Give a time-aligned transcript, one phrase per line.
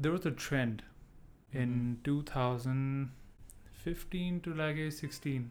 [0.00, 0.82] there was a trend
[1.52, 2.04] in mm-hmm.
[2.04, 5.50] 2015 to like a 16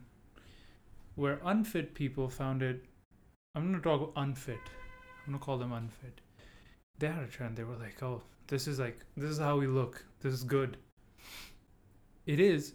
[1.15, 2.85] where unfit people found it
[3.55, 4.59] i'm to talk unfit.
[5.27, 6.21] I'm to call them unfit.
[6.97, 7.57] They had a trend.
[7.57, 10.03] They were like oh this is like this is how we look.
[10.21, 10.77] This is good.
[12.25, 12.73] It is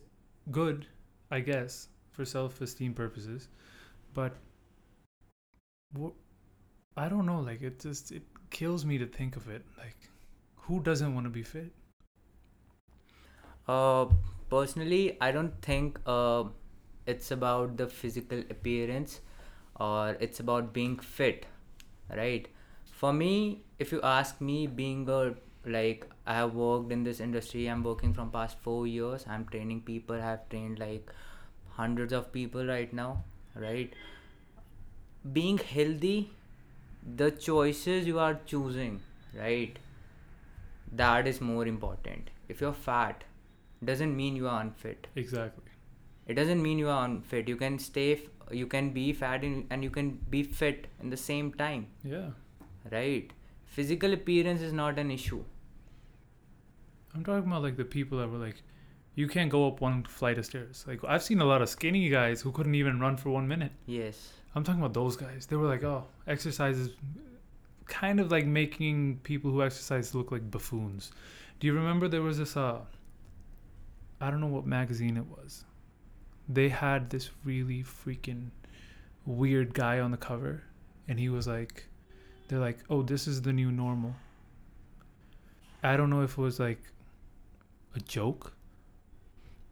[0.51, 0.87] good
[1.31, 3.49] i guess for self-esteem purposes
[4.13, 4.37] but
[5.95, 6.13] wha-
[6.97, 10.11] i don't know like it just it kills me to think of it like
[10.67, 11.73] who doesn't want to be fit
[13.68, 14.07] Uh,
[14.50, 16.45] personally, I don't think uh,
[17.07, 19.21] it's about the physical appearance
[19.81, 21.46] or it's about being fit,
[22.14, 22.46] right?
[22.93, 25.35] For me, if you ask me, being a
[25.67, 29.25] like I have worked in this industry, I'm working from past four years.
[29.29, 30.21] I'm training people.
[30.21, 31.11] I've trained like
[31.71, 33.25] hundreds of people right now,
[33.56, 33.92] right?
[35.33, 36.31] Being healthy,
[37.17, 39.01] the choices you are choosing,
[39.34, 39.78] right?
[40.97, 42.30] That is more important.
[42.48, 43.25] If you're fat,
[43.84, 45.06] doesn't mean you are unfit.
[45.14, 45.64] Exactly.
[46.27, 47.48] It doesn't mean you are unfit.
[47.48, 51.11] You can stay f- you can be fat in, and you can be fit in
[51.11, 51.86] the same time.
[52.03, 52.28] Yeah.
[52.91, 53.33] Right?
[53.64, 55.42] Physical appearance is not an issue.
[57.14, 58.62] I'm talking about like the people that were like
[59.14, 60.84] you can't go up one flight of stairs.
[60.86, 63.73] Like i've seen a lot of skinny guys who couldn't even run for one minute.
[63.86, 64.33] Yes.
[64.55, 65.47] I'm talking about those guys.
[65.47, 66.91] They were like oh exercise is
[67.87, 71.13] kind of like making people who exercise look like buffoons
[71.61, 72.81] do you remember there was this uh
[74.25, 75.65] I don't know what magazine it was.
[76.49, 78.51] They had this really freaking
[79.27, 80.63] weird guy on the cover,
[81.09, 81.85] and he was like,
[82.49, 84.15] they're like, oh, this is the new normal.
[85.83, 86.81] I don't know if it was like
[87.95, 88.55] a joke,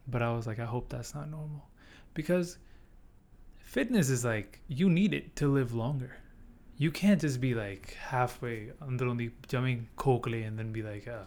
[0.08, 1.66] but I was like, I hope that's not normal.
[2.12, 2.58] Because
[3.58, 6.18] fitness is like, you need it to live longer.
[6.76, 11.24] You can't just be like halfway under the jumping kokle and then be like, uh,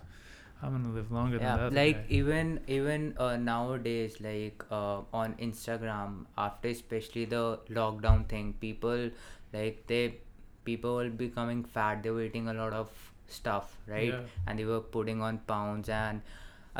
[0.61, 1.73] I'm gonna live longer than yeah that.
[1.73, 9.09] like even even uh, nowadays like uh, on instagram after especially the lockdown thing people
[9.53, 10.15] like they
[10.63, 12.89] people were becoming fat they were eating a lot of
[13.27, 14.21] stuff right Yeah.
[14.47, 16.21] and they were putting on pounds and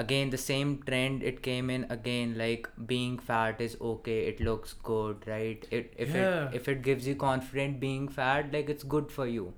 [0.03, 4.73] again the same trend it came in again like being fat is okay it looks
[4.89, 5.67] good right?
[5.71, 6.49] It if Yeah.
[6.49, 9.53] it if it gives you confidence being fat like it's good for you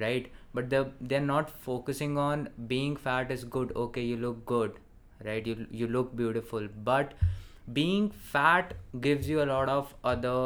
[0.00, 0.30] right?
[0.54, 4.80] But the they're not focusing on being fat is good okay you look good
[5.24, 5.46] right?
[5.46, 6.68] You you look beautiful.
[6.90, 7.14] But
[7.72, 10.36] being fat gives you a lot of other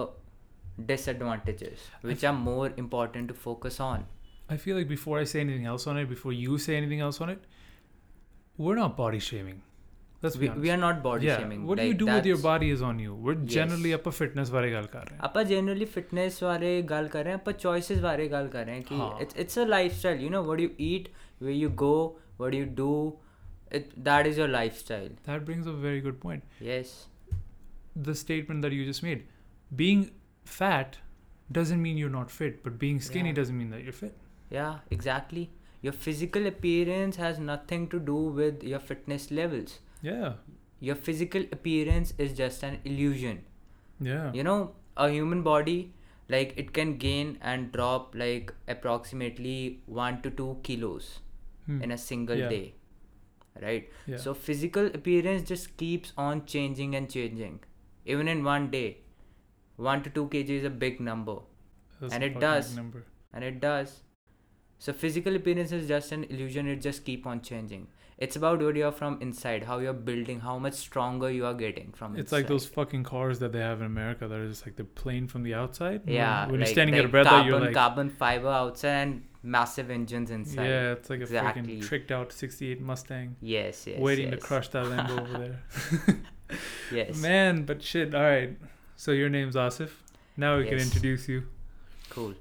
[0.84, 4.06] disadvantages which are more important to focus on.
[4.48, 7.20] I feel like before I say anything else on it, before you say anything else
[7.20, 7.44] on it,
[8.57, 9.59] we're not body shaming.
[10.23, 10.61] Let's be we, honest.
[10.63, 11.37] we are not body yeah.
[11.41, 13.13] shaming What do you like, do with your that's- body is on you.
[13.27, 13.99] We're generally Yes.
[13.99, 17.37] ਆਪਾਂ fitness ਬਾਰੇ ਗੱਲ ਕਰ ਰਹੇ ਹਾਂ ਆਪਾਂ generally fitness ਬਾਰੇ ਗੱਲ ਕਰ ਰਹੇ ਹਾਂ
[17.39, 20.43] ਆਪਾਂ ਚੋਇਸਸ ਬਾਰੇ ਗੱਲ ਕਰ ਰਹੇ ਹਾਂ ਕਿ ਹਾਂ। It's it's a lifestyle you نو
[20.51, 21.09] what you eat
[21.45, 21.93] where you go
[22.43, 22.91] what you do
[23.79, 26.59] it that is your lifestyle That brings up a very good point.
[26.71, 26.93] yes
[28.09, 29.23] The statement that you just made.
[29.79, 30.03] Being
[30.57, 30.93] fat
[31.57, 33.37] doesn't mean you're not fit, but being skinny Yeah.
[33.39, 34.19] doesn't mean that you're fit.
[34.55, 35.41] yeah exactly
[35.82, 40.34] your physical appearance has nothing to do with your fitness levels Yeah.
[40.80, 43.44] your physical appearance is just an illusion
[44.08, 44.32] Yeah.
[44.38, 44.58] you know
[44.96, 45.92] a human body
[46.34, 51.08] like it can gain and drop like approximately 1 to 2 kilos
[51.66, 51.82] Hmm.
[51.86, 52.48] in a single Yeah.
[52.56, 52.74] day
[53.66, 54.16] right Yeah.
[54.24, 57.58] so physical appearance just keeps on changing and changing
[58.14, 58.86] even in one day
[59.90, 61.36] 1 to 2 kg is a big number
[62.00, 62.76] That's and it does.
[62.76, 63.02] Number.
[63.32, 63.94] and it does
[64.78, 67.86] so physical appearance is just an illusion it just keep on changing
[68.18, 71.92] it's about what you're from inside how you're building how much stronger you are getting
[71.92, 72.52] from It's like inside.
[72.54, 75.42] those fucking cars that they have in America that are just like they're plain from
[75.42, 76.04] the outside.
[76.06, 78.48] When- yeah When, you're like, standing like at a red light, you're like, carbon fiber
[78.48, 81.62] outside and massive engines inside yeah, it's like a Exactly.
[81.62, 86.16] freaking tricked out '68 Mustang yes yes waiting to crush that Lambo over there.
[86.92, 88.14] yes Man, but shit.
[88.14, 88.56] All right.
[88.96, 89.90] So your name's Asif.
[90.38, 91.42] Now we can introduce you.
[92.08, 92.34] Cool.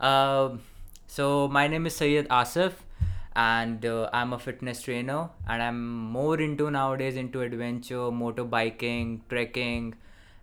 [0.00, 0.60] Um,
[1.14, 2.72] so my name is Syed Asif,
[3.36, 9.94] and uh, I'm a fitness trainer, and I'm more into nowadays into adventure, motorbiking, trekking,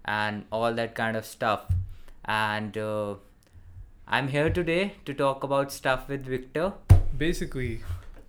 [0.06, 1.62] and all that kind of stuff.
[2.25, 3.16] And uh,
[4.07, 6.74] I'm here today to talk about stuff with Victor.
[7.18, 7.81] Basically,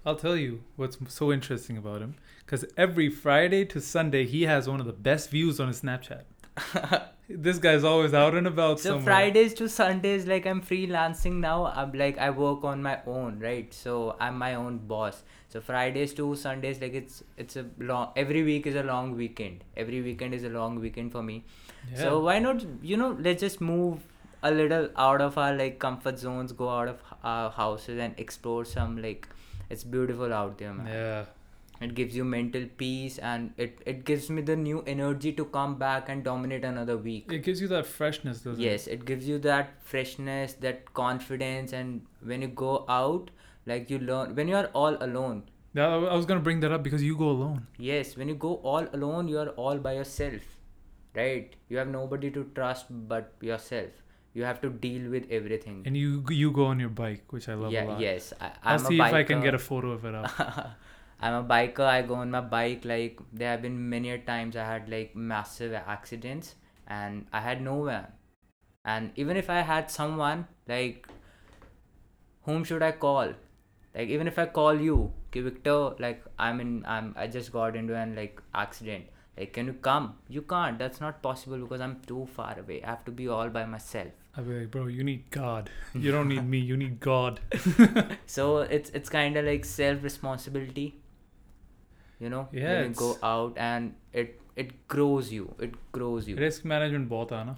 [0.07, 2.15] I'll tell you what's so interesting about him.
[2.39, 6.23] Because every Friday to Sunday, he has one of the best views on his Snapchat.
[7.29, 9.05] this guy's always out and about So somewhere.
[9.05, 11.67] Fridays to Sundays, like I'm freelancing now.
[11.67, 13.73] I'm like I work on my own, right?
[13.73, 15.23] So I'm my own boss.
[15.49, 18.13] So Fridays to Sundays, like it's it's a long.
[18.17, 19.65] Every week is a long weekend.
[19.77, 21.45] Every weekend is a long weekend for me.
[21.91, 21.99] Yeah.
[21.99, 22.65] So why not?
[22.83, 24.01] You know, let's just move
[24.43, 28.65] a little out of our like comfort zones, go out of our houses and explore
[28.65, 29.29] some like
[29.69, 31.25] it's beautiful out there man Yeah.
[31.87, 35.77] It gives you mental peace and it, it gives me the new energy to come
[35.83, 38.65] back and dominate another week It gives you that freshness, doesn't it?
[38.65, 43.31] yes it gives you that freshness that confidence and when you go out
[43.67, 45.43] like you learn when you are all alone?
[45.75, 47.67] Yeah, I was gonna bring that up because you go alone.
[47.79, 50.43] yes when you go all alone you are all by yourself
[51.17, 53.91] right you have nobody to trust but yourself
[54.33, 57.55] you have to deal with everything And you you go on your bike, which I
[57.55, 58.01] love a yeah lot.
[58.01, 60.77] yes I, I'll I'm see if I can get a photo of it up.
[61.21, 61.81] I'm a biker.
[61.81, 62.85] I go on my bike.
[62.85, 66.55] Like there have been many a times I had like massive accidents,
[66.87, 68.07] and I had no one.
[68.85, 71.07] And even if I had someone, like
[72.43, 73.35] whom should I call?
[73.95, 77.77] Like even if I call you, okay, Victor, like I'm in, I'm, I just got
[77.77, 79.05] into an like accident.
[79.37, 80.15] Like can you come?
[80.29, 80.79] You can't.
[80.79, 82.83] That's not possible because I'm too far away.
[82.83, 84.09] I have to be all by myself.
[84.37, 85.69] I'll be like, bro, you need God.
[85.93, 86.59] You don't need me.
[86.59, 87.41] You need God.
[88.27, 91.01] so it's it's kind of like self responsibility
[92.21, 96.71] you know yeah you go out and it it grows you it grows you risk
[96.75, 97.57] management bahut hai na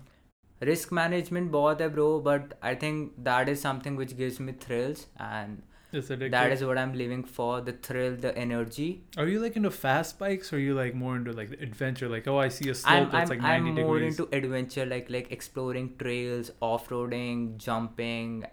[0.70, 5.06] risk management bahut hai bro but i think that is something which gives me thrills
[5.28, 5.62] and
[5.92, 9.04] that is what I'm living for the thrill, the energy.
[9.18, 12.08] Are you like into fast bikes or are you like more into like adventure?
[12.08, 14.18] Like, oh, I see a slope I'm, that's I'm, like 90 I'm more degrees.
[14.18, 18.44] into adventure, like like exploring trails, off roading, jumping.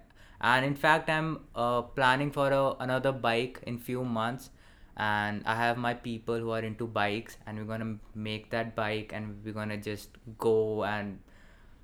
[0.42, 4.50] And in fact, I'm uh, planning for a, another bike in few months
[5.06, 7.96] and i have my people who are into bikes and we're gonna
[8.30, 11.20] make that bike and we're gonna just go and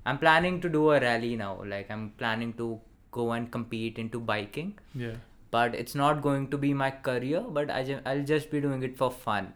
[0.06, 2.80] i'm planning to do a rally now like i'm planning to
[3.12, 5.16] go and compete into biking yeah.
[5.52, 8.84] but it's not going to be my career but I ju- i'll just be doing
[8.84, 9.54] it for fun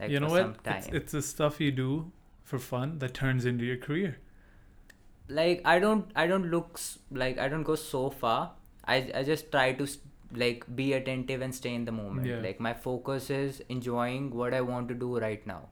[0.00, 0.56] like you know what?
[0.78, 2.10] It's, it's the stuff you do
[2.44, 4.16] for fun that turns into your career.
[5.28, 6.80] like i don't i don't look
[7.10, 8.52] like i don't go so far
[8.86, 9.98] i i just try to s-
[10.34, 12.26] like be attentive and stay in the moment.
[12.26, 12.40] Yeah.
[12.40, 15.68] like my focus is enjoying what i want to do right now.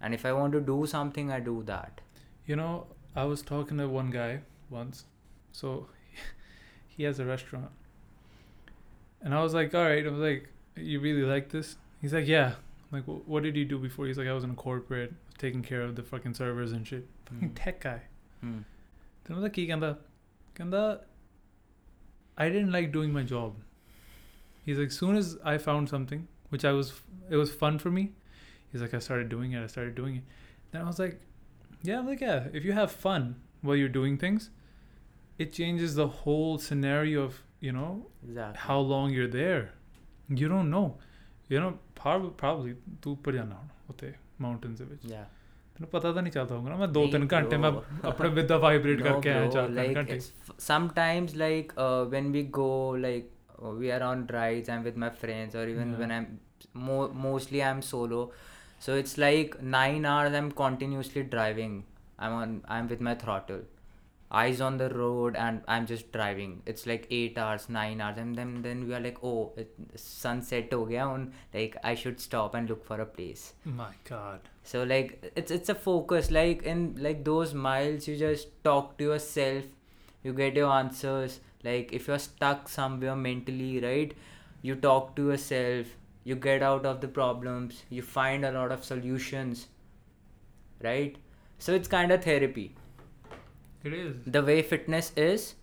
[0.00, 2.00] And if i want to do something i do that.
[2.46, 5.04] You know i was talking to one guy once.
[5.52, 5.88] So
[6.88, 7.70] he has a restaurant.
[9.22, 11.76] And i was like all right i was like you really like this?
[12.00, 12.54] He's like yeah.
[12.92, 14.06] I'm like well, what did you do before?
[14.06, 17.06] He's like i was in corporate taking care of the fucking servers and shit.
[17.32, 17.52] Mm.
[17.54, 18.02] tech guy.
[18.44, 18.64] Mm.
[19.24, 19.70] then i was like he
[22.40, 23.56] i didn't like doing my job.
[24.64, 26.92] He's like, soon as I found something, which I was,
[27.28, 28.12] it was fun for me.
[28.72, 29.62] He's like, I started doing it.
[29.62, 30.22] I started doing it.
[30.70, 31.20] Then I was like,
[31.82, 32.48] yeah, like yeah.
[32.52, 34.50] If you have fun while you're doing things,
[35.38, 38.60] it changes the whole scenario of you know exactly.
[38.60, 39.72] how long you're there.
[40.28, 40.98] You don't know.
[41.48, 45.10] You know, probably probably तू ऊपर mountains के बीच.
[45.10, 45.24] Yeah.
[45.76, 47.70] तेरे पता तो नहीं चलता होगा ना मैं दो तीन घंटे मैं
[48.08, 49.68] अपने विद द वाइब्रेट करके आया चार
[50.02, 50.18] घंटे.
[50.58, 52.70] Sometimes like uh, when we go
[53.04, 53.30] like
[53.60, 55.98] we are on rides i'm with my friends or even Yeah.
[55.98, 56.40] when i'm
[56.74, 58.30] mo- mostly i'm solo.
[58.78, 61.84] So it's like nine hours i'm continuously driving.
[62.18, 63.60] I'm on i'm with my throttle.
[64.32, 66.62] Eyes on the road and i'm just driving.
[66.64, 70.72] It's like eight hours nine hours and then then we are like oh it, sunset
[70.72, 73.52] ho gaya on like i should stop and look for a place.
[73.64, 74.40] My God.
[74.62, 76.30] so like it's it's a focus.
[76.30, 79.64] Like in like those miles you just talk to yourself
[80.22, 84.14] you get your answers like if you're stuck somewhere mentally right
[84.62, 85.86] you talk to yourself
[86.24, 89.66] you get out of the problems you find a lot of solutions
[90.88, 91.16] right
[91.58, 92.66] so it's kind of therapy
[93.84, 94.16] It is.
[94.26, 95.54] the way fitness is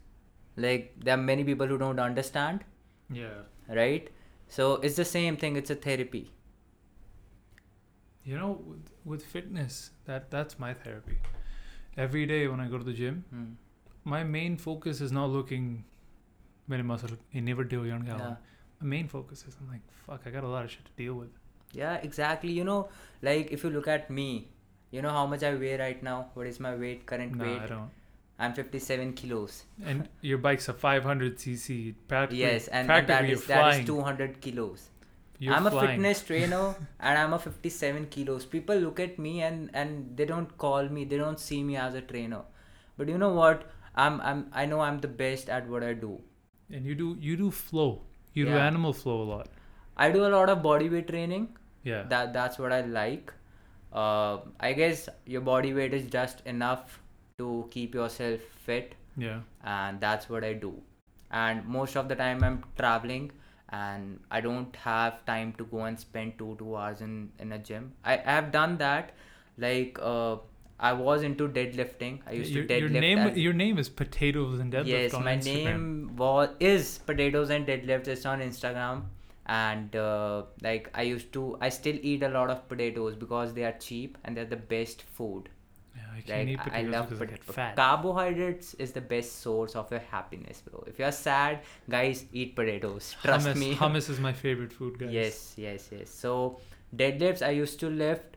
[0.56, 2.64] like there are many people who don't understand
[3.12, 3.42] Yeah.
[3.82, 4.10] right
[4.48, 6.24] so it's the same thing it's a therapy
[8.30, 9.76] You know, with, with fitness,
[10.08, 11.14] that that's my therapy.
[12.06, 13.46] Every day when I go to the gym, Hmm.
[14.14, 15.66] My main focus is not looking
[16.74, 18.20] many muscle in never do young gal.
[18.26, 18.36] yeah
[18.82, 21.16] My main focus is I'm like, fuck, I got a lot of shit to deal
[21.22, 21.30] with.
[21.78, 22.52] Yeah, exactly.
[22.58, 22.80] You know,
[23.30, 24.28] like if you look at me,
[24.98, 26.18] you know how much I weigh right now?
[26.34, 27.62] What is my weight, current No, weight?
[27.64, 27.90] I don't.
[28.46, 29.58] I'm 57 kilos.
[29.94, 31.96] And your bike's a 500 cc.
[32.14, 33.82] Practically, Yes, and, and practically that you're that flying.
[33.82, 34.90] is 200 kilos.
[35.40, 38.46] You're I'm a fitness trainer and I'm a 57 kilos.
[38.46, 42.00] People look at me and and they don't call me, they don't see me as
[42.04, 42.44] a trainer.
[43.02, 43.66] But you know what?
[44.06, 46.18] I'm I'm I know I'm the best at what I do.
[46.72, 48.02] And you do you do flow.
[48.34, 49.48] You do animal flow a lot.
[50.06, 51.48] I do a lot of body weight training.
[51.88, 52.04] Yeah.
[52.12, 53.34] that that's what i like
[53.94, 57.00] uh, i guess your body weight is just enough
[57.38, 59.40] to keep yourself fit yeah.
[59.64, 60.74] and that's what i do
[61.32, 63.32] and most of the time i'm traveling
[63.70, 67.60] and i don't have time to go and spend two two hours in in a
[67.60, 69.12] gym i, I have done that
[69.58, 70.38] like uh,
[70.80, 74.72] i was into deadlifting i used your, to your name your name is potatoes and
[74.74, 75.44] deadlift yes my Instagram.
[75.46, 79.04] name was is potatoes and deadlift it's on instagram
[79.50, 83.64] and uh, like I used to, I still eat a lot of potatoes because they
[83.64, 85.48] are cheap and they're the best food.
[85.96, 87.76] Yeah, I can't eat Like I I potatoes love because I pot- get fat.
[87.78, 90.84] carbohydrates is the best source of your happiness, bro.
[90.86, 93.16] If you're sad, guys, eat potatoes.
[93.24, 93.74] Trust hummus, me.
[93.76, 95.12] hummus is my favorite food, guys.
[95.14, 96.10] Yes, yes, yes.
[96.10, 96.60] So
[96.96, 98.37] deadlifts, I used to lift.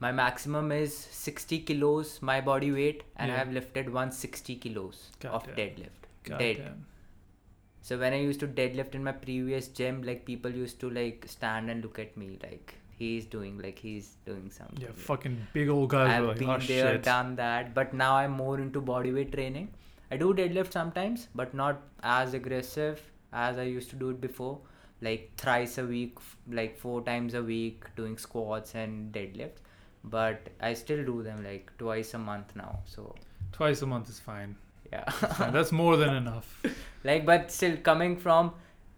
[0.00, 5.44] My maximum is 60 kilos, my body weight, and I have lifted 160 kilos of
[5.46, 5.54] Goddamn.
[5.56, 6.06] deadlift.
[6.24, 6.56] God Dead.
[6.58, 6.86] damn.
[7.82, 11.24] So when I used to deadlift in my previous gym, like people used to like
[11.26, 14.80] stand and look at me like he's doing like he's doing something.
[14.80, 17.02] Yeah, fucking big old guys I've like, been oh there, shit.
[17.02, 19.68] done that, but now I'm more into bodyweight training.
[20.10, 23.00] I do deadlift sometimes, but not as aggressive
[23.32, 24.58] as I used to do it before.
[25.00, 26.18] Like thrice a week,
[26.50, 29.60] like four times a week, doing squats and deadlifts.
[30.10, 32.78] But I still do them like twice a month now.
[32.86, 33.14] So
[33.52, 34.56] Twice a month is fine.
[34.92, 36.62] yeah, Fine, That's more than enough.
[37.04, 38.52] like but still coming from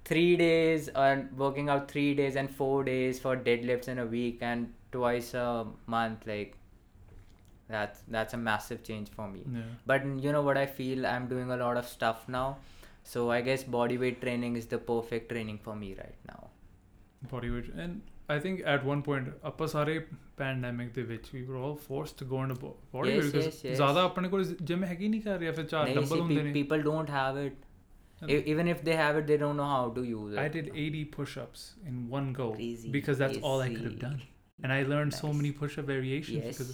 [0.05, 4.38] three days and working out three days and four days for deadlifts in a week
[4.40, 6.57] and twice a month, like
[7.69, 9.43] that's that's a massive change for me.
[9.52, 9.61] Yeah.
[9.87, 12.57] but you know what i feel i'm doing a lot of stuff now
[13.05, 16.49] so i guess bodyweight training is the perfect training for me right now
[17.31, 18.02] body weight and
[18.36, 20.00] I think at one point ਆਪਾਂ ਸਾਰੇ
[20.41, 23.45] pandemic ਦੇ ਵਿੱਚ we were all forced to go into bo- body Yes, weight because
[23.50, 23.75] yes, yes.
[23.81, 26.43] ਜ਼ਿਆਦਾ ਆਪਣੇ ਕੋਲ gym ਹੈਗੀ ਨਹੀਂ ਕਰ ਰਿਹਾ ਫਿਰ ਚਾਰ Nahi, ਡੰਬਲ see, ਹੁੰਦੇ pe-
[26.48, 27.62] ਨੇ people don't have it
[28.25, 30.48] And- E- even if they have it they don't know how to use it I
[30.57, 34.03] did 80 push-ups in one go Crazy, because that's all I could have crazy.
[34.03, 34.22] done
[34.63, 35.38] and I learned so Nice.
[35.39, 36.72] many push-up variations yes because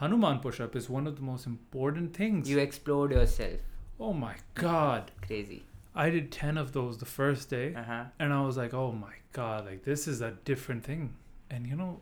[0.00, 5.10] Hanuman push-up is one of the most important things you explored yourself oh my god
[5.28, 5.58] crazy
[5.99, 7.75] I did 10 of those the first day.
[7.75, 8.03] Uh-huh.
[8.19, 11.15] And I was like, oh my God, like this is a different thing.
[11.49, 11.99] And you know,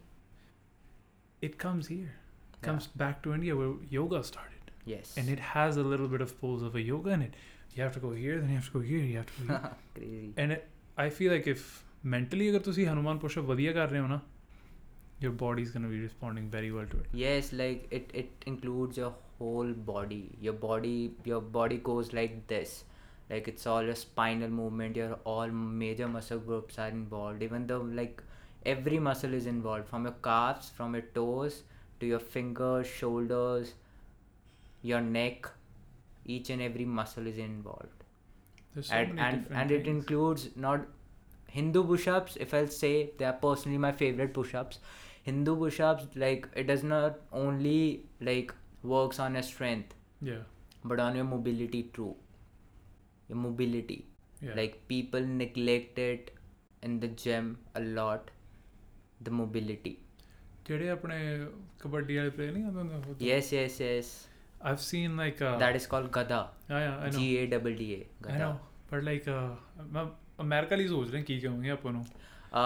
[1.42, 2.14] it comes here,
[2.62, 4.72] comes back to India where yoga started.
[4.86, 5.16] Yes.
[5.18, 7.34] And it has a little bit of pose of a yoga in it.
[7.76, 9.54] You have to go here, then you have to go here, you have to go
[9.54, 9.72] here.
[9.96, 10.34] Crazy.
[10.38, 14.22] And it, I feel like if mentally, agar see Hanuman push-up vadiya kar
[15.20, 18.44] your body is going to be responding very well to it yes like it it
[18.46, 22.84] includes your whole body your body your body goes like this
[23.30, 27.44] like it's all your spinal movement your all major muscle groups are involved.
[27.44, 28.22] Even though like
[28.66, 31.64] every muscle is involved from your calves from your toes
[32.00, 33.74] to your fingers shoulders
[34.82, 35.50] your neck
[36.26, 38.04] each and every muscle is involved.
[38.74, 40.82] There's so and many and, and it includes not
[41.50, 44.80] hindu push-ups if i'll say they are personally my favorite push-ups.
[45.24, 48.54] Hindu push-ups like it does not only like
[48.84, 50.44] works on your strength yeah,
[50.86, 52.16] but on your mobility too
[53.31, 53.99] your mobility
[54.47, 54.55] yeah.
[54.61, 56.31] like people neglect it
[56.89, 58.31] in the gym a lot
[59.29, 59.95] the mobility
[60.67, 61.17] ਜਿਹੜੇ ਆਪਣੇ
[61.81, 64.11] ਕਬੱਡੀ ਵਾਲੇ player ਨਹੀਂ ਆਉਂਦੇ ਹੁੰਦੇ ਉਹ ਤਾਂ- yes yes yes
[64.71, 66.37] I've seen like uh, that is called gada
[66.73, 67.21] yeah, yeah, I know.
[67.23, 68.53] g a double d a I gada know,
[68.91, 69.47] but like uh,
[69.95, 70.05] ਮੈਂ
[70.41, 72.61] America ਲਈ ਸੋਚ ਰਿਹਾ ਕੀ ਕਹਾਂਗੇ ਆਪਾਂ ਨੂੰ uh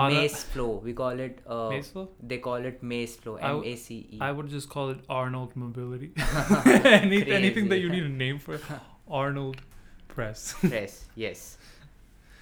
[0.00, 2.02] Ala- mace flow we call it uh Mace flow?
[2.32, 4.90] they call it mace flow I m w- a c e I would just call
[4.94, 6.08] it Arnold mobility.
[6.90, 7.84] Any, anything that Crazy.
[7.84, 8.58] you need a name for,
[9.20, 9.62] Arnold
[10.15, 10.53] press.
[10.61, 11.57] press yes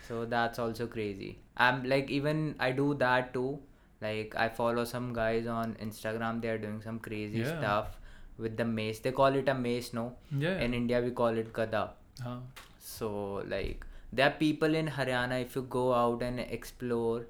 [0.08, 3.60] so that's also crazy i'm like even i do that too
[4.02, 7.58] like i follow some guys on instagram they are doing some crazy Yeah.
[7.60, 8.00] stuff
[8.38, 10.06] with the mace they call it a mace no
[10.46, 10.60] yeah.
[10.68, 11.84] in india we call it gada
[12.24, 12.38] Huh.
[12.80, 13.08] so
[13.54, 13.86] like
[14.18, 17.26] there are people in haryana if you go out and explore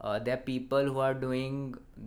[0.00, 1.56] uh, there are people who are doing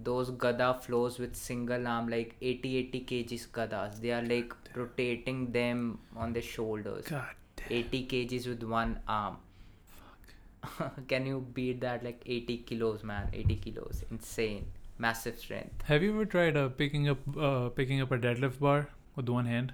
[0.10, 5.42] those gada flows with single arm like 80 80 kgs gadas they are like rotating
[5.58, 5.84] them
[6.16, 7.36] on their shoulders God.
[7.70, 9.38] 80 kgs with one arm.
[9.88, 10.91] Fuck.
[11.08, 13.30] can you beat that like 80 kilos man?
[13.34, 14.03] 80 kilos.
[14.12, 14.65] Insane.
[14.98, 15.84] Massive strength.
[15.84, 19.46] Have you ever tried uh, picking up uh, picking up a deadlift bar with one
[19.46, 19.74] hand?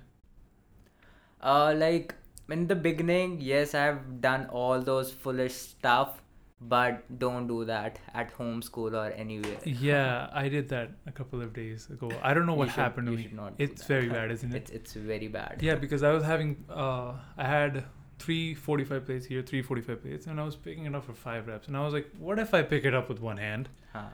[1.41, 2.15] uh like
[2.49, 6.21] in the beginning yes i've done all those foolish stuff
[6.59, 11.41] but don't do that at home school or anywhere Yeah, I did that a couple
[11.41, 12.09] of days ago.
[12.23, 13.23] I don't know what should- happened to you me.
[13.23, 14.57] should not It's very bad, isn't it?
[14.57, 17.83] it's it's very bad Yeah, because I was having uh, I had
[18.19, 21.47] three 45 plates here, three 45 plates, and I was picking it up for five
[21.47, 23.69] reps, and I was like, what if I pick it up with one hand?
[23.93, 24.05] Huh.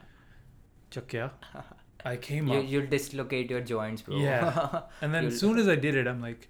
[0.91, 1.31] Chakya.
[2.05, 2.65] I came you, up.
[2.67, 4.81] you'll dislocate your joints bro Yeah.
[5.01, 6.49] And then as soon as I did it, I'm like,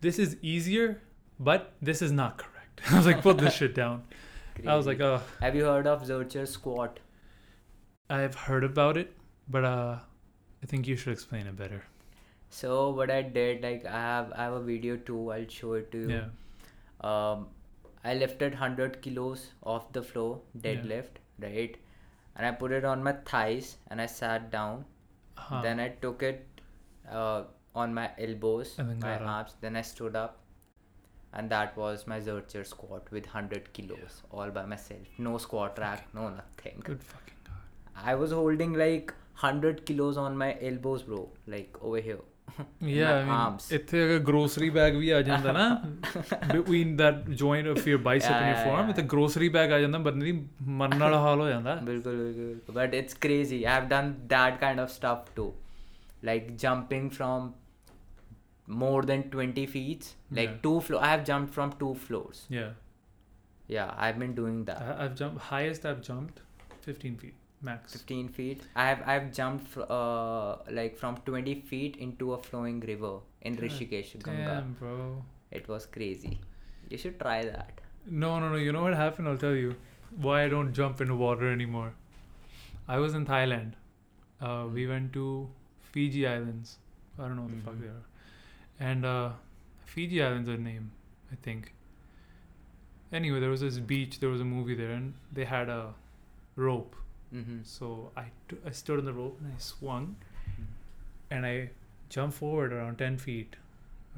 [0.00, 1.00] this is easier,
[1.38, 2.80] but this is not correct.
[2.90, 4.02] I was like, put this shit down.
[4.66, 7.00] I was like, oh, have you heard of zercher squat
[8.10, 9.12] I've heard about it,
[9.48, 9.96] but uh,
[10.62, 11.84] I think you should explain it better.
[12.56, 15.90] so what i did like i have i have a video too i'll show it
[15.94, 16.28] to you Yeah.
[17.08, 17.42] um,
[18.10, 20.62] I lifted 100 kilos off the floor, Yeah.
[20.66, 21.76] deadlift, right?
[22.36, 24.84] And I put it on my thighs and I sat down.
[25.36, 25.60] Huh.
[25.66, 26.62] Then I took it
[27.22, 27.42] uh,
[27.84, 28.72] on my elbows,
[29.02, 29.26] my up.
[29.32, 29.56] arms.
[29.66, 30.37] Then I stood up
[31.33, 35.07] and that was my Zercher squat with 100 kilos all by myself.
[35.29, 36.81] No squat rack, no nothing.
[36.91, 38.03] Good fucking god.
[38.11, 41.23] I was holding like 100 kilos on my elbows, bro,
[41.55, 42.19] like over here.
[42.81, 43.67] Yeah, I my mean, arms.
[43.73, 45.63] ਇੱਥੇ ਅਗਰ grocery bag ਵੀ ਆ ਜਾਂਦਾ ਨਾ
[46.51, 48.93] between that joint of your bicep Yeah, and your yeah, forearm yeah.
[48.93, 50.45] ਇੱਥੇ grocery bag ਆ ਜਾਂਦਾ ਬੰਦੇ ਦੀ
[50.81, 52.77] ਮਰਨ ਵਾਲਾ ਹਾਲ ਹੋ ਜਾਂਦਾ Bilkul, bilkul, bilkul.
[52.79, 53.59] But it's crazy.
[53.75, 55.49] I've done that kind of stuff too.
[56.29, 57.49] Like jumping from
[58.68, 60.14] more than 20 feet.
[60.30, 60.56] Like Yeah.
[60.62, 61.02] two floor.
[61.02, 62.44] I have jumped from two floors.
[62.48, 62.70] yeah
[63.74, 64.78] Yeah, I've been doing that.
[64.82, 66.40] I, I've jumped highest I've jumped
[66.82, 67.34] 15 feet
[67.68, 68.62] max 15 feet.
[68.82, 73.54] I have I've jumped fr- uh, like from 20 feet into a flowing river in
[73.56, 74.56] God Rishikesh, Ganga.
[74.80, 74.96] bro
[75.60, 76.38] It was crazy.
[76.90, 77.80] You should try that.
[78.24, 79.72] no no no you know what happened I'll tell you
[80.26, 81.88] why I don't jump into water anymore
[82.96, 83.72] I was in Thailand
[84.40, 85.24] uh, we went to
[85.90, 86.70] Phi Phi Islands
[87.18, 87.82] I don't know what the fuck Mhm.
[87.86, 88.04] they are
[88.80, 89.30] and uh,
[89.86, 90.90] Phi Phi Islands are name
[91.32, 91.72] I think
[93.12, 95.94] anyway there was this beach there was a movie there and they had a
[96.56, 96.94] rope
[97.34, 97.58] Mm-hmm.
[97.62, 100.16] So I, t- I stood on the rope and I swung
[101.30, 101.68] and I
[102.08, 103.56] jumped forward around 10 feet,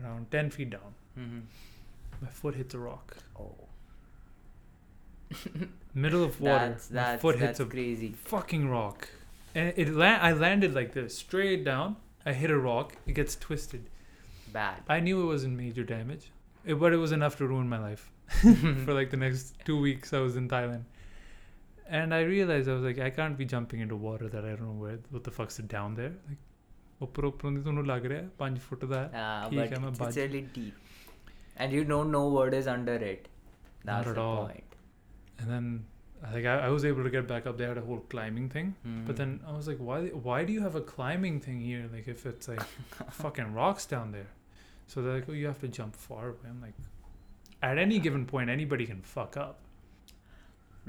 [0.01, 0.95] around 10 feet down.
[1.19, 1.41] Mm-hmm.
[2.23, 3.17] My foot hits a rock.
[3.37, 3.57] Oh,
[5.95, 6.69] Middle of water.
[6.71, 8.13] that's my that's foot that's hits a crazy.
[8.13, 9.09] fucking rock.
[9.57, 11.97] And it la- I landed like this, straight down.
[12.25, 12.95] I hit a rock.
[13.07, 13.85] It gets twisted
[14.54, 14.82] Bad.
[14.96, 16.26] I knew it wasn't major damage,
[16.66, 18.04] it, but it was enough to ruin my life.
[18.86, 20.86] For like the next two weeks, I was in Thailand.
[22.00, 24.68] And I realized I was like, I can't be jumping into water that I don't
[24.70, 26.14] know where, what the fuck's down there.
[26.30, 26.42] Like,
[27.06, 29.90] ਉੱਪਰ ਉੱਪਰੋਂ ਦੀ ਤੁਹਾਨੂੰ ਲੱਗ ਰਿਹਾ 5 ਫੁੱਟ ਦਾ ਹੈ Uh, ਠੀਕ but ਹੈ, ਮੈਂ
[29.90, 30.78] it's, ਬਚ- it's really deep,
[31.66, 33.28] and you don't know what is under it.
[33.90, 34.38] That's at the all.
[34.46, 34.72] point.
[35.44, 35.66] and then
[36.34, 38.68] like I, I was able to get back up they had a whole climbing thing
[38.86, 39.00] Hmm.
[39.10, 42.08] but then i was like why why do you have a climbing thing here like
[42.14, 42.64] if it's like
[43.18, 44.30] fucking rocks down there
[44.93, 46.79] so they're like oh you have to jump far away i'm like
[47.71, 49.59] at any given point anybody can fuck up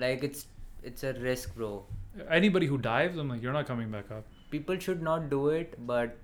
[0.03, 0.45] like it's
[0.89, 1.71] it's a risk, bro.
[2.37, 5.75] anybody who dives i'm like you're not coming back up People should not do it,
[5.87, 6.17] but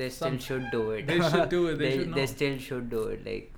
[0.00, 1.06] they still Some- should do it.
[1.08, 3.24] they should do it they, they, they still should do it.
[3.26, 3.52] Like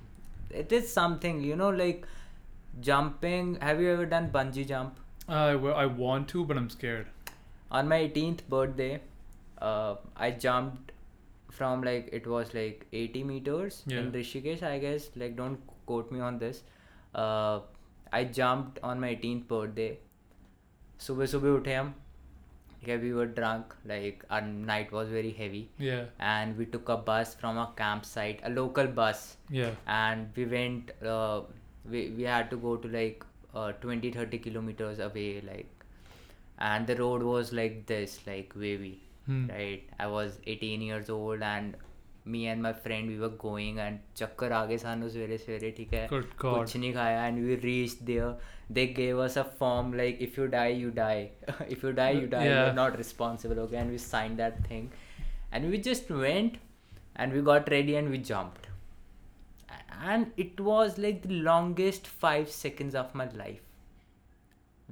[0.49, 2.07] it is something, you know, like
[2.81, 3.57] jumping.
[3.61, 4.99] Have you ever done bungee jump?
[5.27, 7.07] I, well, I want to but i'm scared
[7.71, 8.99] on my 18th birthday
[9.61, 10.91] uh, i jumped
[11.62, 14.10] from like it was like 80 meters in Yeah.
[14.18, 16.62] rishikesh i guess like don't quote me on this
[17.14, 17.60] uh,
[18.12, 19.90] i jumped on my 18th birthday
[21.06, 21.90] सुबह सुबह उठे हम
[22.86, 26.96] yeah, we were drunk like our night was very heavy yeah and we took a
[27.08, 29.22] bus from a campsite a local bus
[29.56, 31.40] yeah and we went uh,
[31.92, 35.84] we, we had to go to like uh, 20 30 kilometers away like
[36.70, 38.94] and the road was like this like wavy
[39.28, 39.46] Hmm.
[39.50, 41.76] right i was 18 years old and
[42.34, 45.92] me and my friend we were going and चक्कर आ गए सानू सवेरे सवेरे ठीक
[45.94, 48.30] है good god कुछ नहीं खाया and we reached there
[48.78, 51.20] they gave us a form like if you die you die
[51.76, 52.58] if you die you die Yeah.
[52.62, 54.88] you're not responsible okay and we signed that thing
[55.52, 56.58] and we just went
[57.16, 58.68] and we got ready and we jumped
[60.14, 63.64] and it was like the longest five seconds of my life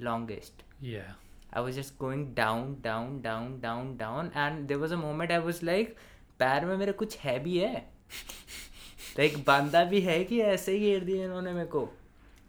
[0.08, 1.12] longest yeah
[1.52, 5.38] I was just going down, down, down, down, down, and there was a moment I
[5.46, 5.94] was like,
[6.38, 7.74] पैर में मेरे कुछ है भी है
[9.18, 11.84] like बांधा भी है कि ऐसे ही घेर दिया इन्होंने मेरे को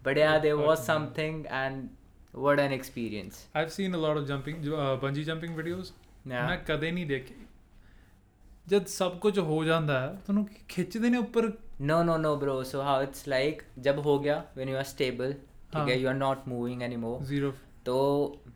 [0.06, 0.88] बट या there was Fucking hell.
[0.88, 1.88] Something and
[2.34, 5.92] what an experience i've seen a lot of jumping uh, bungee jumping videos
[6.28, 7.36] ਮੈਂ ਕਦੇ ਨਹੀਂ ਦੇਖੀ
[8.70, 11.52] ਜਦ ਸਭ ਕੁਝ ਹੋ ਜਾਂਦਾ ਹੈ ਤੁਹਾਨੂੰ ਖਿੱਚਦੇ ਨੇ ਉੱਪਰ
[11.90, 15.34] no no no bro so how it's like जब हो गया व्हेन यू आर स्टेबल
[15.34, 15.88] ठीक हाँ.
[15.90, 17.52] है you are not moving anymore zero
[17.87, 17.97] तो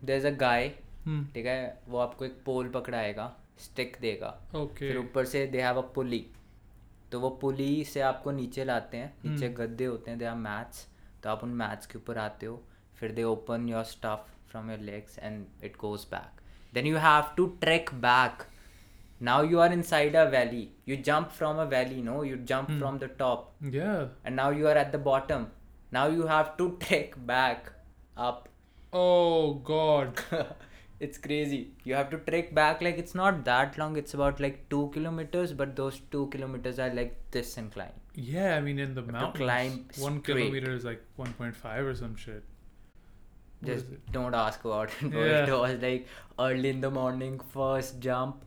[0.03, 0.71] there is a guy
[1.07, 1.23] hmm.
[1.33, 4.79] ठीक है वो आपको एक पोल पकड़ाएगा स्टिक देगा। Okay.
[4.79, 6.25] फिर ऊपर से दे हैव अ पुली
[7.11, 10.35] तो वो पुली से आपको नीचे लाते हैं नीचे हम्म। गद्दे होते हैं दे आर
[10.35, 10.87] मैट्स
[11.23, 12.61] तो आप उन मैट्स के ऊपर आते हो
[12.99, 16.41] फिर they open your stuff from your legs and it goes back
[16.73, 18.43] then you have to trek back
[19.23, 22.79] now you are inside a valley you jump from a valley no you jump Hmm.
[22.79, 24.05] From the top yeah.
[24.25, 25.47] And now you are at the bottom.
[25.91, 27.71] Now you have to trek back
[28.27, 28.47] up.
[28.93, 30.21] Oh god.
[30.99, 31.73] It's crazy.
[31.83, 33.97] You have to trek back like it's not that long.
[33.97, 37.93] It's about like two kilometers but those two kilometers are like this incline.
[38.15, 39.73] Yeah i mean in the mountains climb
[40.03, 40.37] one straight.
[40.37, 42.43] kilometer is like 1.5 or some shit.
[43.59, 45.13] What just don't ask about it.
[45.13, 45.45] Yeah.
[45.45, 46.07] it was like
[46.39, 48.43] early in the morning first jump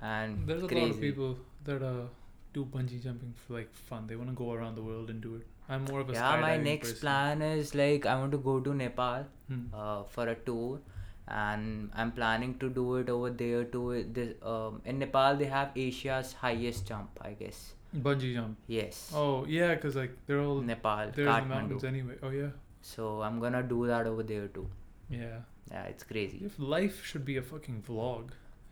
[0.00, 2.06] and there's a lot of people that uh
[2.52, 4.08] do bungee jumping for like fun.
[4.08, 6.40] They want to go around the world and do it i'm more of a yeah
[6.40, 7.00] my next person.
[7.00, 9.64] plan is like i want to go to nepal Hmm.
[9.72, 10.80] uh, for a tour
[11.28, 15.70] and i'm planning to do it over there too this um, in nepal they have
[15.76, 17.72] asia's highest jump i guess
[18.06, 18.58] Bungee jump.
[18.66, 19.10] Yes.
[19.14, 22.16] Oh yeah, cause like they're all Nepal, they're in the mountains anyway.
[22.22, 22.48] Oh yeah.
[22.82, 24.66] So I'm gonna do that over there too.
[25.08, 25.38] Yeah.
[25.70, 26.42] Yeah, it's crazy.
[26.44, 28.26] If life should be a fucking vlog,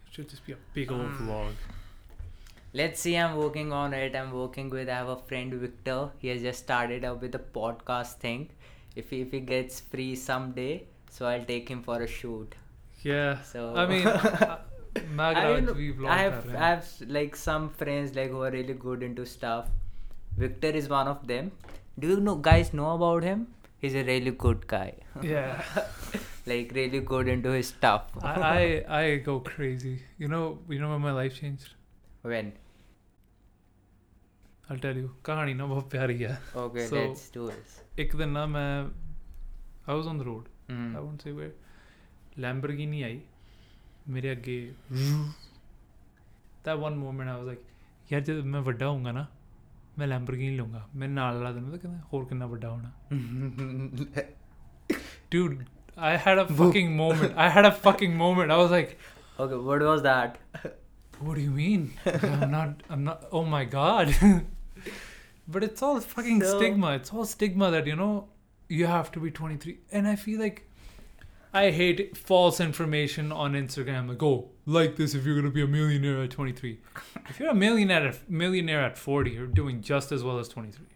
[0.09, 1.22] it should just be a big old Mm.
[1.28, 1.52] vlog
[2.78, 6.28] let's see i'm working on it i'm working with i have a friend victor he
[6.28, 8.50] has just started up with a podcast thing
[8.96, 12.56] if he, if he gets free someday so i'll take him for a shoot
[13.02, 14.58] yeah so i mean uh,
[14.96, 19.26] I, mean, I have I have like some friends like who are really good into
[19.26, 19.66] stuff.
[20.37, 21.50] Victor is one of them.
[21.98, 23.48] Do you know guys know about him?
[23.78, 24.94] He's a really good guy.
[25.22, 25.62] Yeah.
[26.46, 28.04] like really good into his stuff.
[28.22, 30.02] I, I I go crazy.
[30.16, 31.70] You know you know when my life changed?
[32.22, 32.52] When?
[34.71, 35.10] I'll tell you.
[35.25, 36.38] कहानी ना बहुत प्यारी है.
[36.63, 37.79] okay, So- let's do this.
[37.99, 38.69] एक दिन ना मैं
[39.88, 40.49] I was on the road.
[40.71, 40.91] Mhm.
[40.97, 41.53] I won't say where.
[42.45, 43.21] Lamborghini आई.
[44.15, 44.58] मेरे आगे.
[46.67, 47.65] That one moment I was like,
[48.12, 49.25] यार जब मैं ਵੱਡਾ ਹੋਊਂਗਾ ਨਾ
[49.99, 52.91] ਮੈਂ Lamborghini ਲਊਂਗਾ ਮੇਰੇ ਨਾਲ ਵਾਲਾ ਦਿਨ ਪਤਾ ਕਹਿੰਦਾ ਹੋਰ ਕਿੰਨਾ ਵੱਡਾ ਹੋਣਾ
[55.34, 55.58] dude
[56.10, 58.93] I had a fucking moment I had a fucking moment I was like
[59.45, 60.38] okay, what was that?
[61.27, 64.13] what do you mean I'm not I'm not oh my god
[65.48, 66.92] but it's all fucking So- stigma.
[66.94, 68.28] It's all stigma that you know
[68.68, 70.68] you have to be 23 and I feel like
[71.52, 74.09] I hate false information on Instagram.
[74.09, 76.80] Like oh like this if you're gonna be a millionaire at 23
[77.28, 80.87] if you're a millionaire at, millionaire at 40 you're doing just as well as 23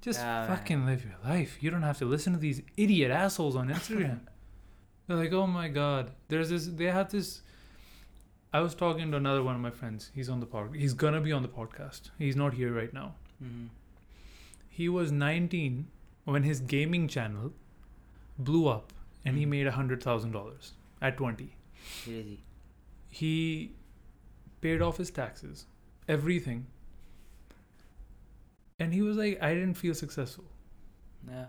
[0.00, 0.56] just Yeah, man.
[0.56, 1.58] fucking live your life.
[1.60, 4.20] You don't have to listen to these idiot assholes on Instagram.
[5.06, 6.12] They're like oh my god.
[6.28, 7.42] There's this they have this
[8.52, 10.10] I was talking to another one of my friends.
[10.14, 12.10] He's on the pod he's gonna be on the podcast.
[12.18, 13.68] He's not here right now Mhm.
[14.68, 15.86] he was 19
[16.24, 17.52] when his gaming channel
[18.38, 18.92] blew up
[19.24, 19.48] and he Mhm.
[19.48, 21.54] made a hundred thousand dollars at 20
[22.04, 22.38] Crazy.
[23.08, 23.72] he
[24.60, 25.66] paid off his taxes
[26.08, 26.66] everything
[28.78, 30.44] and he was like i didn't feel successful
[31.28, 31.46] Yeah.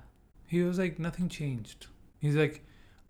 [0.47, 1.87] he was like nothing changed
[2.19, 2.63] he's like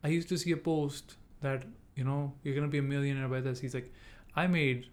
[0.03, 1.65] i used to see a post that
[1.95, 3.91] you know you're gonna be a millionaire by this he's like
[4.35, 4.87] i made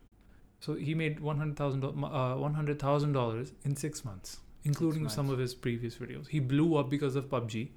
[0.60, 5.34] so he made $100000 uh, $100000 in six months including some months.
[5.34, 6.28] of his previous videos.
[6.28, 7.68] He blew up because of pubg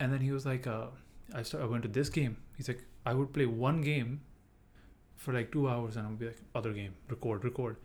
[0.00, 0.86] and then he was like uh,
[1.34, 2.36] I, start, I went to this game.
[2.56, 4.20] He's like i would play one game
[5.16, 7.76] for like two hours and i'll be like other game record record.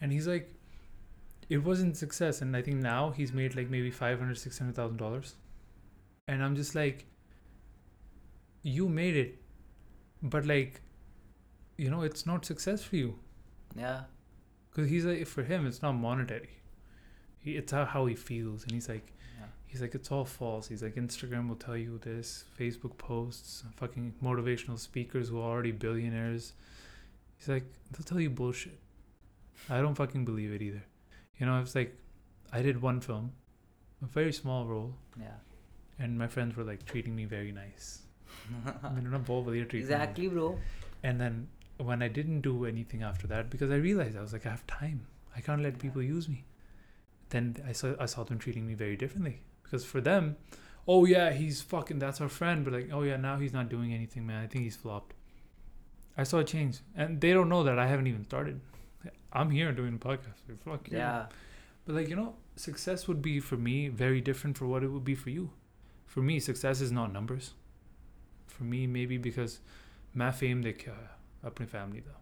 [0.00, 0.54] And he's like
[1.48, 5.34] it wasn't success and i think now he's made like maybe 500 600000 dollars.
[6.26, 7.06] And i'm just like
[8.62, 9.38] you made it
[10.22, 10.80] but like
[11.76, 13.18] you know it's not success for you
[13.78, 14.02] yeah.
[14.70, 16.50] Because he's like, for him, it's not monetary.
[17.38, 19.12] He, it's how, how he feels, and he's like,
[19.66, 20.66] he's like, it's all false.
[20.68, 25.72] He's like, Instagram will tell you this, Facebook posts, fucking motivational speakers who are already
[25.72, 26.54] billionaires.
[27.36, 28.78] He's like, they'll tell you bullshit.
[29.68, 30.82] I don't fucking believe it either.
[31.38, 31.96] You know, it's like,
[32.52, 33.32] I did one film,
[34.02, 34.94] a very small role.
[35.18, 35.26] Yeah.
[35.98, 38.02] And my friends were like treating me very nice.
[38.66, 39.00] I.
[39.82, 40.58] Exactly, bro.
[41.02, 44.46] And then when I didn't do anything after that because I realized I was like
[44.46, 45.06] I have time.
[45.36, 46.44] I can't let people use me.
[47.30, 50.36] Then I saw I saw them treating me very differently because for them,
[50.86, 53.92] oh yeah, he's fucking that's our friend, but like oh yeah, now he's not doing
[53.94, 54.42] anything, man.
[54.42, 55.14] I think he's flopped.
[56.16, 58.60] I saw a change, and they don't know that I haven't even started.
[59.32, 60.40] I'm here doing a podcast.
[60.48, 60.98] Like, fuck yeah.
[60.98, 61.26] yeah.
[61.86, 65.04] But like you know, success would be for me very different for what it would
[65.04, 65.50] be for you.
[66.06, 67.52] For me, success is not numbers.
[68.46, 69.60] For me, maybe because
[70.14, 71.10] my fame, they care.
[71.49, 72.19] अपनी family the.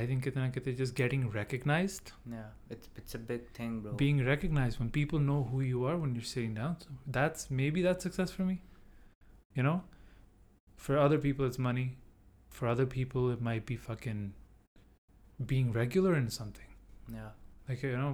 [0.00, 2.48] I think कितना कितने just getting recognized, Yeah.
[2.76, 3.92] It's it's a big thing, bro.
[4.04, 6.74] being recognized when people know who you are when you're sitting down.
[6.86, 8.56] So that's maybe that's success for me.
[9.60, 9.76] You know,
[10.86, 11.86] for other people it's money.
[12.58, 14.20] For other people it might be fucking
[15.54, 16.70] being regular in something.
[17.14, 17.32] yeah.
[17.68, 18.12] like you know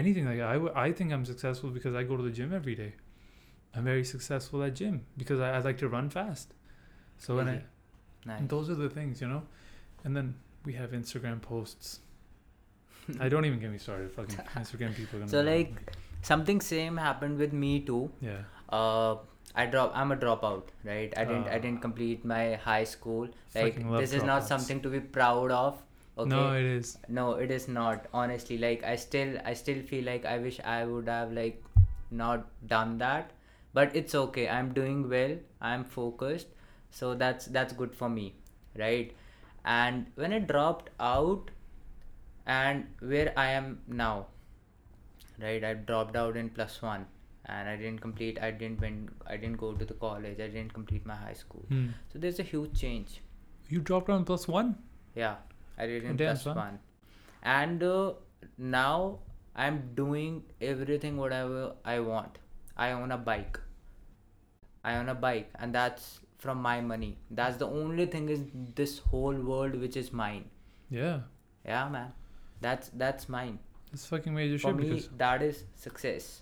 [0.00, 2.74] anything like I, w- I think i'm successful because i go to the gym every
[2.80, 2.88] day
[3.74, 6.52] i'm very successful at gym because i, I like to run fast
[7.24, 7.66] so when i Crazy.
[8.25, 8.39] Nice.
[8.39, 9.43] and those are the things you know
[10.03, 10.33] and then
[10.65, 11.99] we have instagram posts
[13.19, 17.37] i don't even get me started fucking instagram people So be like something same happened
[17.37, 18.03] with me too.
[18.21, 19.15] yeah Uh,
[19.61, 19.91] I drop.
[19.99, 21.13] I'm a dropout, right?
[21.19, 21.45] I didn't.
[21.49, 21.59] I Ah.
[21.65, 23.27] didn't complete my high school.
[23.57, 25.77] Like this is not something to be proud of.
[26.23, 26.29] Okay.
[26.31, 30.27] no it is no it is not honestly like i still i still feel like
[30.33, 31.63] i wish i would have like
[32.19, 33.33] not done that
[33.79, 35.33] but it's okay i'm doing well
[35.71, 36.53] i'm focused
[36.89, 38.33] so that's that's good for me
[38.77, 39.15] right?
[39.63, 41.49] And when i dropped out
[42.45, 44.27] and where i am now
[45.41, 47.05] right i dropped out in plus one
[47.45, 50.73] and i didn't complete i didn't went i didn't go to the college i didn't
[50.73, 51.65] complete my high school.
[51.69, 51.87] Hmm.
[52.11, 53.21] so there's a huge change.
[53.67, 54.77] You dropped on plus one?
[55.15, 55.35] Yeah,
[55.77, 56.77] I did in plus one.
[57.41, 58.13] And uh,
[58.57, 59.19] now
[59.55, 62.37] i'm doing everything whatever i want.
[62.77, 63.59] I own a bike.
[64.83, 67.17] I own a bike and that's from my money.
[67.41, 68.41] That's the only thing is
[68.79, 70.43] this whole world which is mine.
[70.89, 71.21] Yeah.
[71.65, 72.11] yeah man.
[72.65, 73.59] That's that's mine.
[73.91, 76.33] That's fucking major for shit me because that is success.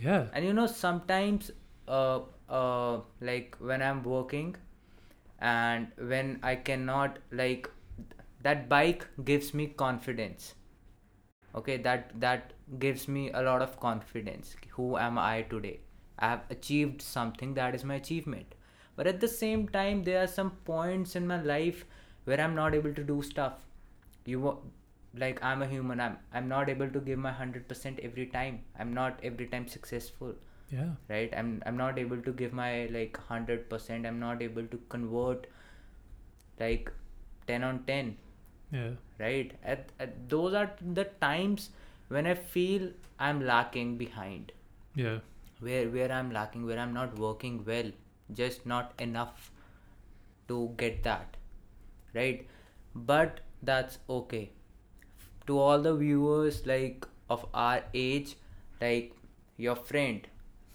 [0.00, 0.26] Yeah.
[0.32, 1.50] and you know sometimes
[1.88, 4.52] uh, uh, like when i'm working
[5.46, 7.68] and when i cannot like
[8.46, 10.54] that bike gives me confidence.
[11.62, 12.52] Okay that that
[12.86, 14.54] gives me a lot of confidence.
[14.78, 15.74] Who am i today?
[16.18, 17.54] I have achieved something.
[17.54, 18.57] That is my achievement
[18.98, 21.84] but at the same time there are some points in my life
[22.30, 23.64] where i'm not able to do stuff.
[24.30, 24.52] You
[25.22, 26.00] like i'm a human.
[26.06, 28.58] I'm i'm not able to give my 100% every time.
[28.78, 30.34] I'm not every time successful.
[30.70, 30.88] Yeah.
[31.10, 31.32] right?
[31.40, 35.46] I'm i'm not able to give my like 100% i'm not able to convert
[36.60, 36.90] like
[37.46, 38.16] 10 on 10
[38.72, 38.90] Yeah.
[39.18, 39.52] right?
[39.64, 41.70] At, at those are the times
[42.16, 44.52] when i feel i'm lacking behind.
[44.94, 45.18] Yeah.
[45.66, 47.90] where where i'm lacking where i'm not working well
[48.34, 49.50] just not enough
[50.48, 51.36] to get that
[52.14, 52.46] right
[52.94, 54.50] but that's okay
[55.46, 58.36] to all the viewers like of our age
[58.80, 59.12] like
[59.56, 60.26] your friend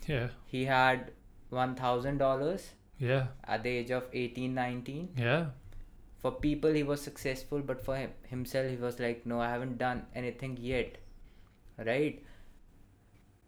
[0.08, 0.30] Yeah.
[0.46, 1.12] he had
[1.52, 2.64] $1000
[3.00, 3.28] Yeah.
[3.46, 5.46] at the age of 18 19 Yeah.
[6.20, 9.78] for people he was successful but for him, himself he was like no i haven't
[9.78, 10.98] done anything yet
[11.78, 12.24] right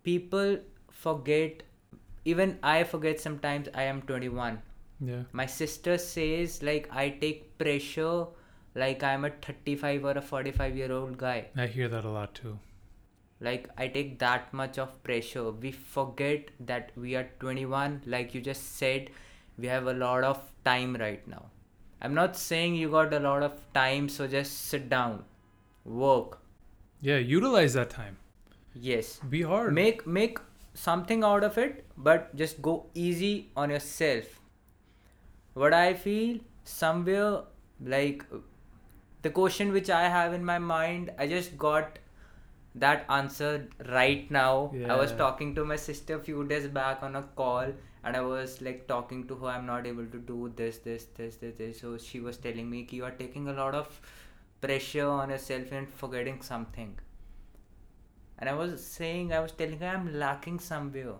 [0.03, 0.57] people
[0.91, 1.63] forget
[2.33, 4.61] even i forget sometimes i am 21
[5.07, 5.23] Yeah.
[5.39, 8.25] my sister says like i take pressure
[8.83, 12.33] like i'm a 35 or a 45 year old guy I hear that a lot
[12.41, 12.53] too.
[13.47, 18.41] like i take that much of pressure we forget that we are 21 like you
[18.49, 19.09] just said
[19.57, 21.43] we have a lot of time right now
[22.01, 25.23] i'm not saying you got a lot of time so just sit down
[26.03, 26.41] work
[27.07, 27.17] Yeah.
[27.17, 28.15] Utilize that time.
[28.89, 29.73] yes Be hard.
[29.79, 30.39] make make
[30.75, 34.39] something out of it but just go easy on yourself.
[35.53, 37.41] What i feel somewhere
[37.81, 38.23] like
[39.21, 41.99] the question which i have in my mind i just got
[42.77, 44.73] that answer right now.
[44.89, 47.71] I was talking to my sister a few days back on a call
[48.05, 51.37] and i was like talking to her i'm not able to do this this this
[51.37, 51.79] this, this.
[51.79, 53.99] so she was telling me you are taking a lot of
[54.61, 56.93] pressure on yourself and forgetting something
[58.39, 61.15] and i was saying i was telling her i'm lacking somewhere.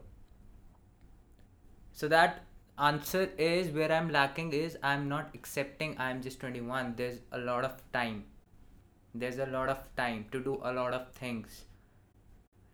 [1.93, 2.43] So that
[2.77, 7.63] answer is where i'm lacking is i'm not accepting i'm just 21 there's a lot
[7.63, 8.25] of time.
[9.13, 11.63] There's a lot of time to do a lot of things.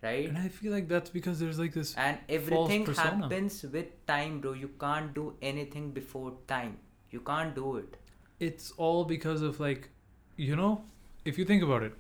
[0.02, 0.28] Right?
[0.28, 1.94] And I feel like that's because there's like this.
[1.96, 4.54] and everything happens with time bro.
[4.54, 6.80] You can't do anything before time.
[7.12, 7.98] You can't do it.
[8.40, 9.90] It's all because of like,
[10.36, 10.84] you know,
[11.26, 11.94] if you think about it,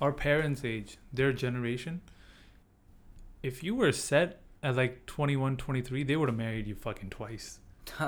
[0.00, 2.00] our parents' age, their generation,
[3.42, 7.58] if you were set at like 21, 23, they would have married you fucking twice.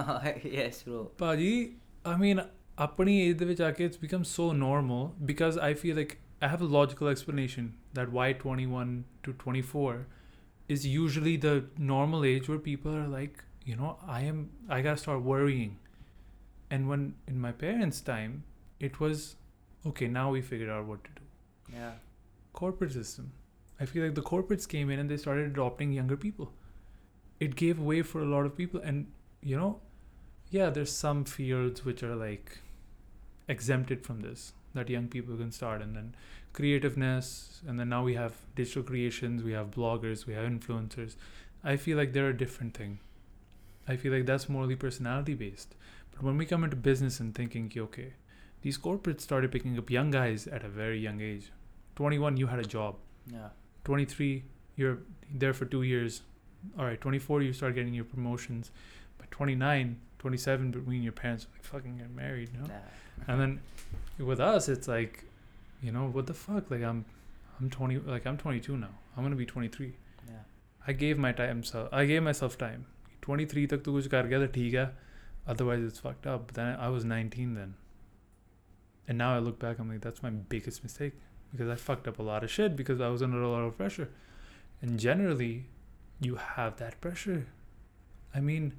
[0.42, 1.10] yes, bro.
[1.16, 2.42] Paji, I mean,
[2.78, 6.64] apni age vich aake, it's become so normal because I feel like I have a
[6.64, 10.06] logical explanation that why 21 to 24
[10.68, 14.96] is usually the normal age where people are like, you know, I am, I gotta
[14.96, 15.78] start worrying.
[16.70, 18.44] And when in my parents' time,
[18.80, 19.36] it was,
[19.86, 21.25] okay, now we figured out what to do
[21.72, 21.92] yeah
[22.52, 23.32] Corporate system.
[23.78, 26.52] I feel like the corporates came in and they started adopting younger people.
[27.38, 29.08] It gave way for a lot of people and
[29.42, 29.80] you know,
[30.50, 32.60] yeah, there's some fields which are like
[33.48, 36.14] exempted from this that young people can start and then
[36.52, 41.16] creativeness and then now we have digital creations we have bloggers we have influencers
[41.64, 42.98] i feel like they're a different thing
[43.88, 45.74] i feel like that's morally personality based
[46.12, 48.12] but when we come into business and thinking "Okay, okay
[48.66, 51.52] these corporates started picking up young guys at a very young age.
[51.94, 52.96] 21 you had a job.
[53.32, 53.50] Yeah.
[53.84, 54.42] 23
[54.74, 54.98] you're
[55.42, 56.22] there for two years.
[56.76, 58.72] All right 24 you start getting your promotions.
[59.18, 62.66] But 29 27 between your parents like fucking get married you know?
[62.68, 65.22] Yeah and then with us it's like
[65.80, 66.68] you know what the fuck?
[66.68, 67.04] Like i'm
[67.60, 68.92] i'm 20 like i'm 22 now.
[69.16, 69.92] I'm gonna be 23
[70.26, 70.34] yeah.
[70.88, 72.86] I gave my time so i gave myself time.
[73.22, 74.86] 23 tak to kuch kar gaya tha theek hai
[75.54, 76.46] otherwise it's fucked up.
[76.48, 77.76] But then i was 19 then
[79.08, 81.14] and now i look back i'm like that's my biggest mistake
[81.52, 83.76] because i fucked up a lot of shit because i was under a lot of
[83.76, 84.08] pressure
[84.82, 85.66] and generally
[86.20, 87.46] you have that pressure
[88.34, 88.72] i mean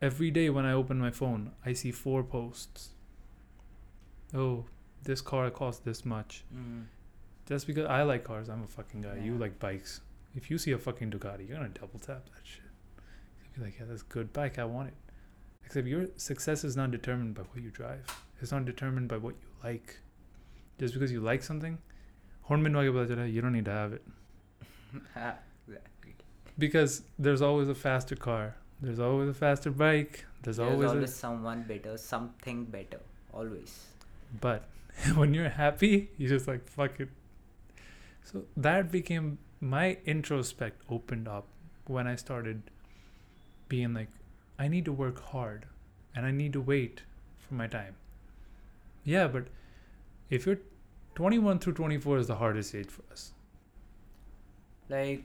[0.00, 2.90] every day when i open my phone i see four posts
[4.34, 4.64] oh
[5.04, 6.84] this car costs this much mm.
[7.46, 9.20] just because I like cars, I'm a fucking guy.
[9.22, 10.00] You like bikes.
[10.34, 12.62] If you see a fucking Ducati, you're gonna double tap that shit.
[13.42, 14.58] You'll be like, yeah, that's a good bike.
[14.58, 14.94] I want it.
[15.64, 18.04] Except your success is not determined by what you drive.
[18.40, 19.98] It's not determined by what you like.
[20.78, 21.78] Just because you like something,
[22.48, 24.02] you don't need to have it.
[24.94, 26.14] exactly.
[26.58, 28.56] Because there's always a faster car.
[28.80, 30.24] There's always a faster bike.
[30.42, 31.12] There's, there's always, always a...
[31.12, 33.00] someone better, something better,
[33.32, 33.86] always.
[34.40, 34.64] But
[35.14, 37.08] when you're happy, you just like fuck it.
[38.24, 41.46] So that became my introspect opened up
[41.86, 42.62] when I started
[43.68, 44.08] being like,
[44.58, 45.66] I need to work hard,
[46.14, 47.02] and I need to wait
[47.38, 47.94] for my time
[49.14, 49.46] yeah but
[50.38, 50.60] if you're
[51.18, 53.22] 21 through 24 is the hardest age for us.
[54.88, 55.24] Like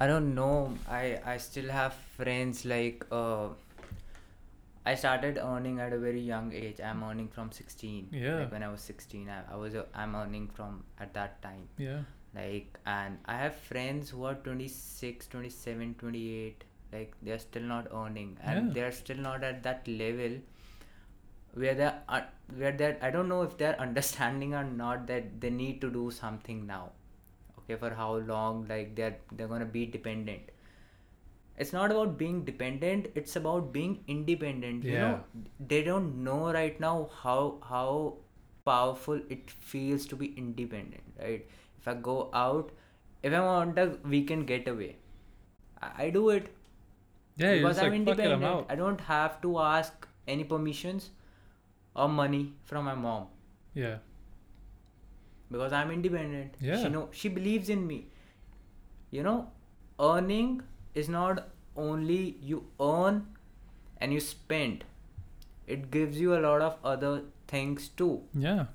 [0.00, 0.74] i don't know.
[0.98, 3.48] I i still have friends like uh
[4.92, 6.80] i started earning at a very young age.
[6.90, 8.36] I'm earning from 16 Yeah.
[8.40, 11.66] like when i was 16 i, I was uh, i'm earning from at that time.
[11.88, 12.00] Yeah.
[12.38, 18.36] Like and i have friends who are 26 27 28 like they're still not earning.
[18.42, 18.72] And Yeah.
[18.74, 20.38] they're still not at that level
[21.54, 22.20] where they're uh,
[22.56, 26.10] where they're i don't know if they're understanding or not that they need to do
[26.10, 26.90] something now
[27.58, 30.50] okay for how long like they're they're gonna be dependent.
[31.58, 35.20] It's not about being dependent it's about being independent you know?
[35.60, 38.16] They don't know right now how how
[38.64, 41.46] powerful it feels to be independent right?
[41.80, 42.70] If i go out
[43.22, 44.96] if i want a weekend getaway
[45.82, 46.48] i, I do it.
[47.36, 51.10] Yeah because i'm like independent i'm i don't have to ask any permissions
[51.98, 53.26] or money from my mom.
[53.74, 53.98] Yeah.
[55.50, 56.56] Because i'm independent.
[56.60, 56.82] Yeah.
[56.82, 57.98] she know she believes in me.
[59.10, 59.38] You know
[60.08, 60.62] earning
[60.94, 63.22] is not only you earn
[64.00, 64.84] and you spend.
[65.66, 67.14] It gives you a lot of other
[67.46, 68.22] things too.
[68.34, 68.66] Yeah.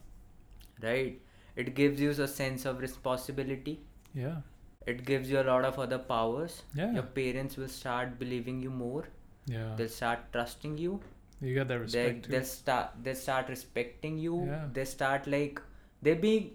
[0.81, 1.19] Right?
[1.55, 3.79] It gives you a sense of responsibility.
[4.13, 4.38] Yeah.
[4.86, 6.62] It gives you a lot of other powers.
[6.75, 6.93] Yeah.
[6.93, 9.05] your parents will start believing you more.
[9.45, 9.75] Yeah.
[9.77, 10.99] They'll start trusting you
[11.43, 12.32] you got that they, respect too.
[12.32, 14.45] they'll start they start respecting you.
[14.47, 14.65] Yeah.
[14.73, 15.62] they start like
[16.01, 16.53] they be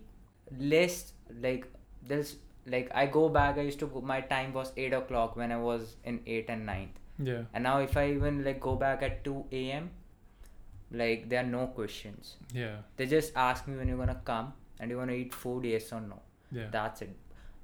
[0.58, 1.66] less like
[2.06, 5.52] there's like i go back i used to go my time was 8 o'clock when
[5.52, 6.88] i was in 8 and 9th
[7.20, 7.42] yeah.
[7.52, 9.90] And now if i even like go back at 2 a.m
[10.90, 12.36] like there are no questions.
[12.52, 12.76] Yeah.
[12.96, 16.00] They just ask me when you're gonna come and you wanna eat food yes or
[16.00, 16.20] no.
[16.50, 16.68] Yeah.
[16.70, 17.16] That's it.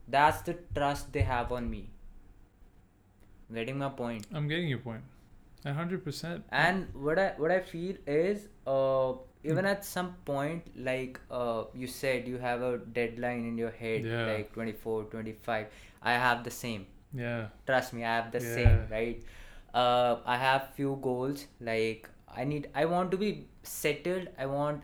[0.06, 1.90] That's the trust they have on me.
[3.52, 4.26] Getting my point?
[4.32, 5.02] I'm getting your point
[5.72, 6.44] hundred percent.
[6.50, 9.12] And what i what i feel is uh
[9.52, 14.04] even at some point like uh you said you have a deadline in your head
[14.04, 14.26] Yeah.
[14.26, 15.66] like 24 25
[16.02, 16.86] i have the same.
[17.12, 17.46] Yeah.
[17.66, 18.54] Trust me i have the Yeah.
[18.54, 19.22] same right?
[19.72, 24.28] Uh i have few goals like i need i want to be settled.
[24.38, 24.82] I want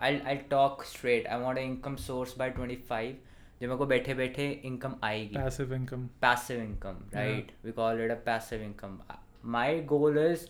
[0.00, 1.26] i'll i'll talk straight.
[1.26, 3.16] I want an income source by 25
[3.61, 7.19] जो मेरे को बैठे बैठे income आएगी passive income passive income Yeah.
[7.19, 9.17] right we call it a passive income Uh,
[9.57, 10.45] my goal is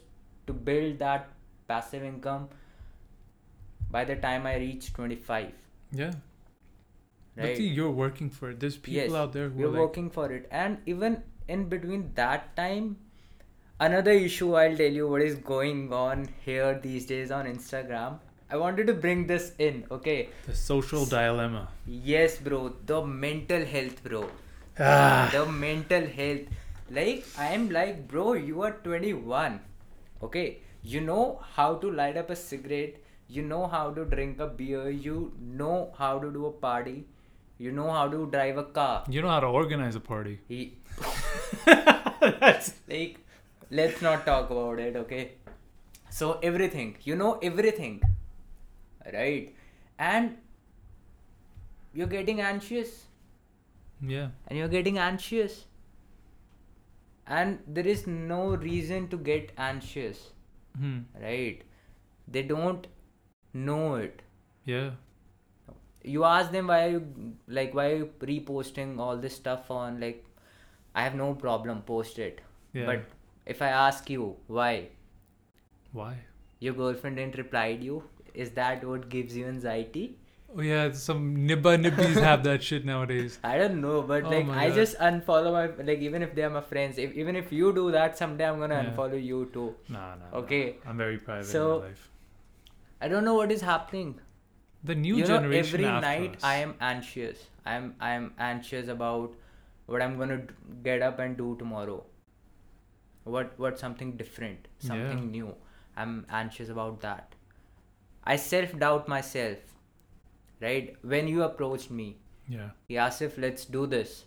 [0.48, 1.28] to build that
[1.72, 2.48] passive income
[3.96, 5.52] by the time i reach 25
[6.02, 6.12] yeah
[7.36, 9.72] but right see you're working for it there's people Yes, out there who we're are
[9.76, 12.90] like working for it and even in between that time
[13.88, 18.57] another issue i'll tell you what is going on here these days on instagram i
[18.57, 20.29] wanted to bring this in okay?
[20.47, 21.69] The social dilemma.
[21.87, 22.73] yes bro.
[22.87, 24.29] The mental health bro.
[24.79, 25.29] Ah.
[25.33, 26.43] The mental health.
[26.99, 29.59] Like i am like bro you are 21
[30.23, 30.59] okay?
[30.83, 33.03] You know how to light up a cigarette.
[33.29, 34.89] You know how to drink a beer.
[34.91, 37.07] You know how to do a party.
[37.59, 39.03] You know how to drive a car.
[39.09, 40.39] You know how to organize a party.
[40.49, 40.75] He
[41.67, 43.19] that's like
[43.71, 45.33] let's not talk about it okay?
[46.11, 46.95] So everything.
[47.03, 48.03] You know everything
[49.13, 49.55] right?
[49.99, 50.37] And
[51.93, 53.07] you're getting anxious.
[54.01, 54.29] Yeah.
[54.49, 55.65] And you're getting anxious.
[57.27, 60.31] And there is no reason to get anxious.
[60.79, 60.99] Hmm.
[61.21, 61.63] right?
[62.29, 62.87] They don't
[63.55, 64.23] know it.
[64.65, 64.91] Yeah.
[66.03, 70.01] You ask them why are you like why are you reposting all this stuff on?
[70.01, 70.25] Like
[70.95, 72.41] i have no problem post it.
[72.73, 72.87] Yeah.
[72.87, 73.07] But
[73.47, 74.89] if i ask you why?
[75.93, 76.19] Why?
[76.61, 78.03] Your girlfriend didn't reply to you
[78.45, 80.05] is that what gives you anxiety
[80.57, 84.49] oh yeah some nibba nibbies have that shit nowadays I don't know, but Oh like
[84.65, 84.75] I God.
[84.81, 87.85] just unfollow my like even if they are my friends, if even if you do
[87.97, 88.91] that someday, I'm gonna Yeah.
[88.91, 89.67] unfollow you too.
[89.97, 90.39] nah nah nah.
[90.43, 90.63] Okay.
[90.93, 92.05] i'm very private So, in my life
[93.07, 94.15] I don't know what is happening.
[94.89, 96.45] the new you know, every night us.
[96.51, 97.45] I am anxious.
[97.75, 99.35] I'm I'm anxious about
[99.95, 100.55] what I'm gonna d-
[100.91, 101.99] get up and do tomorrow.
[103.37, 105.31] What what something different, something Yeah.
[105.39, 105.55] new.
[106.05, 107.36] I'm anxious about that.
[108.27, 109.59] I self doubt myself,
[110.61, 110.97] right?
[111.03, 112.17] When you approached me,
[112.49, 114.25] yeah, yeah, if let's do this.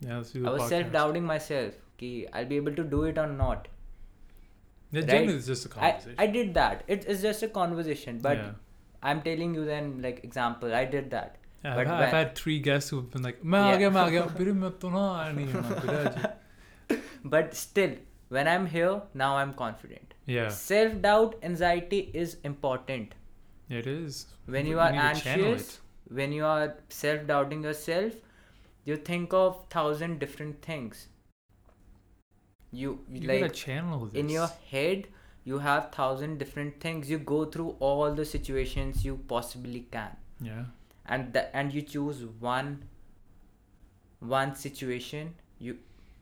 [0.00, 1.74] Yeah, let's do I was self doubting myself.
[1.98, 3.68] Ki I'll be able to do it or not.
[4.90, 5.08] Yeah, right?
[5.08, 6.14] generally it's just a conversation.
[6.18, 6.84] I, I did that.
[6.86, 8.50] It, it's just a conversation, but yeah.
[9.02, 10.74] I'm telling you then like example.
[10.74, 11.36] I did that.
[11.64, 13.76] Yeah, I've, when, I've, had three guests who've been like, yeah.
[17.24, 17.92] But still,
[18.28, 20.14] when I'm here, now I'm confident.
[20.26, 20.48] Yeah.
[20.48, 23.14] Self doubt, anxiety is important
[23.78, 24.26] it is.
[24.46, 25.80] when you But are anxious
[26.20, 28.12] when you are self doubting yourself
[28.90, 31.08] you think of thousand different things
[32.70, 34.18] you, you You like channel this.
[34.20, 35.08] in your head
[35.44, 40.64] you have thousand different things you go through all the situations you possibly can Yeah.
[41.06, 42.72] and that and you choose one
[44.20, 45.76] one situation you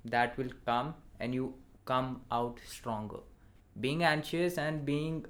[0.05, 3.21] that will come and you come out stronger
[3.87, 5.25] being anxious and being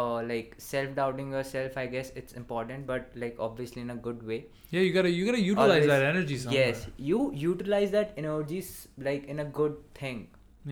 [0.00, 4.40] uh, like self-doubting yourself i guess it's important but like obviously in a good way
[4.74, 6.62] Yeah, you gotta you gotta utilize Always- that energy somewhere.
[6.66, 6.80] yes
[7.10, 10.18] you utilize that energy s- like in a good thing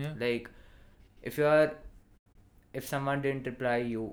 [0.03, 0.13] Yeah.
[0.23, 0.49] like
[1.31, 1.67] if you are
[2.79, 4.03] if someone didn't reply you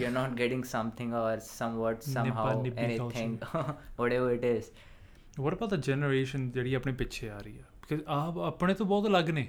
[0.00, 3.32] you're not getting something or somewhat somehow nippy anything
[4.02, 4.68] whatever it is
[5.44, 9.06] What about the generation ਜਿਹੜੀ ਆਪਣੇ ਪਿੱਛੇ ਆ ਰਹੀ ਹੈ because ਆਪ ਆਪਣੇ ਤੋਂ ਬਹੁਤ
[9.06, 9.46] ਅਲੱਗ ਨੇ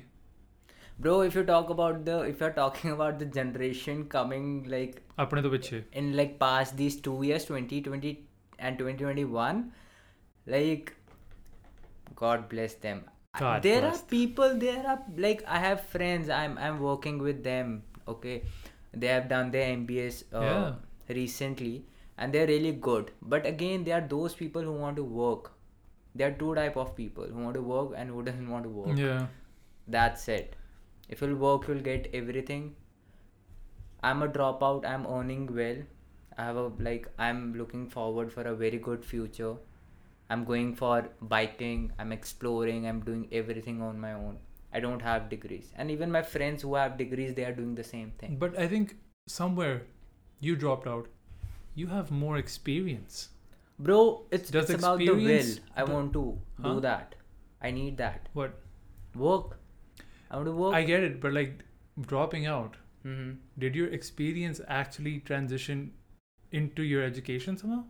[1.05, 5.45] bro if you talk about the if you're talking about the generation coming like apne
[5.47, 8.17] to piche in like past these two years 2020
[8.59, 9.63] and 2021
[10.47, 10.93] like
[12.17, 13.03] god bless them.
[13.39, 17.83] God there are people there are like i have friends i'm i'm working with them
[18.09, 18.43] okay?
[18.93, 20.73] They have done their mbs uh, yeah.
[21.17, 21.85] recently
[22.19, 23.13] and they're really good.
[23.23, 25.53] But again there are those people who want to work.
[26.15, 28.71] There are two type of people who want to work and who doesn't want to
[28.71, 28.99] work.
[28.99, 29.27] Yeah.
[29.87, 30.57] That's it
[31.15, 32.69] if you'll work you'll get everything.
[34.09, 35.81] I'm a dropout i'm earning well.
[36.39, 39.55] I have a like i'm looking forward for a very good future.
[40.35, 40.97] I'm going for
[41.35, 44.39] biking i'm exploring i'm doing everything on my own.
[44.73, 45.73] I don't have degrees.
[45.77, 48.37] And even my friends who have degrees they are doing the same thing.
[48.45, 48.97] But I think
[49.27, 49.83] somewhere
[50.39, 51.09] you dropped out.
[51.75, 53.29] You have more experience.
[53.87, 53.99] bro
[54.37, 55.19] it's, Does it's about the will.
[55.19, 56.25] Experience- i want to
[56.65, 57.15] do that.
[57.69, 58.29] I need that.
[58.41, 58.59] What?
[59.15, 59.60] work
[60.31, 61.64] i want to work I get it, but like
[62.12, 63.31] dropping out, hmm
[63.64, 65.93] did your experience actually transition
[66.53, 67.83] into your education somehow?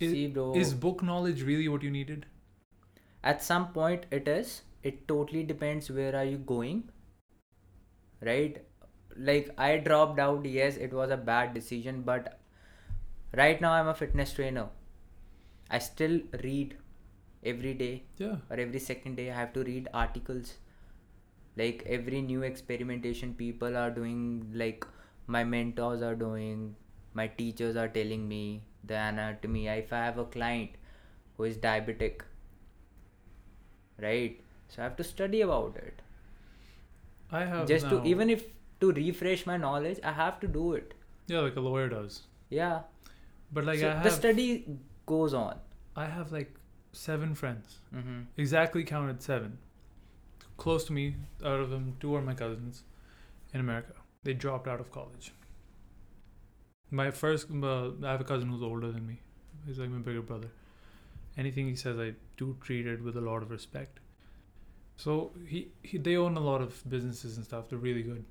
[0.00, 2.26] Is, see bro is book knowledge really what you needed?
[3.22, 6.82] at some point it is it totally depends where are you going
[8.28, 8.58] right
[9.28, 12.38] like i dropped out yes it was a bad decision but
[13.40, 14.66] right now i'm a fitness trainer
[15.70, 16.76] i still read
[17.44, 18.36] every day Yeah.
[18.50, 20.54] or every second day i have to read articles
[21.58, 24.86] like every new experimentation people are doing like
[25.26, 26.74] my mentors are doing
[27.14, 29.66] my teachers are telling me the anatomy.
[29.68, 30.70] If i have a client
[31.36, 32.20] who is diabetic
[34.00, 34.40] right?
[34.68, 36.02] So i have to study about it.
[37.30, 38.44] I have just to even if
[38.80, 40.94] to refresh my knowledge i have to do it.
[41.26, 42.22] Yeah, like a lawyer does.
[42.48, 42.80] yeah.
[43.52, 44.66] But like so I the study
[45.06, 45.58] goes on.
[45.96, 46.54] I have like
[46.92, 48.20] seven friends, mm-hmm.
[48.36, 49.58] exactly counted seven,
[50.57, 51.15] close to me.
[51.43, 52.83] Out of them, two are my cousins
[53.53, 53.93] in America.
[54.23, 55.31] They dropped out of college.
[56.91, 59.19] My first, uh, I have a cousin who's older than me.
[59.65, 60.49] He's like my bigger brother.
[61.37, 63.99] Anything he says, I do treat it with a lot of respect.
[64.95, 67.69] So he, he they own a lot of businesses and stuff.
[67.69, 68.25] They're really good,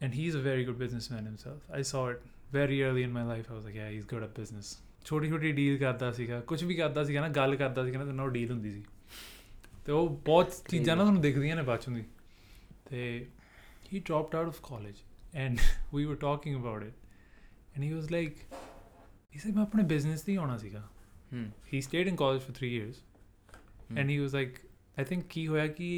[0.00, 1.62] and he's a very good businessman himself.
[1.72, 2.20] I saw it
[2.52, 3.46] very early in my life.
[3.50, 4.76] I was like, yeah, he's good at business.
[5.06, 8.12] ਛੋਟੀ ਛੋਟੀ deal ਕਰਦਾ ਸੀਗਾ ਕੁਝ ਵੀ ਕਰਦਾ ਸੀਗਾ ਨਾ ਗੱਲ ਕਰਦਾ ਸੀਗਾ ਨਾ ਤੇ
[8.12, 8.82] ਨਾਲ ਡੀਲ ਹੁੰਦੀ ਸੀ
[9.84, 12.04] ਤੇ ਉਹ ਬਹੁਤ ਚੀਜ਼ਾਂ ਨਾ ਤੁਹਾਨੂੰ ਦਿਖਦੀਆਂ ਨੇ ਬਾਅਦ ਚੋਂ ਦੀ
[12.90, 13.26] ਤੇ
[13.90, 15.02] he dropped out of college
[15.42, 15.60] and
[15.96, 16.94] we were talking about it
[17.74, 18.40] and he was like
[19.34, 20.88] he said ਮੈਂ ਆਪਣੇ business ਤੇ ਹੀ ਆਉਣਾ ਸੀਗਾ
[21.32, 21.46] hmm.
[21.72, 23.02] he stayed in college for 3 years
[23.88, 23.98] Hmm.
[23.98, 24.60] and he was like
[25.02, 25.90] I think ਕੀ ਹੋਇਆ ਕਿ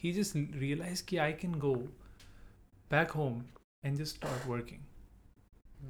[0.00, 1.74] he just realized ਕਿ I can go
[2.94, 3.42] back home
[3.88, 4.80] and just start working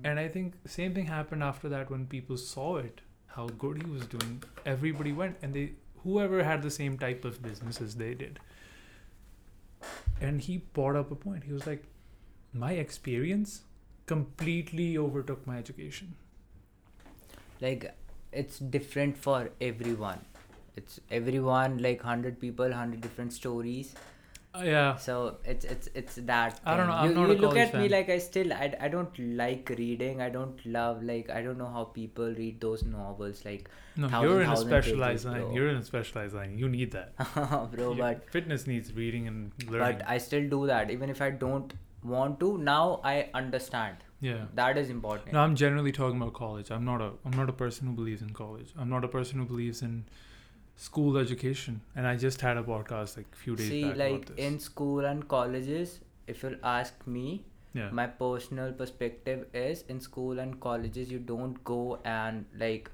[0.09, 3.01] and I think the same thing happened after that when people saw it,
[3.37, 4.35] how good he was doing.
[4.73, 5.64] Everybody went and they
[6.06, 8.39] whoever had the same type of business as they did.
[10.20, 11.43] And he brought up a point.
[11.45, 11.84] He was like,
[12.53, 13.62] My experience
[14.08, 16.16] completely overtook my education.
[17.62, 17.95] like
[18.32, 20.20] it's different for everyone
[20.76, 23.93] it's everyone like 100 people 100 different stories
[24.58, 24.95] Uh, yeah.
[24.95, 26.88] so it's it's it's that I don't thing.
[26.88, 29.18] know, I'm you, not you a look at me like i still I, I don't
[29.20, 33.70] like reading i don't love like i don't know how people read those novels like
[33.97, 35.51] No, Thousand, you're in a specialized line.
[35.53, 36.58] You're in a specialized line.
[36.58, 37.14] You need that.
[37.76, 39.99] bro but fitness needs reading and learning.
[39.99, 44.45] but i still do that even if i don't want to now i understand yeah.
[44.53, 46.70] that is important No, I'm generally talking about college.
[46.72, 48.70] I'm not a I'm not a person who believes in college.
[48.78, 50.06] I'm not a person who believes in
[50.76, 51.82] school education.
[51.96, 54.46] And I just had a podcast like a few days see back like about this.
[54.46, 57.90] in school and colleges if you'll ask me yeah.
[57.92, 62.90] my personal perspective is in school and colleges you don't go and like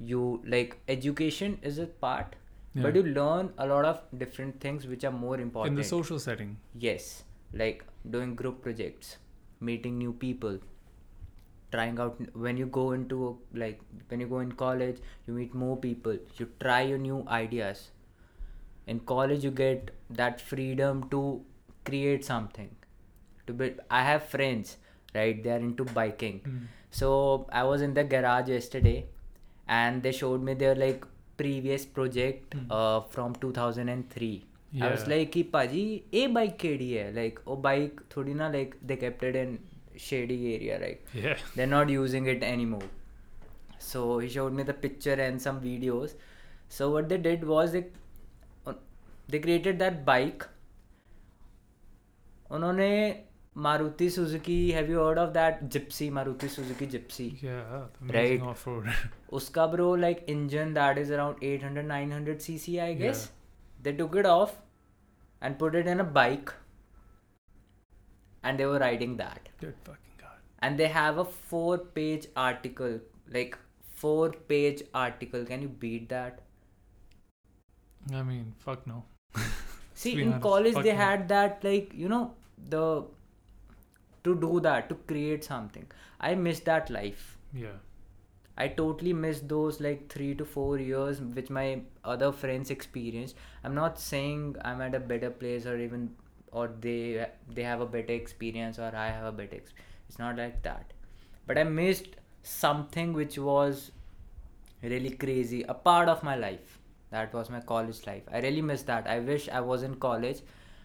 [0.00, 2.36] you like education is a part
[2.74, 2.82] Yeah.
[2.84, 5.72] but you learn a lot of different things which are more important.
[5.72, 6.56] in the social setting.
[6.74, 7.24] yes
[7.62, 9.16] like doing group projects
[9.60, 10.58] meeting new people
[11.72, 15.76] trying out when you go into like when you go in college you meet more
[15.76, 17.90] people you try your new ideas
[18.86, 21.22] in college you get that freedom to
[21.84, 22.70] create something
[23.46, 24.76] to be, i have friends
[25.14, 26.60] right they are into biking mm.
[26.90, 29.04] so i was in the garage yesterday
[29.68, 31.04] and they showed me their like
[31.36, 32.66] previous project mm.
[32.70, 34.86] uh, from 2003 yeah.
[34.86, 38.76] i was like ki paji a bike kedi hai like oh bike thodi na like
[38.90, 39.58] they kept it in
[40.07, 41.37] shady area like Yeah.
[41.55, 42.87] they're not using it anymore
[43.91, 46.13] so he showed me the picture and some videos
[46.79, 47.85] so what they did was they
[49.33, 50.45] they created that bike
[52.51, 52.91] उन्होंने
[53.65, 57.71] Maruti Suzuki have you heard of that Gypsy Maruti Suzuki Gypsy Yeah.
[58.03, 58.45] Amazing Right.
[58.51, 58.87] off road.
[59.39, 63.23] उसका bro like engine that is around 800 900 cc I guess
[63.87, 64.53] they took it off
[65.41, 66.53] and put it in a bike
[68.42, 70.38] and they were writing that Good fucking god.
[70.60, 72.98] and they have a four page article
[73.38, 73.58] like
[74.04, 76.40] four page article can you beat that
[78.12, 79.04] I mean, fuck no.
[79.94, 80.98] see in honest, college they no.
[80.98, 82.34] had that like you know
[82.68, 83.04] the
[84.24, 85.86] to do that to create something
[86.20, 87.78] i miss that life Yeah.
[88.62, 93.36] I totally miss those like three to four years which my other friends experienced.
[93.64, 96.10] I'm not saying I'm at a better place or even
[96.52, 99.88] or they they have a better experience or I have a better experience.
[100.08, 100.92] It's not like that.
[101.46, 102.08] But I missed
[102.42, 103.90] something which was
[104.82, 106.78] really crazy, a part of my life.
[107.10, 108.22] That was my college life.
[108.32, 109.06] I really miss that.
[109.06, 110.40] I wish I was in college.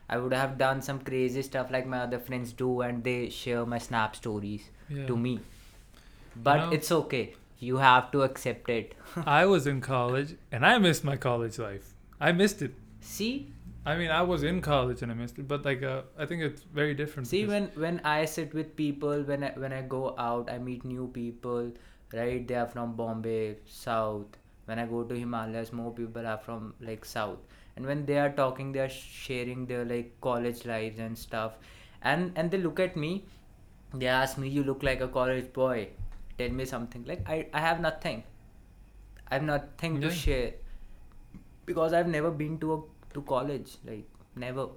[0.09, 3.65] I would have done some crazy stuff like my other friends do and they share
[3.65, 5.05] my snap stories Yeah.
[5.07, 5.39] to me.
[6.35, 7.35] But know- it's okay.
[7.59, 8.93] You have to accept it.
[9.25, 11.93] I was in college and I missed my college life.
[12.19, 12.73] I missed it.
[13.01, 13.51] See,
[13.87, 16.41] I mean, I was in college and I missed it, but like, uh, I think
[16.41, 17.27] it's very different.
[17.33, 20.83] see when when I sit with people, when I when I go out, I meet
[20.89, 21.69] new people.
[22.17, 23.37] Right, they are from Bombay,
[23.77, 24.35] South.
[24.65, 27.55] When I go to Himalayas, more people are from like South.
[27.77, 31.57] And when they are talking, they are sharing their like college lives and stuff.
[32.13, 33.13] And and they look at me.
[34.03, 35.77] They ask me, "You look like a college boy.
[36.43, 38.23] Tell me something." Like I I have nothing.
[39.29, 40.53] I have nothing to share
[41.71, 42.81] because I've never been to a
[43.17, 43.77] to college.
[43.85, 44.67] Like, never.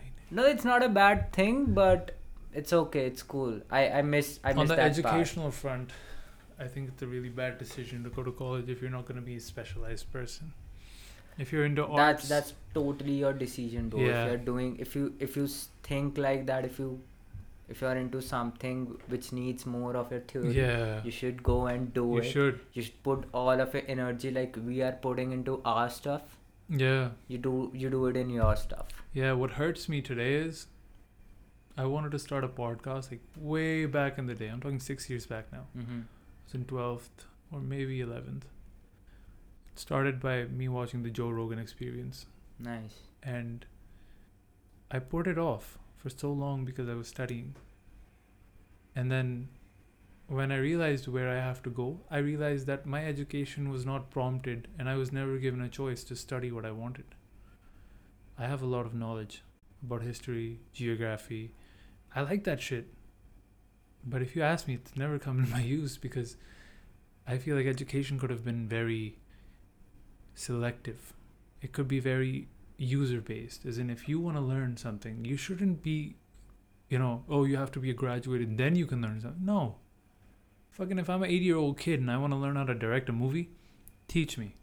[0.30, 2.16] no, it's not a bad thing, but
[2.54, 3.06] it's okay.
[3.06, 3.60] It's cool.
[3.70, 5.54] I, I miss I miss On the that educational part.
[5.54, 5.90] front,
[6.58, 9.20] I think it's a really bad decision to go to college if you're not going
[9.20, 10.52] to be a specialized person.
[11.38, 13.98] If you're into arts, that's that's totally your decision, though.
[13.98, 14.24] Yeah.
[14.24, 15.46] If you're doing, if you if you
[15.82, 17.00] think like that, if you
[17.74, 21.92] if you're into something which needs more of your theory, yeah, you should go and
[21.98, 22.24] do it.
[22.24, 22.32] you it.
[22.32, 22.60] should.
[22.78, 26.38] You should put all of your energy like we are putting into our stuff.
[26.82, 27.54] Yeah, You do
[27.84, 28.88] you do it in your stuff.
[29.22, 29.32] yeah.
[29.44, 30.66] What hurts me today is
[31.82, 33.20] I wanted to start a podcast like
[33.54, 34.48] way back in the day.
[34.54, 35.64] I'm talking six years back now.
[35.76, 36.00] Mm-hmm.
[36.44, 38.42] It's in 12th or maybe 11th.
[39.72, 42.26] It started by me watching the Joe Rogan experience.
[42.58, 42.96] Nice.
[43.22, 43.64] And
[44.90, 47.54] I put it off for so long because I was studying.
[48.96, 49.48] And then
[50.26, 54.10] when I realized where I have to go, I realized that my education was not
[54.10, 57.04] prompted and I was never given a choice to study what I wanted.
[58.36, 59.44] I have a lot of knowledge
[59.84, 61.54] about history, geography.
[62.16, 62.88] I like that shit.
[64.04, 66.36] But if you ask me, it's never come in my use because
[67.28, 69.18] I feel like education could have been very
[70.34, 71.12] selective.
[71.60, 72.48] It could be very
[72.90, 75.96] user based as in if you want to learn something you shouldn't be
[76.90, 79.44] you know oh you have to be a graduate and then you can learn something.
[79.44, 79.76] No.
[80.78, 82.74] Fucking if i'm an 80 year old kid and i want to learn how to
[82.74, 83.44] direct a movie
[84.08, 84.54] teach me.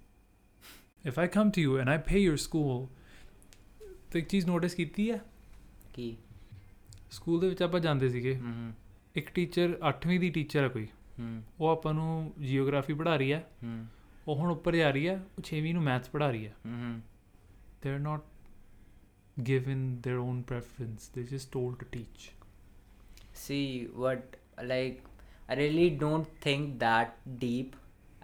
[1.03, 2.87] If i come to you and i pay your school
[4.11, 5.19] ਤੇ ਚੀਜ਼ notice ਕੀਤੀ ਹੈ
[5.93, 6.15] ਕੀ
[7.11, 8.73] school ਦੇ ਵਿੱਚ ਆਪਾਂ ਜਾਂਦੇ ਸੀਗੇ ਹੂੰ
[9.17, 10.87] ਇੱਕ ਟੀਚਰ 8ਵੀਂ ਦੀ ਟੀਚਰ ਹੈ ਕੋਈ
[11.19, 13.85] ਹੂੰ ਉਹ ਆਪਾਂ ਨੂੰ ਜੀਓਗ੍ਰਾਫੀ ਪੜ੍ਹਾ ਰਹੀ ਹੈ ਹੂੰ
[14.27, 16.53] ਉਹ ਹੁਣ ਉੱਪਰ ਜਾ ਰਹੀ ਹੈ ਉਹ 6ਵੀਂ ਨੂੰ ਮੈਥਸ ਪੜ੍ਹਾ ਰਹੀ ਹੈ
[17.81, 18.21] they're not
[19.43, 22.31] given their own preference they're just told to teach.
[23.33, 25.03] See what like
[25.47, 27.75] i really don't think that deep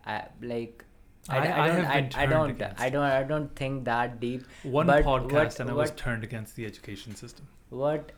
[0.05, 0.83] I, like
[1.29, 5.05] I, I- I, don't, I, don't I don't I don't think that deep one But
[5.05, 7.47] podcast what- and i was turned against the education system.
[7.69, 8.11] What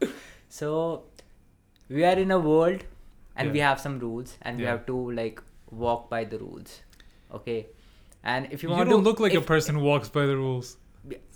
[0.48, 1.04] so
[1.88, 2.84] we are in a world
[3.36, 6.80] and we have some rules and we have to like walk by the rules
[7.32, 7.66] okay
[8.24, 10.36] and if you, you, want don't to look like a person who walks by the
[10.36, 10.76] rules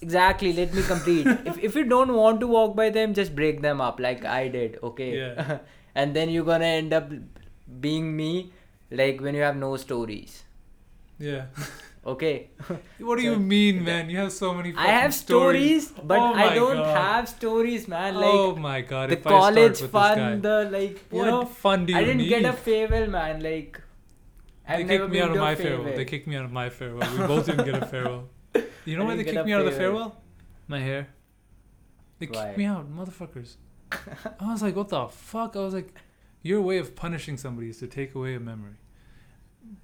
[0.01, 3.63] exactly let me complete if, if you don't want to walk by them just break
[3.63, 5.59] them up like i did okay Yeah.
[5.95, 7.11] and then you're gonna end up
[7.81, 8.53] being me
[8.91, 10.45] like when you have no stories
[11.19, 11.47] Yeah.
[12.13, 12.51] okay
[13.01, 14.09] What do you mean, man?
[14.11, 14.73] You have so many.
[14.77, 16.97] i have fucking stories but Oh i don't God.
[16.97, 19.11] have stories man like oh my god!
[19.11, 22.29] the if college fun the like you what know fun do you i didn't need?
[22.35, 23.81] get a farewell man like
[24.69, 25.97] I've never kicked me out of my farewell.
[25.97, 27.11] They kicked me out of my farewell.
[27.13, 28.29] We both didn't get a farewell.
[28.85, 30.17] You know why they kicked me out of the farewell.
[30.69, 31.09] My hair.
[32.19, 33.57] They kicked me out, motherfuckers.
[33.93, 35.55] I was like, what the fuck?
[35.55, 35.95] I was like,
[36.43, 38.77] your way of punishing somebody is to take away a memory,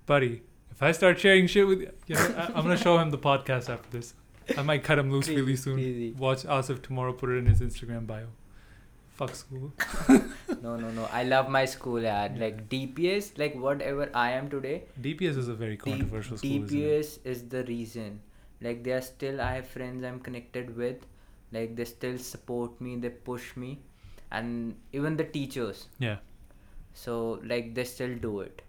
[0.06, 0.42] buddy.
[0.70, 3.18] If I start sharing shit with you, you know, I, I'm gonna show him the
[3.18, 4.14] podcast after this.
[4.56, 6.16] I might cut him loose really soon.
[6.18, 7.12] Watch Asif tomorrow.
[7.12, 8.28] Put it in his Instagram bio.
[9.22, 9.72] Fuck school.
[10.62, 14.82] no no no i love my school yeah like dps like whatever i am today
[15.00, 16.50] DPS is a very D- controversial school.
[16.50, 18.20] DPS is the reason.
[18.60, 21.06] Like they are still I have friends I'm connected with.
[21.52, 23.80] Like they still support me, they push me,
[24.30, 25.86] and even the teachers.
[25.98, 26.16] Yeah.
[26.94, 28.62] So like they still do it.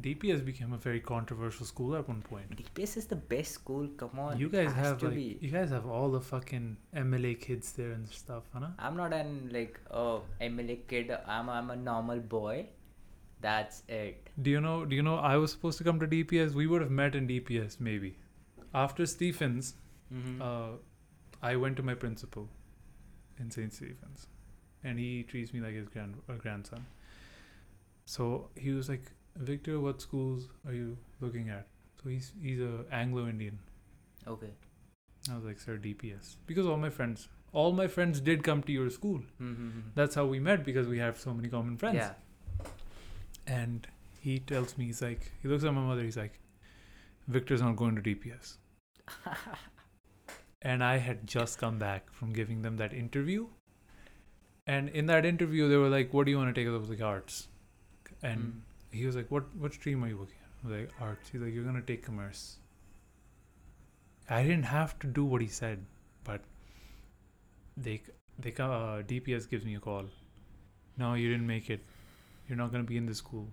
[0.00, 2.56] DPS became a very controversial school at one point.
[2.56, 3.88] DPS is the best school.
[3.96, 4.38] Come on.
[4.38, 5.38] you guys have to like be.
[5.40, 8.68] you guys have all the fucking MLA kids there and stuff, huh?
[8.78, 11.10] I'm not an like oh MLA kid.
[11.26, 12.66] I'm I'm a normal boy.
[13.40, 14.30] That's it.
[14.40, 14.84] Do you know?
[14.84, 15.16] Do you know?
[15.16, 16.52] I was supposed to come to DPS.
[16.54, 18.16] We would have met in DPS maybe.
[18.74, 19.74] After Stephens,
[20.12, 20.42] Mm-hmm.
[20.42, 20.70] uh,
[21.40, 22.48] I went to my principal
[23.38, 23.72] in St.
[23.72, 24.26] Stephen's,
[24.82, 26.84] and he treats me like his grand uh, grandson.
[28.06, 29.04] So he was like,
[29.48, 31.66] "Victor, what schools are you looking at?"
[32.02, 33.58] So he's he's a Anglo Indian.
[34.26, 34.50] okay.
[35.30, 38.72] I was like, "Sir, DPS," because all my friends, all my friends did come to
[38.72, 39.20] your school.
[39.40, 39.80] Mm-hmm.
[39.94, 41.96] That's how we met because we have so many common friends.
[41.96, 42.12] Yeah.
[43.46, 43.86] And
[44.20, 46.38] he tells me, he's like, he looks at my mother, he's like,
[47.28, 48.56] Victor's not going to DPS.
[50.62, 53.46] and I had just come back from giving them that interview.
[54.66, 56.68] And in that interview, they were like, What do you want to take?
[56.68, 57.48] I was like, Arts.
[58.22, 58.60] And Mm
[58.91, 60.51] he was like, What what stream are you looking at?
[60.63, 61.29] I was like, Arts.
[61.29, 62.43] He's like, You're going to take commerce.
[64.29, 65.85] I didn't have to do what he said,
[66.23, 66.41] but
[67.77, 68.01] they,
[68.39, 70.05] they co- uh, DPS gives me a call.
[70.97, 71.81] No, you didn't make it.
[72.47, 73.45] You're not going to be in this school.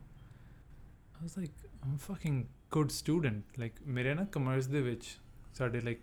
[1.21, 1.51] I was like,
[1.83, 2.39] I'm a fucking
[2.71, 3.45] good student.
[3.65, 5.05] Like, ਮੇਰੇ ਨਾ commerce ਦੇ ਵਿੱਚ
[5.59, 6.01] ਸਾਡੇ like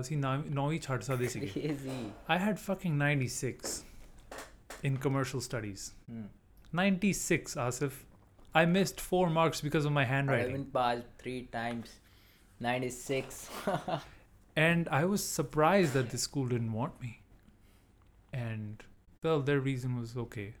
[0.00, 1.96] ਅਸੀਂ ਨੌ ਹੀ ਛੱਡ ਸਕਦੇ ਸੀਗੇ Crazy.
[2.34, 3.84] I had fucking 96
[4.90, 5.86] in commercial studies.
[6.16, 6.26] Mm.
[6.82, 8.02] 96, Asif.
[8.53, 10.51] I missed four marks because of my I handwriting.
[10.51, 11.89] haven't passed three times.
[12.59, 13.49] Ninety six.
[14.55, 17.21] And I was surprised that the school didn't want me.
[18.33, 18.83] And,
[19.23, 20.55] well, their reason was okay.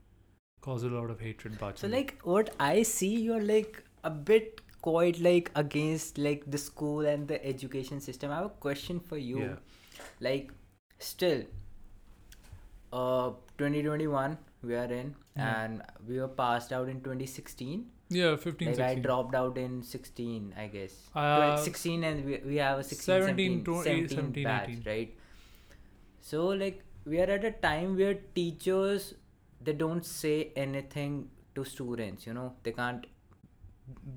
[0.61, 1.57] Caused a lot of hatred.
[1.75, 7.05] So like what I see, you're like a bit quite like against like the school
[7.05, 8.31] and the education system.
[8.31, 9.39] I have a question for you.
[9.39, 9.55] Yeah.
[10.19, 10.51] Like
[10.99, 11.43] still,
[12.93, 15.63] uh, 2021 we are in, Yeah.
[15.63, 17.85] and we were passed out in 2016.
[18.09, 20.95] Yeah, 15, Like I dropped out in 16, I guess.
[21.15, 24.83] Uh, 16 and we, we have a 16, 17, 17, 20, 17 17, batch, 18.
[24.85, 25.15] right?
[26.19, 29.13] So like we are at a time where teachers
[29.63, 32.27] they don't say anything to students.
[32.27, 33.07] You know they can't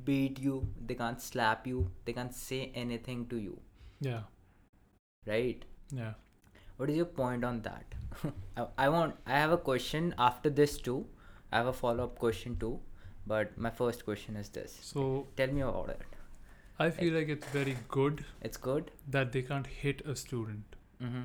[0.05, 3.61] beat you, they can't slap you, they can't say anything to you,
[4.01, 4.23] Yeah,
[5.27, 5.65] right?
[5.93, 6.13] yeah.
[6.77, 7.85] What is your point on that?
[8.57, 11.07] I, I want I have a question after this too.
[11.53, 12.81] I have a follow up question too,
[13.27, 14.77] but my first question is this.
[14.83, 16.01] So Tell me about it.
[16.79, 18.91] I feel like it's very good It's good.
[19.16, 20.64] that they can't hit a student
[21.03, 21.22] Mm-hmm.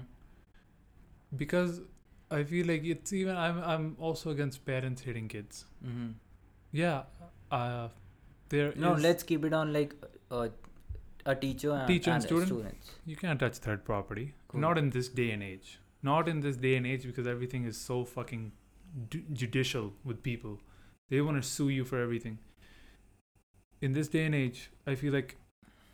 [1.38, 1.82] because
[2.32, 5.66] I feel like it's even I'm I'm also against parents hitting kids.
[5.86, 6.10] Mm-hmm.
[6.72, 7.04] Yeah,
[7.52, 7.88] uh,
[8.50, 9.96] there No, is- let's keep it on like
[10.32, 10.50] uh,
[11.26, 12.48] a teacher and, Teacher and a student?
[12.48, 12.92] students.
[13.06, 14.34] you can't touch third property.
[14.50, 14.62] Cool.
[14.62, 15.80] Not in this day and age.
[16.02, 18.52] Not in this day and age because everything is so fucking
[19.10, 20.60] d- judicial with people.
[21.10, 22.40] They want to sue you for everything.
[23.82, 25.38] In this day and age, I feel like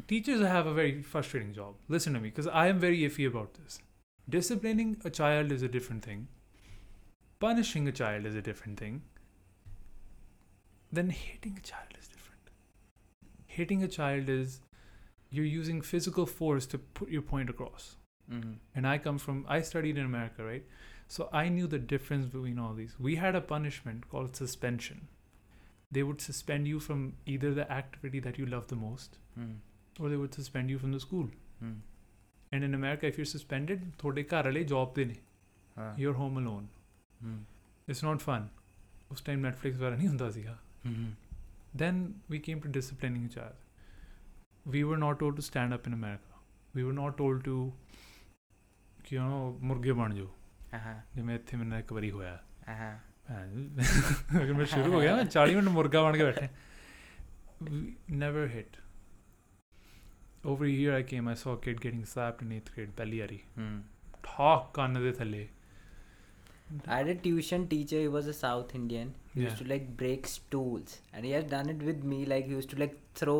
[0.08, 1.76] teachers have a very frustrating job.
[1.90, 3.80] Listen to me because I am very iffy about this.
[4.30, 6.28] Disciplining a child is a different thing.
[7.40, 9.02] Punishing a child is a different thing.
[10.92, 12.50] Then hitting a child is different.
[13.46, 14.62] Hitting a child is
[15.30, 17.98] you're using physical force to put your point across.
[18.32, 18.52] Mm-hmm.
[18.76, 20.64] And I come from, I studied in America, right?
[21.08, 22.96] So I knew the difference between all these.
[23.00, 25.08] We had a punishment called suspension.
[25.92, 29.56] They would suspend you from either the activity that you love the most, mm.
[30.00, 31.30] or they would suspend you from the school.
[31.64, 31.76] Mm.
[32.52, 35.18] And in America, if you're suspended, thode karale job dene.
[35.98, 36.70] you're home alone.
[37.22, 37.40] Hmm.
[37.88, 38.50] It's not fun.
[39.12, 41.10] उस time Netflix वगैरह नहीं होता hmm.
[41.82, 41.98] then
[42.34, 43.54] we came to disciplining disciplining चार
[44.74, 46.40] We were not told to stand up in America.
[46.78, 47.58] We were not told to.
[49.06, 50.28] ਕਿ ਉਹ ਮੁਰਗੇ ਬਣ ਜਾਓ
[50.74, 52.40] ਹਾਂ ਜਿਵੇਂ ਇੱਥੇ ਮੈਨੂੰ ਇੱਕ ਵਾਰੀ ਹੋਇਆ
[52.70, 52.98] ਹਾਂ
[54.42, 56.48] ਅਗਰ ਮੈਂ ਸ਼ੁਰੂ ਹੋ ਗਿਆ ਮੈਂ 40 ਮਿੰਟ ਮੁਰਗਾ ਬਣ ਕੇ ਬੈਠਾ
[58.22, 58.78] never hit.
[60.54, 63.38] Over here I came, I saw a kid getting slapped in eighth grade, Paliari.
[63.56, 63.78] Hmm.
[64.28, 65.38] Talk thale.
[66.88, 69.14] I had a tuition teacher, he was a South Indian.
[69.34, 69.48] He yeah.
[69.48, 70.98] used to like break stools.
[71.14, 73.40] And he had done it with me, like he used to like throw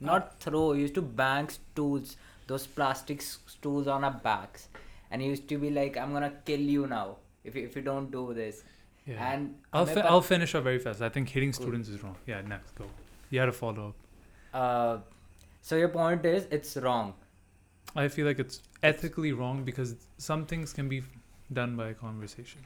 [0.00, 4.68] not throw, he used to bang stools, those plastic stools on our backs.
[5.10, 7.82] and he used to be like, "I'm gonna kill you now if you, if you
[7.82, 8.62] don't do this."
[9.06, 9.32] Yeah.
[9.32, 11.02] And I'll fi- I'll finish up very fast.
[11.02, 11.62] I think hitting cool.
[11.62, 12.16] students is wrong.
[12.26, 12.84] Yeah, next go.
[13.30, 13.96] You had a follow up.
[14.52, 14.98] Uh,
[15.62, 17.14] so your point is it's wrong.
[17.96, 21.02] I feel like it's ethically wrong because some things can be
[21.52, 22.60] done by a conversation.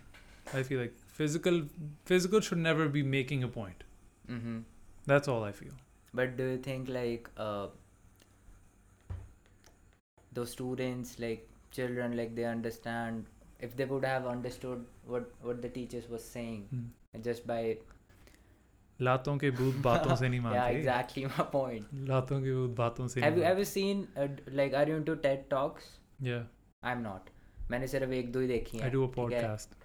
[0.52, 1.62] I feel like physical
[2.04, 3.84] physical should never be making a point.
[4.30, 4.58] Mm-hmm.
[5.06, 5.72] That's all I feel.
[6.12, 7.66] But do you think like uh,
[10.32, 13.25] those students like children, like they understand
[13.67, 16.61] if they would have understood what what the teachers was saying
[17.29, 17.61] just by
[19.07, 21.91] लातों के भूत बातों से नहीं yeah मानते exactly my point.
[22.09, 24.97] लातों के भूत बातों से Have you नहीं ever seen uh, d- like are you
[25.01, 25.85] into TED talks?
[26.21, 26.43] मानते। Yeah,
[26.91, 27.29] I'm not.
[27.71, 29.43] मैंने सिर्फ एक दो ही देखी I हैं do a ठीक है?
[29.43, 29.77] podcast.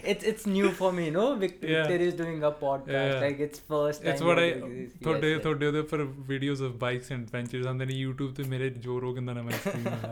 [0.12, 1.24] it's it's new for me, no?
[1.42, 1.86] Vic- Yeah.
[1.88, 3.08] Victor is doing a podcast.
[3.12, 3.22] Yeah.
[3.24, 4.10] Like it's first time.
[4.12, 4.92] It's what I you're doing this.
[5.04, 5.42] ਤੁਹਾਡੇ Yes, yes.
[5.42, 6.02] ਤੁਹਾਡੇ ਉਹਦੇ ਪਰ
[6.32, 9.60] videos of bikes and adventures ਆਉਂਦੇ ਨੇ YouTube ਤੇ ਮੇਰੇ ਜੋ ਰੋਗਨ ਦਾ ਨਾਮ ਹੈ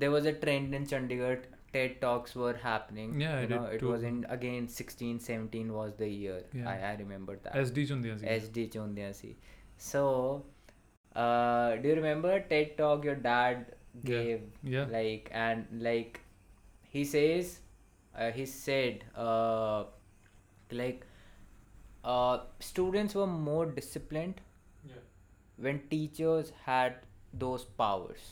[0.02, 1.36] there was a trend in Chandigarh.
[1.74, 3.08] TED talks were happening.
[3.22, 3.88] Yeah, I you know, did it too.
[3.92, 6.36] was in again 16, 17 was the year.
[6.60, 6.68] Yeah.
[6.72, 7.56] I I remember that.
[7.62, 9.34] SD ਚ ਹੁੰਦੀਆਂ ਸੀ SD ਚੁੰਦਿਆਂ C.
[9.88, 10.02] So,
[11.16, 13.79] uh, do you remember TED talk your dad Yeah.
[14.03, 14.41] gave?
[14.63, 14.85] Yeah.
[14.89, 16.21] Like and like,
[16.81, 17.59] he says,
[18.17, 19.85] uh, he said, uh,
[20.71, 21.05] like,
[22.03, 24.41] uh, students were more disciplined
[24.83, 25.01] Yeah.
[25.57, 26.95] when teachers had
[27.33, 28.23] those powers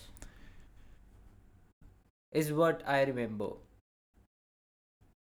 [2.32, 3.50] is what i remember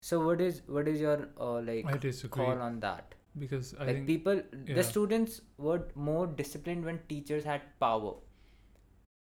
[0.07, 3.85] so what is what is your uh, like I disagree call on that because I
[3.85, 4.75] like think people yeah.
[4.75, 8.13] the students were more disciplined when teachers had power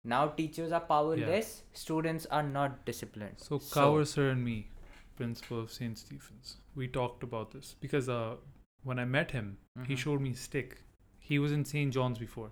[0.05, 1.79] now teachers are powerless, yeah.
[1.79, 3.37] students are not disciplined.
[3.39, 4.69] So, so Kaur sir and me,
[5.17, 5.97] principal of St.
[5.99, 8.35] Stephen's, we talked about this because uh,
[8.83, 9.87] when I met him, mm-hmm.
[9.87, 10.83] he showed me stick.
[11.19, 11.93] He was in St.
[11.93, 12.51] John's before.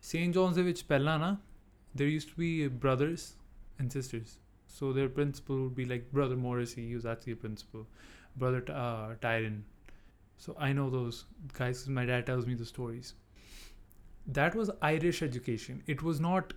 [0.00, 0.34] St.
[0.34, 1.36] John's which pehla na,
[1.94, 3.34] there used to be brothers
[3.78, 4.38] and sisters.
[4.66, 7.86] So their principal would be like Brother Morrissey, he was actually a principal.
[8.36, 9.62] Brother uh, Tyron.
[10.36, 13.14] So I know those guys because my dad tells me the stories.
[14.26, 15.82] That was Irish education.
[15.86, 16.52] It was not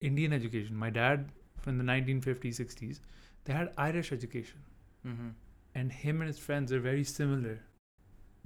[0.00, 0.76] Indian education.
[0.76, 1.30] My dad
[1.60, 3.00] from the 1950s, 60s,
[3.44, 4.60] they had Irish education.
[5.06, 5.28] mm-hmm.
[5.74, 7.60] And him and his friends are very similar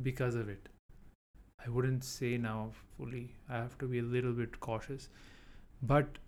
[0.03, 0.68] because of it.
[1.64, 3.34] I wouldn't say now fully.
[3.48, 5.09] I have to be a little bit cautious.
[5.82, 6.18] But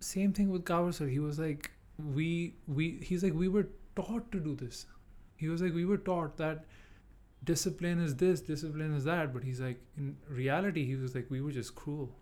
[0.00, 1.06] same thing with sir.
[1.06, 1.70] He was like,
[2.14, 4.86] we we he's like, we were taught to do this.
[5.36, 6.64] He was like, we were taught that
[7.44, 9.32] discipline is this, discipline is that.
[9.32, 12.14] But he's like, in reality, he was like, we were just cruel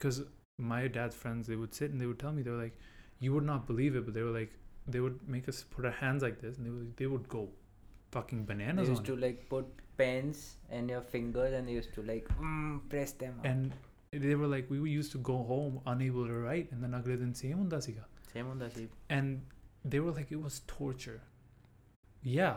[0.00, 0.22] because
[0.58, 2.76] my dad's friends they would sit and they would tell me they were like,
[3.20, 4.52] you would not believe it, but they were like
[4.88, 7.48] they would make us put our hands like this and they would they would go
[8.10, 8.88] fucking bananas.
[8.88, 9.20] They used to it.
[9.20, 13.34] like put pens in your fingers and they used to like mm, press them.
[13.44, 13.72] And
[14.12, 17.34] they were like we used to go home unable to write and then agle din
[17.34, 17.70] same.
[18.32, 18.88] Same.
[19.08, 19.42] And
[19.84, 21.20] they were like it was torture.
[22.22, 22.56] Yeah,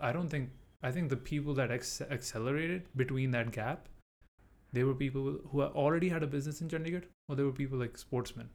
[0.00, 0.50] I don't think
[0.82, 3.88] I think the people that ex- accelerated between that gap
[4.76, 7.96] they were people who already had a business in Chandigarh, or there were people like
[7.96, 8.48] sportsmen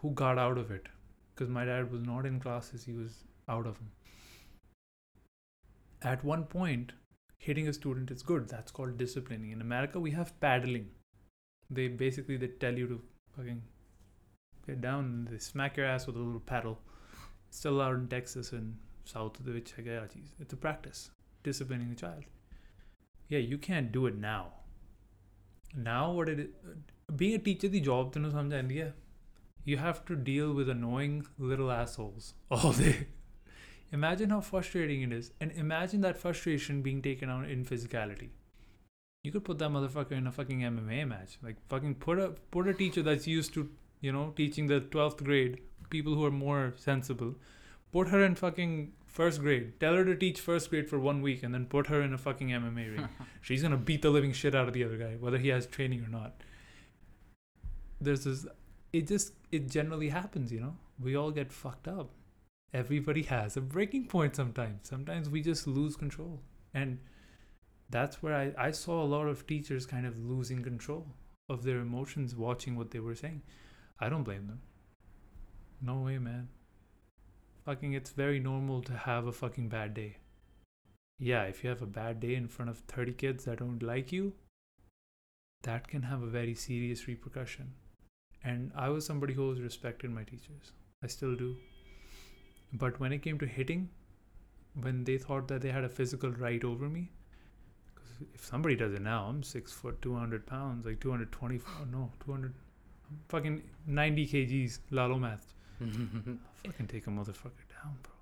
[0.00, 0.86] who got out of it.
[1.34, 3.90] Because my dad was not in classes, he was out of them.
[6.02, 6.92] At one point,
[7.36, 8.48] hitting a student is good.
[8.48, 9.50] That's called disciplining.
[9.50, 10.88] In America, we have paddling.
[11.68, 13.00] They basically they tell you to
[13.36, 13.62] fucking
[14.66, 16.78] get down and they smack your ass with a little paddle.
[17.48, 21.10] It's still allowed in Texas and south of the which It's a practice,
[21.42, 22.24] disciplining the child.
[23.28, 24.52] Yeah, you can't do it now
[25.75, 26.47] Now what it is,
[27.15, 28.93] being a teacher, the job to ਸਮਝ ਆਉਂਦੀ ਹੈ
[29.65, 33.07] you have to deal with annoying little assholes all day.
[33.91, 38.29] Imagine how frustrating it is, and imagine that frustration being taken out in physicality.
[39.23, 41.37] You could put that motherfucker in a fucking MMA match.
[41.41, 43.69] Like fucking put a put a teacher that's used to,
[44.01, 47.33] you know, teaching the twelfth grade, people who are more sensible.
[47.91, 49.78] Put her in fucking first grade.
[49.80, 52.18] Tell her to teach first grade for one week and then put her in a
[52.18, 53.08] fucking MMA ring.
[53.40, 56.04] She's gonna beat the living shit out of the other guy, whether he has training
[56.04, 56.42] or not.
[58.00, 58.46] There's this
[58.92, 60.76] it just it generally happens, you know.
[60.98, 62.10] We all get fucked up.
[62.72, 64.88] Everybody has a breaking point sometimes.
[64.88, 66.40] Sometimes we just lose control.
[66.72, 66.98] And
[67.88, 71.08] that's where I, I saw a lot of teachers kind of losing control
[71.48, 73.42] of their emotions watching what they were saying.
[73.98, 74.60] I don't blame them.
[75.82, 76.48] No way, man.
[77.64, 80.16] Fucking, it's very normal to have a fucking bad day.
[81.18, 84.10] Yeah, if you have a bad day in front of 30 kids that don't like
[84.12, 84.32] you,
[85.62, 87.74] that can have a very serious repercussion.
[88.42, 90.72] And I was somebody who always respected my teachers.
[91.04, 91.56] I still do.
[92.72, 93.90] But when it came to hitting,
[94.80, 97.10] when they thought that they had a physical right over me,
[97.94, 102.10] because if somebody does it now, I'm six foot, 200 pounds, like 220, oh no,
[102.24, 102.54] 200,
[103.10, 105.52] I'm fucking 90 kgs, lalo math.
[106.66, 108.12] fucking take a motherfucker down, bro.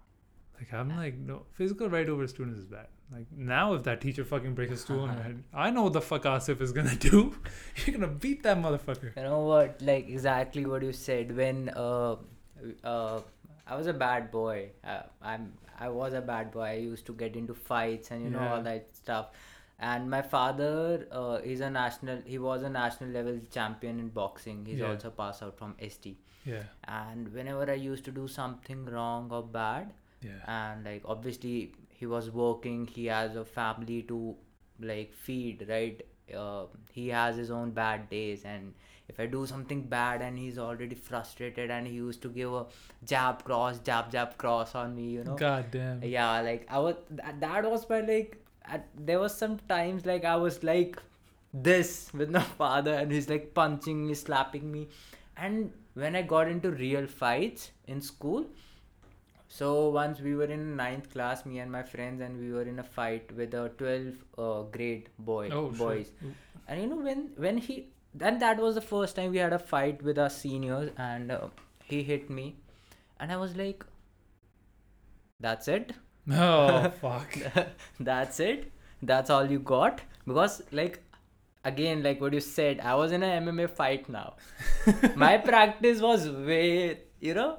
[0.59, 2.89] Like I'm like no physical right over students is bad.
[3.12, 5.93] Like now if that teacher fucking breaks a stool on your head, I know what
[5.93, 7.34] the fuck Asif is gonna do.
[7.86, 9.16] You're gonna beat that motherfucker.
[9.16, 9.80] You know what?
[9.82, 11.34] Like exactly what you said.
[11.36, 12.16] When uh,
[12.82, 13.20] uh,
[13.66, 14.70] I was a bad boy.
[14.82, 16.62] Uh, I'm I was a bad boy.
[16.62, 19.28] I used to get into fights and you know all that stuff.
[19.78, 22.20] And my father, uh, he's a national.
[22.24, 24.66] He was a national level champion in boxing.
[24.66, 24.89] He's Yeah.
[24.89, 26.16] also passed out from ST.
[26.49, 29.92] Yeah, And whenever I used to do something wrong or bad,
[30.22, 34.36] yeah, and like obviously he was working he has a family to
[34.80, 36.07] like feed right?
[36.36, 38.74] Uh, he has his own bad days and
[39.09, 42.66] if i do something bad and he's already frustrated and he used to give a
[43.03, 45.36] jab cross jab jab cross on me you know?
[45.36, 46.03] God damn.
[46.03, 48.36] yeah like i was that, that was my like
[48.66, 50.99] at, there was some times like i was like
[51.53, 54.88] this with my father and he's like punching me slapping me.
[55.36, 55.72] And
[56.03, 58.46] when i got into real fights in school.
[59.57, 62.80] So once we were in ninth class me and my friends and we were in
[62.80, 66.11] a fight with a 12 uh, grade boy Oh, boys.
[66.66, 67.78] And you know when when he
[68.24, 71.49] then that was the first time we had a fight with our seniors and uh,
[71.92, 72.46] he hit me.
[73.20, 73.86] And i was like
[75.40, 75.92] that's it?
[76.30, 77.38] Oh fuck.
[78.12, 78.70] that's it?
[79.03, 80.03] That's all you got?
[80.26, 81.03] Because like
[81.67, 84.36] again like what you said i was in a mma fight now
[85.15, 87.51] my practice was way you know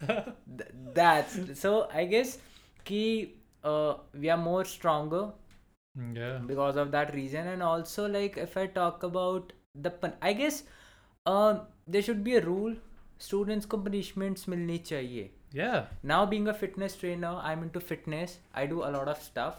[0.07, 2.37] th- that's so i guess
[2.85, 5.25] key uh, we are more stronger
[6.15, 6.33] Yeah.
[6.49, 9.53] because of that reason and also like if i talk about
[9.85, 10.59] the pun- i guess
[11.31, 11.61] um
[11.95, 12.75] there should be a rule
[13.27, 15.25] students को punishments मिलनी चाहिए
[15.57, 15.79] Yeah.
[16.11, 19.57] now being a fitness trainer i'm into fitness i do a lot of stuff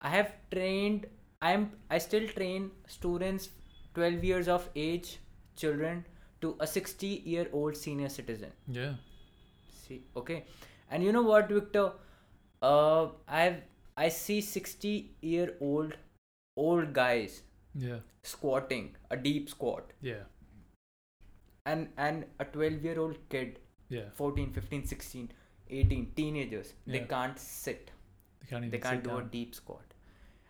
[0.00, 1.06] i have trained
[1.49, 3.49] i'm i still train students
[3.95, 5.09] 12 years of age
[5.61, 6.03] children
[6.41, 8.93] to a 60 year old senior citizen Yeah.
[9.81, 10.43] see okay
[10.89, 11.85] and you know what victor
[12.61, 13.07] uh
[13.41, 13.59] i've
[13.97, 15.97] i see 60 year old
[16.67, 17.41] old guys
[17.81, 17.99] Yeah.
[18.29, 20.23] squatting a deep squat Yeah.
[21.65, 24.09] and and a 12 year old kid Yeah.
[24.17, 25.29] 14 15 16
[25.69, 27.91] 18 teenagers they can't sit
[28.41, 29.90] They can't they can't do a deep squat Yeah,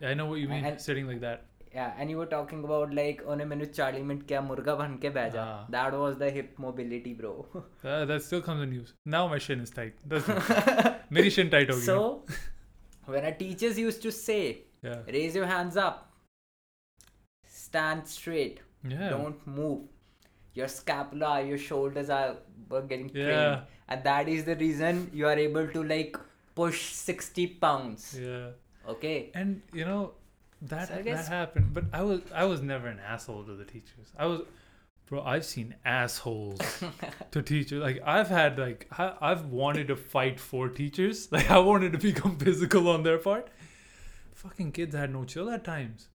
[0.02, 0.64] I know what you mean.
[0.64, 1.44] And, sitting like that.
[1.74, 6.30] Yeah, and you were talking about like उन्हें मैंने 40 minute क्या That was the
[6.30, 7.46] hip mobility, bro.
[7.84, 8.92] uh, that still comes in use.
[9.06, 9.94] Now my shin is tight.
[10.06, 10.28] That's
[11.10, 11.80] my shin tight over.
[11.80, 12.24] So
[13.06, 14.98] when our teachers used to say, yeah.
[15.06, 16.12] raise your hands up,
[17.46, 19.08] stand straight, yeah.
[19.08, 19.88] don't move.
[20.54, 22.36] Your scapula, your shoulders are
[22.88, 23.24] getting yeah.
[23.24, 26.18] trained, and that is the reason you are able to like
[26.54, 28.18] push 60 pounds.
[28.20, 28.50] Yeah
[28.88, 30.12] okay And you know
[30.62, 33.64] that So I that happened, but I was I was never an asshole to the
[33.64, 34.12] teachers.
[34.16, 34.42] I was,
[35.06, 35.22] bro.
[35.22, 36.60] I've seen assholes
[37.32, 37.82] to teachers.
[37.82, 41.28] Like I've had like I, I've wanted to fight for teachers.
[41.32, 43.48] Like I wanted to become physical on their part.
[44.34, 46.08] Fucking kids had no chill at times,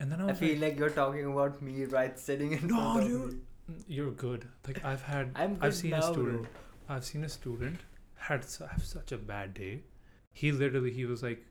[0.00, 3.00] and then I i feel like, like you're talking about me right sitting in No,
[3.00, 3.40] dude.
[3.88, 6.12] "You're good." Like I've had i'm good I've seen now, a bro.
[6.12, 6.46] student.
[6.88, 7.80] I've seen a student
[8.16, 9.84] had have such a bad day.
[10.32, 11.44] He literally he was like,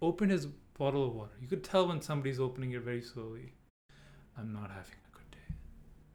[0.00, 1.32] opened his bottle of water.
[1.40, 3.52] You could tell when somebody's opening it very slowly.
[4.38, 5.54] I'm not having a good day.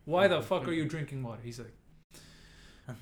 [0.05, 1.41] Why the fuck are you drinking water?
[1.43, 1.73] He's like,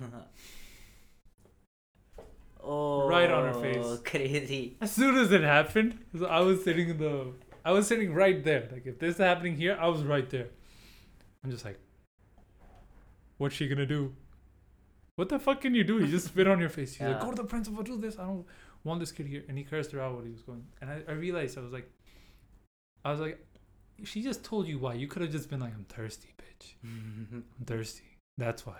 [2.63, 3.99] oh Right on her face.
[4.05, 7.33] crazy as soon as it happened, I was sitting in the,
[7.65, 8.67] I was sitting right there.
[8.71, 10.47] Like if this is happening here, I was right there.
[11.43, 11.79] I'm just like,
[13.37, 14.13] what's she gonna do?
[15.15, 15.99] What the fuck can you do?
[15.99, 16.95] You just spit on your face.
[16.95, 18.17] He's like, go to the principal, do this.
[18.17, 18.45] I don't
[18.83, 19.43] want this kid here.
[19.47, 20.65] And he cursed her out while he was going.
[20.81, 21.89] And I, I realized I was like,
[23.03, 23.45] I was like,
[24.03, 24.93] she just told you why.
[24.93, 26.73] You could have just been like, I'm thirsty, bitch.
[26.83, 28.17] I'm thirsty.
[28.37, 28.79] That's why.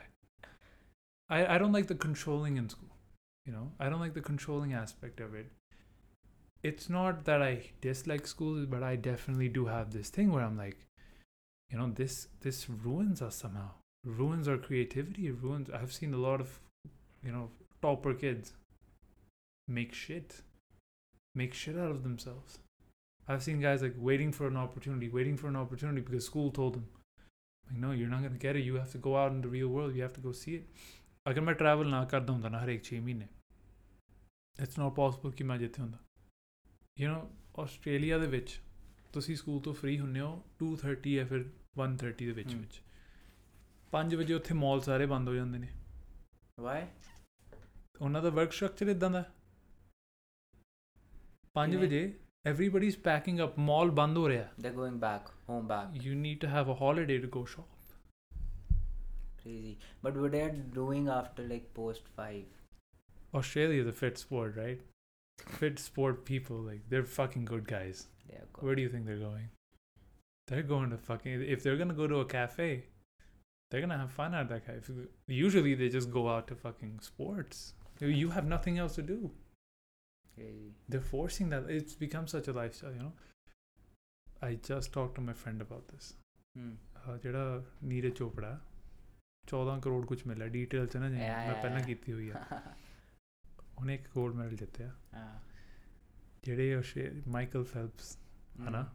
[1.29, 2.89] I, I don't like the controlling in school.
[3.45, 5.47] You know, I don't like the controlling aspect of it.
[6.61, 10.57] It's not that I dislike school but I definitely do have this thing where I'm
[10.57, 10.77] like,
[11.71, 13.69] you know, this this ruins us somehow.
[14.03, 15.31] Ruins our creativity.
[15.31, 15.69] Ruins.
[15.69, 16.59] I've seen a lot of,
[17.23, 17.49] you know,
[17.81, 18.53] topper kids
[19.69, 20.37] make shit,
[21.35, 22.59] make shit out of themselves.
[23.27, 26.73] I've seen guys like waiting for an opportunity, waiting for an opportunity because school told
[26.73, 26.87] them.
[27.67, 29.49] like no you're not going to get it you have to go out in the
[29.49, 30.63] real world you have to go see it
[31.29, 33.27] ਅਗਰ ਮੈਂ travel ਨਾ ਕਰਦਾ ਹੁੰਦਾ ਨਾ ਹਰੇਕ 6 ਮਹੀਨੇ
[34.63, 35.97] it's not possible ਕਿ ਮੈਂ ਜਿੱਥੇ ਹੁੰਦਾ
[36.99, 37.27] ਯੂ نو
[37.59, 38.61] ਆਸਟ੍ਰੇਲੀਆ ਦੇ ਵਿੱਚ
[39.13, 41.45] ਤੁਸੀਂ ਸਕੂਲ ਤੋਂ ਫ੍ਰੀ ਹੁੰਨੇ ਹੋ 2:30 ਜਾਂ ਫਿਰ
[41.81, 42.81] 1:30 ਦੇ ਵਿੱਚ। ਵਿੱਚ
[43.93, 45.67] 5 ਵਜੇ ਉੱਥੇ ਮਾਲ ਸਾਰੇ ਬੰਦ ਹੋ ਜਾਂਦੇ ਨੇ
[46.61, 46.81] Why?
[48.01, 49.23] ਉਹਨਾਂ ਦਾ ਵਰਕ ਸਟਰਕਚਰ ਇਦਾਂ ਦਾ
[51.58, 51.86] 5 ਕਿਵੇਂ?
[51.86, 52.02] ਵਜੇ
[52.52, 55.94] everybody is packing up ਮਾਲ ਬੰਦ ਹੋ ਰਿਹਾ They're going back, home back.
[56.06, 57.70] you need to have a holiday to go shop
[59.44, 59.72] Crazy.
[60.04, 62.44] But what they're doing after like post five?
[63.40, 64.80] Australia is a fit sport right
[65.58, 69.48] fit sport people like they're fucking good guys They're where do you think they're going
[70.50, 72.68] they're going to fucking if they're gonna go to a cafe
[73.70, 74.94] they're gonna have fun at that cafe
[75.40, 77.64] usually they just go out to fucking sports
[78.22, 79.18] you have nothing else to do
[80.39, 80.71] okay.
[80.87, 81.69] They're forcing that.
[81.69, 83.13] It's become such a lifestyle, you know.
[84.41, 86.13] I just talked to my friend about this.
[87.23, 88.59] ਜਿਹੜਾ ਨੀਰਜ ਚੋਪੜਾ
[89.43, 92.43] 14 ਕਰੋੜ ਕੁਝ ਮਿਲਿਆ detail ਚ ਨਾ ਜਾਈਂ ਮੈਂ ਪਹਿਲਾਂ ਕੀਤੀ ਹੋਈ ਆ
[93.77, 95.39] ਉਹਨੇ ਇੱਕ 골ਡ ਮੈਡਲ ਜਿੱਤਿਆ ਹਾਂ
[96.43, 98.17] ਜਿਹੜੇ ਉਹ ਮਾਈਕਲ ਫੈਲਪਸ
[98.67, 98.85] ਹਨਾ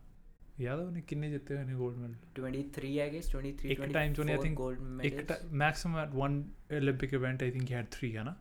[0.61, 4.21] ਯਾਦ ਉਹਨੇ ਕਿੰਨੇ ਜਿੱਤੇ ਹੋਏ ਨੇ 골ਡ ਮੈਡਲ 23 ਆਈ ਗੈਸ 23 ਇੱਕ ਟਾਈਮ ਚ
[4.21, 4.61] ਉਹਨੇ ਆਈ ਥਿੰਕ
[5.05, 5.33] ਇੱਕ
[5.65, 6.43] maximum at one
[6.81, 8.37] 올림픽 event I think he had 3 ਹਨਾ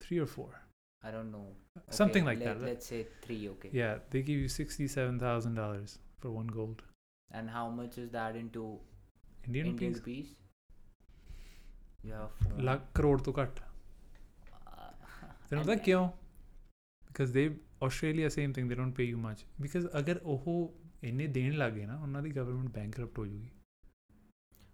[0.00, 0.61] 3 or 4
[1.04, 1.46] I don't know.
[1.76, 2.66] Okay, Something like let, that.
[2.66, 3.48] Let's say three.
[3.48, 3.70] Okay.
[3.72, 6.82] Yeah, they give you sixty-seven thousand dollars for one gold.
[7.32, 8.78] And how much is that into
[9.46, 10.34] Indian, Indian rupees?
[12.04, 12.26] Yeah.
[12.58, 13.60] Lakh crore to cut.
[14.66, 14.90] Uh,
[15.50, 16.10] then?
[17.06, 17.50] Because they
[17.82, 20.70] Australia same thing they don't pay you much because agar oho
[21.04, 23.50] इन्हें den lage na, उन्हें दी government bankrupt ho जाएगी.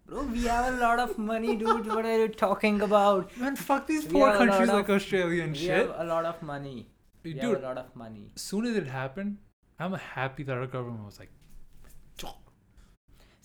[0.09, 1.87] Bro, we have a lot of money, dude.
[1.87, 3.35] What are you talking about?
[3.37, 5.87] Man, fuck these We poor countries of- like Australia and we shit.
[5.87, 6.77] have a lot of money.
[7.23, 8.31] We have a lot of money.
[8.35, 9.37] as soon as it happened,
[9.79, 11.29] I'm happy that our government was like,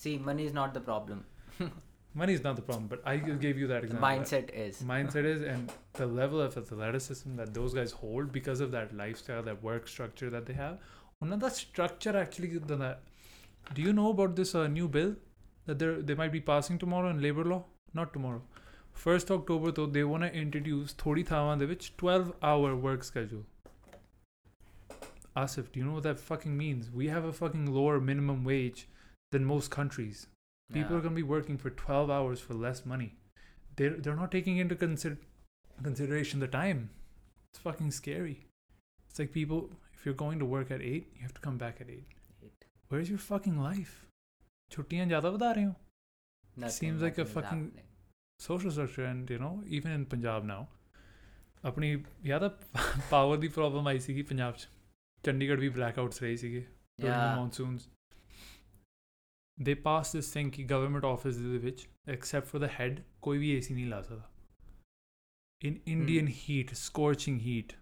[0.04, 1.24] See, money is not the problem.
[2.14, 4.08] money is not the problem, but I gave you that The example.
[4.08, 4.82] mindset is.
[4.94, 9.42] Mindset is, and the level of athleticism that those guys hold because of that lifestyle,
[9.44, 10.78] that work structure that they have.
[11.22, 12.96] Another structure actually, the-.
[13.72, 15.14] Do you know about this uh, new bill
[15.65, 17.61] that they they might be passing tomorrow in labor law?
[17.99, 18.41] Not tomorrow.
[19.05, 23.45] First October though they want to introduce ਥੋੜੀ ਥਾਵਾਂ ਦੇ ਵਿੱਚ 12 hour work schedule.
[25.35, 26.89] Asif, do you know what that fucking means?
[27.01, 28.87] We have a fucking lower minimum wage
[29.31, 30.27] than most countries.
[30.73, 30.97] People Yeah.
[30.97, 33.09] are going to be working for 12 hours for less money.
[33.77, 35.17] They're, they're not taking into consider,
[35.83, 36.81] consideration the time.
[37.51, 38.35] It's fucking scary.
[39.07, 39.61] It's like people,
[39.93, 42.03] if you're going to work at 8, you have to come back at 8.
[42.43, 42.65] Eight.
[42.89, 43.95] Where's your fucking life?
[44.73, 45.73] ਛੁੱਟੀਆਂ ਜ਼ਿਆਦਾ ਵਧਾ ਰਹੇ ਹੋ
[46.57, 47.85] Nothing, Seems like a nothing is fucking- happening.
[48.39, 50.59] social structure and you know even in Punjab now
[51.65, 51.91] ਆਪਣੀ
[52.25, 52.47] ਯਾਦ ਆ
[53.11, 54.67] power ਦੀ problem ਆਈ ਸੀਗੀ ਪੰਜਾਬ 'ਚ
[55.23, 56.59] ਚੰਡੀਗੜ੍ਹ ਵੀ ਬਲੈਕਆਊਟਸ ਰਹੇ ਸੀਗੇ
[57.01, 57.39] during the Yeah.
[57.39, 57.87] monsoons
[59.57, 63.51] they passed this thing ਕਿ government office ਦੇ ਵਿੱਚ except for the head ਕੋਈ ਵੀ
[63.59, 64.29] AC ਨਹੀਂ ਲਾ ਸਕਦਾ
[65.61, 67.75] in Indian heat scorching heat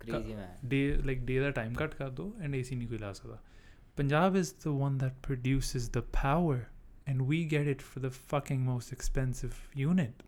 [0.00, 0.68] Crazy man.
[0.74, 3.42] day like day the time cut ਕਰ ਦੋ and AC ਨਹੀਂ ਕੋਈ ਲਾ ਸਕਦਾ
[3.95, 6.69] Punjab is the one that produces the power
[7.05, 10.23] and we get it for the fucking most expensive unit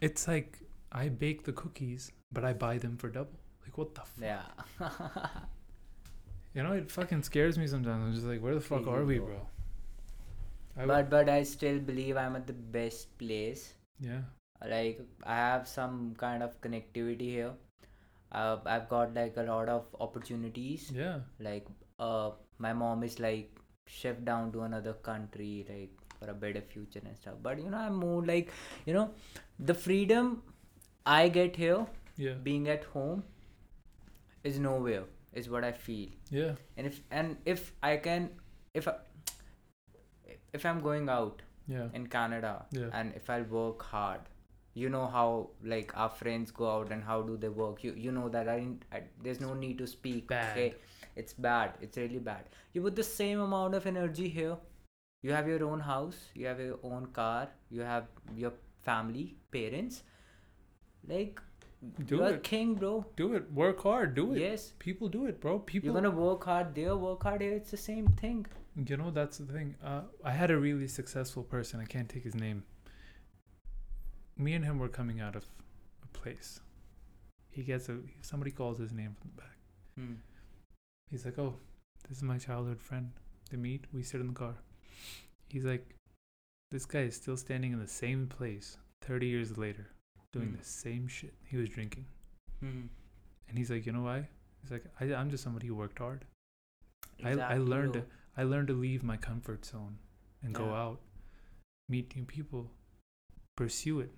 [0.00, 0.58] it's like
[0.92, 4.22] I bake the cookies but I buy them for double like what the fuck?
[4.22, 5.28] Yeah.
[6.54, 8.04] You know, it fucking scares me sometimes.
[8.04, 9.46] I'm just like, where the fuck are we, bro.
[10.76, 13.74] I would- but but I still believe I'm at the best place.
[14.00, 14.22] yeah,
[14.66, 17.52] Like I have some kind of connectivity here.
[18.32, 20.90] Uh, I've got like a lot of opportunities.
[20.94, 21.66] yeah, Like
[21.98, 23.54] uh, my mom is like
[23.86, 27.34] shipped down to another country like for a better future and stuff.
[27.42, 28.50] But you know, I'm more like
[28.86, 29.10] you know,
[29.58, 30.42] the freedom
[31.06, 33.22] I get here yeah, being at home
[34.44, 35.04] is nowhere.
[35.32, 36.08] Is what I feel.
[36.30, 38.30] yeah, and if and if I can
[38.74, 38.94] if I,
[40.52, 42.88] if I'm going out yeah, in Canada Yeah.
[42.92, 44.20] and if I work hard
[44.82, 45.26] you know how
[45.72, 48.56] like our friends go out and how do they work you you know that I,
[48.60, 50.50] didn't, I there's no need to speak Bad.
[50.52, 50.74] okay
[51.16, 54.56] it's bad it's really bad you put the same amount of energy here
[55.22, 58.04] you have your own house you have your own car you have
[58.44, 58.52] your
[58.90, 59.26] family
[59.58, 60.02] parents
[61.14, 61.40] like
[62.06, 62.42] Do you're it.
[62.42, 63.50] king bro do it.
[63.52, 64.14] Work hard.
[64.14, 64.38] Do it.
[64.40, 65.58] yes People do it, bro.
[65.58, 65.86] People.
[65.86, 68.46] you're gonna work hard there work hard here it's the same thing
[68.88, 69.70] You know, that's the thing.
[69.90, 71.80] Uh, I had a really successful person.
[71.84, 72.58] I can't take his name.
[74.38, 75.44] Me and him were coming out of
[76.02, 76.60] a place.
[77.50, 79.56] He gets a somebody calls his name from the back.
[79.96, 80.14] hmm.
[81.10, 81.54] He's like, "Oh,
[82.08, 83.10] this is my childhood friend."
[83.50, 83.86] They meet.
[83.92, 84.54] We sit in the car.
[85.48, 85.96] He's like,
[86.70, 89.86] "This guy is still standing in the same place, thirty years later,
[90.32, 90.56] doing Hmm.
[90.58, 91.34] the same shit.
[91.44, 92.06] He was drinking."
[92.60, 92.82] Hmm.
[93.48, 94.28] And he's like, "You know why?"
[94.62, 96.26] He's like, I, "I'm just somebody who worked hard.
[97.24, 98.04] I, I learned bro.
[98.36, 99.98] I learned to leave my comfort zone
[100.42, 101.00] and go out,
[101.88, 102.70] meet new people,
[103.56, 104.12] pursue it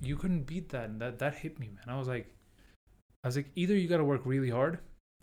[0.00, 0.88] you couldn't beat that.
[0.90, 1.94] And that that hit me, man.
[1.94, 2.32] I was like,
[3.24, 4.78] I was like, either you got to work really hard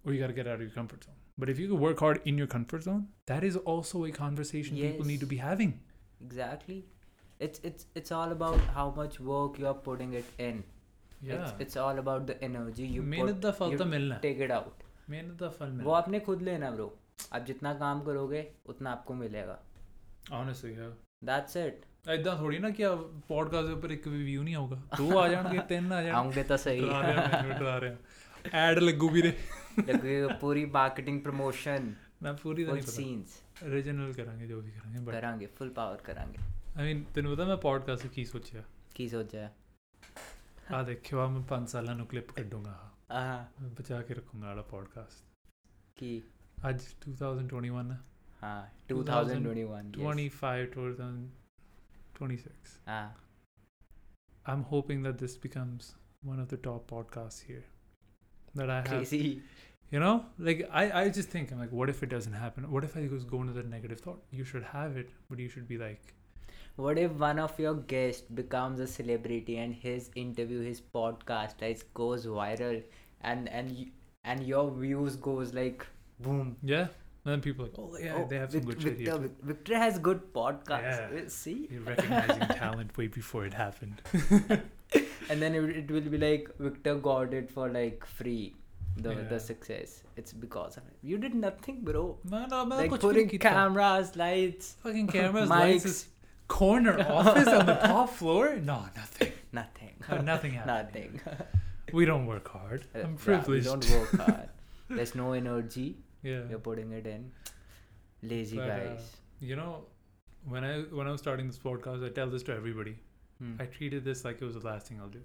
[0.05, 1.15] or you got to get out of your comfort zone.
[1.37, 4.77] But if you could work hard in your comfort zone, that is also a conversation
[4.77, 4.91] yes.
[4.91, 5.79] people need to be having.
[6.23, 6.85] Exactly.
[7.39, 10.63] It's it's it's all about how much work you are putting it in.
[11.21, 11.43] Yeah.
[11.43, 13.41] It's, it's all about the energy you put.
[13.41, 14.83] का the तो मिलना take Take it out.
[15.09, 16.93] वो आपने खुद लेना bro
[17.33, 19.59] आप जितना काम करोगे उतना आपको मिलेगा
[20.37, 20.89] honestly yeah
[21.29, 22.95] that's it ਐਦਾਂ ਥੋੜੀ ਨਾ ਕਿ ਆ
[23.27, 26.43] ਪੋਡਕਾਸਟ ਦੇ ਉੱਪਰ ਇੱਕ ਵੀ ਵਿਊ ਨਹੀਂ ਆਊਗਾ ਦੋ ਆ ਜਾਣਗੇ ਤਿੰਨ ਆ ਜਾਣਗੇ ਆਉਂਗੇ
[26.43, 27.95] ਤਾਂ ਸਹੀ ਡਰਾ ਰਿਹਾ ਮੈਂ ਡਰਾ ਰਿਹਾ
[28.53, 29.33] ਐਡ ਲੱਗੂ ਵੀਰੇ
[29.87, 34.99] ਲੱਗੇ ਪੂਰੀ ਮਾਰਕੀਟਿੰਗ ਪ੍ਰੋਮੋਸ਼ਨ ਮੈਂ ਪੂਰੀ ਦਾ ਨਹੀਂ ਪਤਾ ਸੀਨਸ ਰੀਜਨਲ ਕਰਾਂਗੇ ਜੋ ਵੀ ਕਰਾਂਗੇ
[34.99, 36.37] ਬਟ ਕਰਾਂਗੇ ਫੁੱਲ ਪਾਵਰ ਕਰਾਂਗੇ
[36.77, 38.63] ਆਈ ਮੀਨ ਤੈਨੂੰ ਪਤਾ ਮੈਂ ਪੋਡਕਾਸਟ ਕੀ ਸੋਚਿਆ
[38.95, 39.49] ਕੀ ਸੋਚਿਆ
[40.73, 42.77] ਆ ਦੇਖਿਓ ਆ ਮੈਂ 5 ਸਾਲਾਂ ਨੂੰ ਕਲਿੱਪ ਕੱਢੂੰਗਾ
[43.11, 45.25] ਆਹ ਮੈਂ ਬਚਾ ਕੇ ਰੱਖੂੰਗਾ ਆਲਾ ਪੋਡਕਾਸਟ
[45.95, 46.21] ਕੀ
[46.69, 47.91] ਅੱਜ 2021
[48.43, 48.61] ਹਾਂ
[48.93, 51.46] 2021 25 2000
[52.19, 53.27] 2026 हाँ ah.
[54.51, 55.93] I'm hoping that this becomes
[56.23, 57.63] one of the top podcasts here
[58.55, 59.41] that I have crazy
[59.89, 62.69] You know, like I, I just think I'm like, what if it doesn't happen?
[62.69, 64.23] What if I just go into that negative thought?
[64.39, 66.13] You should have it, but you should be like,
[66.75, 71.85] what if one of your guests becomes a celebrity and his interview his podcast like
[71.93, 72.83] goes viral
[73.21, 73.91] and and
[74.23, 75.87] and your views goes like
[76.19, 76.87] boom yeah.
[77.27, 79.29] And then people are like, oh, yeah, oh, they have some Vic- good Victor.
[79.43, 81.11] Victor has good podcasts.
[81.11, 81.17] Yeah.
[81.17, 81.67] Eh, see?
[81.69, 84.01] You're recognizing talent way before it happened.
[85.29, 88.55] and then it, it, will be like, Victor got it for like free.
[88.95, 89.23] The, yeah.
[89.29, 90.95] the success it's because of it.
[91.03, 95.59] you did nothing bro like putting cameras lights fucking cameras mics.
[95.59, 96.07] lights
[96.47, 101.21] corner office on the top floor no nothing nothing no, nothing happened.
[101.21, 101.21] nothing
[101.93, 104.49] we don't work hard uh, i'm privileged yeah, we don't work hard
[104.89, 106.42] there's no energy yeah.
[106.50, 107.30] You're putting it in.
[108.22, 109.06] Lazy But, uh, guys.
[109.42, 109.70] You know,
[110.54, 112.92] when I when I was starting this podcast, I tell this to everybody.
[113.38, 113.54] Hmm.
[113.60, 115.22] I treated this like it was the last thing I'll do.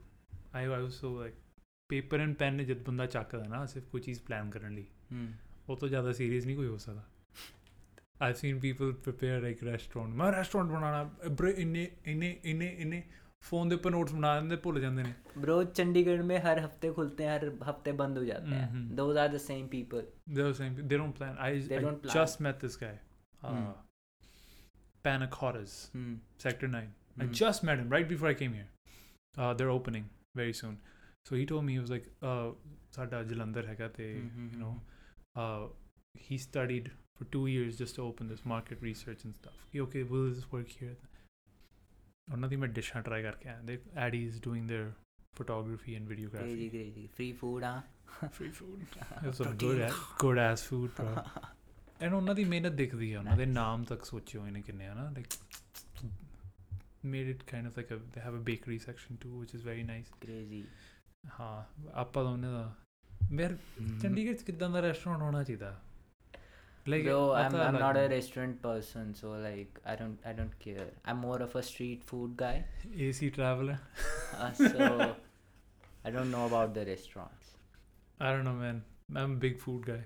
[0.53, 1.43] I, I was so like
[1.89, 5.27] paper and PAN ਜਦ ਬੰਦਾ ਚੱਕਦਾ ਨਾ ਸਿਰਫ ਕੋਈ ਚੀਜ਼ plan ਕਰਨ ਲਈ Hmm.
[5.69, 7.03] ਉਹ ਤੋਂ ਜ਼ਿਆਦਾ ਸੀਰੀਅਸ ਨਹੀਂ ਕੋਈ ਹੋ ਸਕਦਾ
[8.21, 11.03] I've scene people prepare like restaurant ਮੈਂ ਰੈਸਟੋਰੈਂਟ ਬਣਾਉਣਾ
[11.39, 13.03] ਬਰੇ ਇੰਨੇ ਇੰਨੇ ਇੰਨੇ
[13.50, 17.24] Phone के उपर नोट्स बना देंगे भुल जाते हैं ब्रो चंडीगढ़ में हर हफ्ते खुलते
[17.24, 19.38] हैं हर हफ्ते बंद हो जाते हैं those are the
[20.58, 20.76] same.
[20.90, 21.38] They don't plan.
[21.68, 23.00] They don't I just met this guy
[25.04, 26.18] Panic Horrors, mm.
[26.38, 26.82] Sector 9.
[26.82, 27.22] Mm.
[27.22, 28.68] I just met him right before I came here.
[29.36, 30.08] Uh, they're opening
[30.40, 30.78] very soon.
[31.24, 32.50] So he told me, he was like, ah, uh,
[32.96, 34.72] Sada Jalandhar hai te, you know,
[35.36, 35.62] uh,
[36.26, 39.66] he studied for two years just to open this market research and stuff.
[39.86, 40.96] Okay, will this work here?
[42.31, 44.91] ਉਹਨਾਂ ਦੀ ਮੈਂ ਡਿਸ਼ਾਂ try ਕਰਕੇ ਆਇਆ ਦੇ ਐਡੀਜ਼ doing their
[45.39, 49.97] photography and crazy videography crazy free food huh free food it was some good ass,
[50.23, 51.11] good ass food bro
[52.01, 53.53] and ਉਹਨਾਂ ਦੀ ਮਿਹਨਤ ਦਿਖਦੀ ਆ ਉਹਨਾਂ ਦੇ Nice.
[53.53, 55.37] ਨਾਮ ਤੱਕ ਸੋਚੇ ਹੋਏ ਨੇ ਕਿੰਨੇ ਹਨਾ like
[57.13, 59.85] made it kind of like a they have a bakery section too which is very
[59.91, 60.63] nice crazy
[61.39, 62.75] ਹਾਂ ਆਪਾਂ ਤਾਂ ਉਹਨਾਂ ਦਾ
[63.31, 63.57] ਮੇਰ
[64.01, 65.75] ਚੰਡੀਗੜ੍ਹ ਚ ਕਿਦਾਂ ਦਾ ਰੈਸਟੋਰੈਂਟ ਹੋਣਾ ਚਾਹੀਦਾ
[66.86, 70.86] like bro i'm, I'm not a restaurant person so like i don't i don't care.
[71.04, 72.64] I'm more of a street food guy.
[72.98, 73.78] Ac traveler.
[74.38, 75.16] Uh, so
[76.04, 77.52] i don't know about the restaurants.
[78.20, 78.82] I don't know man.
[79.14, 80.00] I'm a big food guy.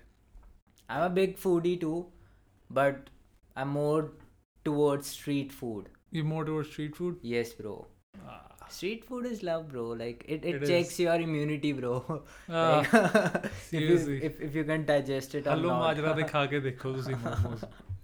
[0.88, 2.06] I'm a big foodie too
[2.70, 3.10] but
[3.56, 4.10] i'm more
[4.64, 5.88] towards street food.
[6.10, 7.18] You're more towards street food?
[7.22, 7.86] Yes bro.
[8.26, 8.55] Ah.
[8.68, 9.88] Street food is love, bro.
[9.90, 11.00] Like it, it, it checks is.
[11.00, 12.22] your immunity, bro.
[12.50, 14.16] Ah, like, seriously.
[14.22, 15.96] If you, if, if you can digest it Hello, or not.
[15.96, 16.60] hello खा के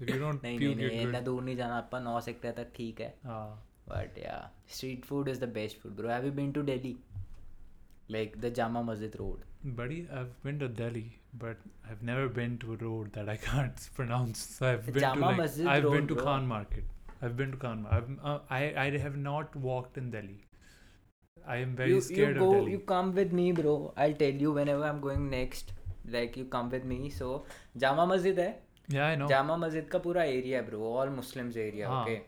[0.03, 2.53] if you don't नहीं, puke नहीं, it नहीं, इतना दूर नहीं जाना अपन 9 sector
[2.57, 3.45] तक ठीक है हां
[3.91, 4.45] but yeah
[4.77, 6.93] street food is the best food bro have you been to delhi
[8.17, 9.43] like the jama masjid road
[9.81, 11.05] buddy i've been to delhi
[11.45, 15.21] but i've never been to a road that i can't pronounce so i've been jama
[15.21, 16.25] to like, masjid i've road, been to bro.
[16.31, 16.85] khan market
[17.23, 20.41] i've been to khan I've, uh, i i have not walked in delhi
[21.47, 23.93] I am very you, scared you go, of Delhi you come with me, bro.
[23.97, 25.73] I'll tell you whenever I'm going next.
[26.09, 27.11] Like you come with me.
[27.11, 27.45] So
[27.77, 28.53] Jama Masjid है.
[28.89, 32.21] yeah I know Jama Masjid का पूरा area है bro all Muslims area हाँ। Okay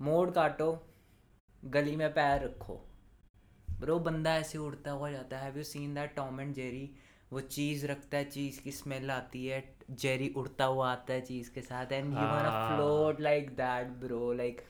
[0.00, 0.70] मोड़ काटो
[1.62, 2.80] गली में पैर रखो
[3.80, 6.90] ब्रो बंदा ऐसे उड़ता हुआ जाता है have you seen that Tom and Jerry
[7.32, 9.62] वो चीज़ रखता है चीज़ की स्मेल आती है
[10.04, 13.88] जेरी उड़ता हुआ आता है चीज़ के साथ एंड यू वांट हाँ। Float like that
[14.04, 14.60] bro like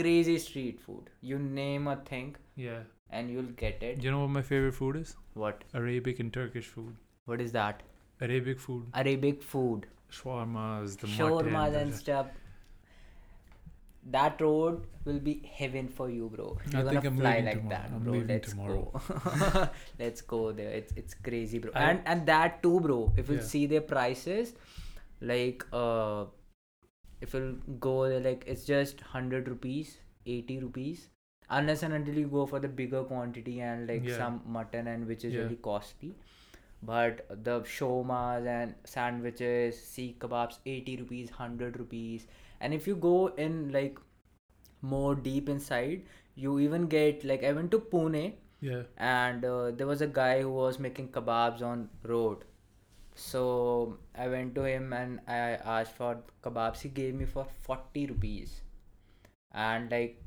[0.00, 2.34] crazy street food you name a thing
[2.64, 2.80] yeah
[3.10, 5.14] and you'll get it you know what my favorite food is
[5.44, 6.94] what Arabic and Turkish food
[7.32, 7.82] what is that
[8.26, 9.86] Arabic food arabic food
[10.18, 12.26] shawarmas the shawarmas and stuff.
[14.10, 16.56] That road will be heaven for you, bro.
[16.72, 17.68] You're think gonna I'm fly like tomorrow.
[17.68, 18.12] that, I'm bro.
[18.28, 19.02] Let's tomorrow.
[19.08, 19.68] go.
[19.98, 20.70] Let's go there.
[20.70, 21.72] It's it's crazy, bro.
[21.74, 23.12] I- and and that too, bro.
[23.18, 23.42] If you Yeah.
[23.50, 24.54] see their prices,
[25.20, 26.24] like uh
[27.20, 31.08] if you'll go there, like it's just 100 rupees 80 rupees
[31.50, 34.16] unless and until you go for the bigger quantity and like Yeah.
[34.16, 35.42] some mutton and which is Yeah.
[35.42, 36.14] really costly
[36.82, 42.26] but the shomas and sandwiches seekh kebabs 80 rupees 100 rupees
[42.60, 43.16] and if you go
[43.46, 43.98] in like
[44.82, 46.02] more deep inside
[46.44, 48.22] you even get like i went to pune
[48.66, 48.82] Yeah.
[48.98, 52.44] and uh, there was a guy who was making kebabs on road
[53.20, 53.40] so
[54.24, 55.38] i went to him and i
[55.76, 56.10] asked for
[56.46, 58.52] kebabs he gave me for 40 rupees
[59.66, 60.20] and like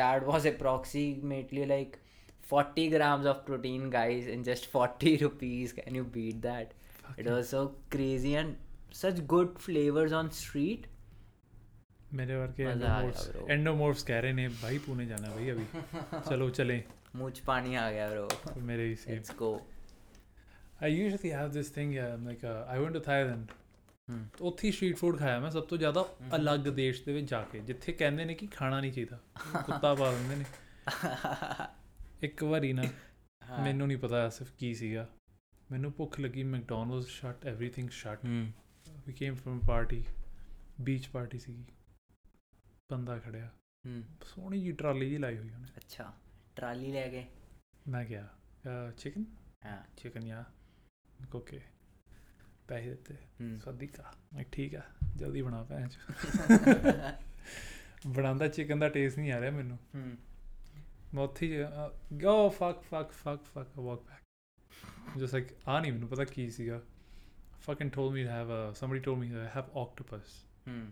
[0.00, 1.98] that was approximately like
[2.42, 6.74] 40 grams of protein guys in just 40 rupees can you beat that
[7.08, 7.22] Okay.
[7.22, 7.58] it was so
[7.94, 8.56] crazy and
[9.00, 10.86] such good flavors on street
[12.14, 13.50] मेरे मज़ा आया एंडोमॉर्फ्स.
[13.50, 15.64] एंडोमॉर्फ्स कह रहे ने भाई पुणे जाना भाई अभी
[16.28, 16.82] चलो चलें
[17.16, 19.32] मुझ पानी आ गया तो मेरे ही same let's
[20.75, 23.57] go I usually have this thing yeah I'm like uh, I went to Thailand
[24.07, 24.21] Hmm.
[24.41, 26.03] ਉੱਥੇ ਸਟਰੀਟ ਫੂਡ ਖਾਇਆ ਮੈਂ ਸਭ ਤੋਂ ਜ਼ਿਆਦਾ
[26.35, 29.19] ਅਲੱਗ ਦੇਸ਼ ਦੇ ਵਿੱਚ ਜਾ ਕੇ ਜਿੱਥੇ ਕਹਿੰਦੇ ਨੇ ਕਿ ਖਾਣਾ ਨਹੀਂ ਚਾਹੀਦਾ
[29.65, 30.45] ਕੁੱਤਾ ਪਾ ਦਿੰਦੇ ਨੇ
[32.21, 32.83] ਇੱਕ ਵਾਰੀ ਨਾ
[33.41, 35.07] ਹਾਂ। ਮੈਨੂੰ ਨਹੀਂ ਪਤਾ ਸਿਰਫ ਕੀ ਸੀਗਾ
[35.71, 38.51] ਮੈਨੂੰ ਭੁੱਖ ਲੱਗੀ McDonald's shut everything shut hmm
[39.07, 40.03] we came from party
[40.81, 41.65] beach party ਸੀਗੀ
[42.91, 43.49] ਬੰਦਾ ਖੜਿਆ
[43.85, 46.11] ਹਮ ਸੋਹਣੀ ਜੀ ਟਰਾਲੀ ਜੀ ਲਾਈ ਹੋਈ ਉਹਨੇ ਅੱਛਾ
[46.55, 47.25] ਟਰਾਲੀ ਲੈ ਕੇ
[47.87, 49.25] ਮੈਂ ਕਿਹਾ ਚਿਕਨ
[49.65, 50.43] ਹਾਂ ਚਿਕਨ ਯਾ
[51.34, 51.60] ਓਕੇ
[52.68, 53.14] ਪੈਸੇ ਦਿੱਤੇ।
[53.58, 54.82] ਸਦੀਕਾ ਮੈਂ ਠੀਕ ਆ
[55.16, 55.98] ਜਲਦੀ ਬਣਾ ਭੈਣ ਚ।
[58.06, 60.16] ਬਣਾਉਂਦਾ ਚਿਕਨ ਦਾ ਟੇਸਟ ਨਹੀਂ ਆ ਰਿਹਾ ਮੈਨੂੰ। ਹਮ
[61.14, 61.64] ਮੈਂ ਉੱਥੇ ਹੀ
[62.12, 66.82] go fuck fuck fuck fuck walk back just like ਆ ਨਹੀਂ ਮੈਨੂੰ ਪਤਾ ਕੀ ਸੀਗਾ।
[67.68, 70.34] Fucking told me to have a somebody told me to have octopus
[70.68, 70.90] hmm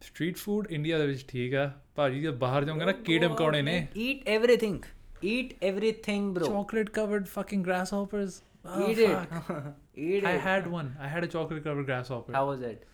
[0.00, 3.86] street food India ਦੇ ਵਿੱਚ ਠੀਕ ਆ। ਭਾਜੀ ਜੇ ਬਾਹਰ ਜਾਓਗੇ ਨਾ ਕੀੜੇ ਮਕੌੜੇ ਨੇ।
[4.06, 4.80] eat everything
[5.22, 6.46] eat everything bro.
[6.46, 8.42] Chocolate covered fucking grasshoppers?
[8.64, 9.18] Oh, eat it.
[9.94, 10.40] eat I it.
[10.40, 10.96] had one.
[11.00, 12.32] I had a chocolate covered grasshopper.
[12.32, 12.86] How was it?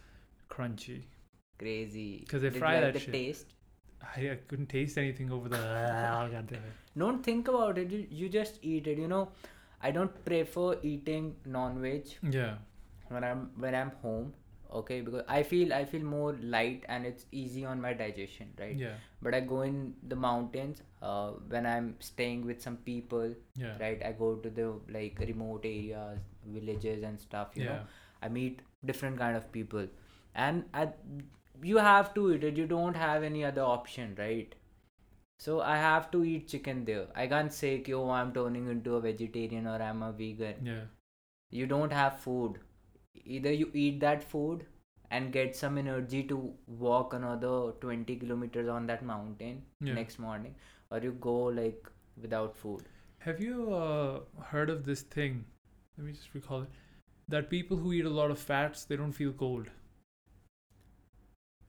[0.51, 1.03] Crunchy.
[1.59, 2.25] Crazy.
[2.29, 3.13] 'Cause they Did you fry like that the shit.
[3.13, 3.47] taste?
[4.17, 5.57] I, I couldn't taste anything over the
[6.33, 6.73] God damn it.
[6.99, 7.91] don't think about it.
[7.91, 9.29] You, you just eat it you know?
[9.83, 12.55] I don't prefer eating non-veg yeah.
[13.09, 14.33] when i'm when i'm home
[14.81, 18.77] okay because i feel i feel more light and it's easy on my digestion right?
[18.77, 18.95] Yeah.
[19.23, 23.77] But i go in the mountains uh, when i'm staying with some people yeah.
[23.81, 24.03] right?
[24.05, 27.71] I go to the like remote areas villages and stuff you yeah.
[27.71, 27.81] Know
[28.23, 29.87] i meet different kind of people.
[30.35, 30.89] And I,
[31.63, 32.57] you have to eat it.
[32.57, 34.55] You don't have any other option right?
[35.39, 37.07] So i have to eat chicken there.
[37.15, 40.71] I can't say "Ki, oh i'm turning into a vegetarian or i'm a vegan.
[40.71, 40.85] Yeah.
[41.51, 42.59] You don't have food
[43.25, 44.67] either you eat that food
[45.11, 49.95] and get some energy to walk another 20 kilometers on that mountain Yeah.
[49.95, 50.55] next morning
[50.91, 51.89] or you go like
[52.27, 52.83] without food
[53.27, 54.21] Have you uh,
[54.51, 55.45] heard of this thing?
[55.99, 56.69] Let me just recall it.
[57.35, 59.71] That people who eat a lot of fats, they don't feel cold.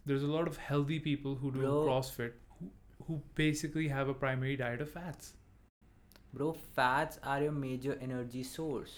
[0.06, 1.86] There's a lot of healthy people who do Bro.
[1.88, 2.70] CrossFit who,
[3.08, 5.34] who basically have a primary diet of fats.
[6.38, 6.48] bro
[6.78, 8.94] fats are your major energy source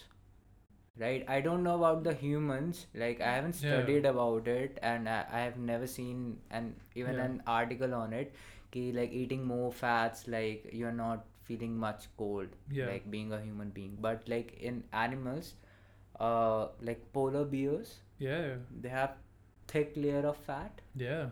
[1.02, 3.70] right i don't know about the humans like i haven't Yeah.
[3.72, 7.26] studied about it and I, I have never seen an even Yeah.
[7.26, 8.34] an article on it
[8.72, 12.88] ki, like eating more fats like you're not feeling much cold Yeah.
[12.88, 15.54] like being a human being but like in animals
[16.20, 19.16] uh like polar bears Yeah, they have
[19.68, 21.30] thick layer of fat yeah.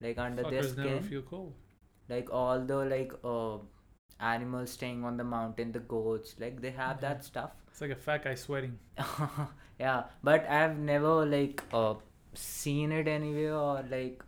[0.00, 1.52] like under their Fuckers never skin feel cold.
[2.08, 3.58] like all the like uh
[4.20, 7.08] animals staying on the mountain the goats like they have Yeah.
[7.08, 8.78] that stuff It's like a fat guy sweating.
[9.80, 11.94] yeah but i've never like uh
[12.34, 14.22] seen it anywhere or like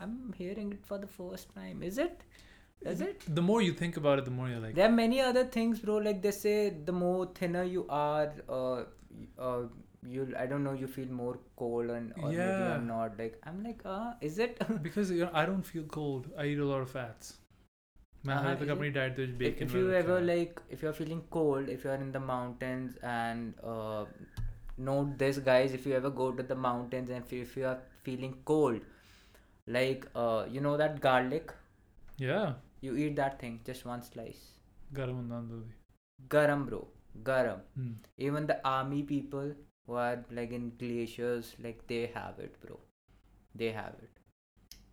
[0.00, 2.22] i'm hearing it for the first time is it
[2.92, 5.20] is it The more you think about it, the more you're like, there are many
[5.20, 8.82] other things bro like they say the more thinner you are uh,
[9.38, 9.62] uh
[10.14, 12.68] you i don't know you feel more cold and or maybe Yeah.
[12.70, 16.28] you're not like i'm like uh is it because you know, I don't feel cold.
[16.36, 17.34] I eat a lot of fats.
[18.24, 22.96] If you ever like, if you are feeling cold, if you are in the mountains
[23.02, 24.08] and if
[24.78, 28.36] note this guys if you ever go to the mountains and if you, are feeling
[28.44, 28.80] cold
[29.66, 31.52] like uh, you know that garlic?
[32.18, 32.54] Yeah.
[32.80, 34.40] You eat that thing just one slice.
[34.94, 35.28] Garam
[36.28, 36.86] garam bro.
[37.22, 37.60] Garam.
[38.18, 39.52] Even the army people
[39.86, 42.80] who are like in glaciers like they have it bro.
[43.54, 44.20] They have it.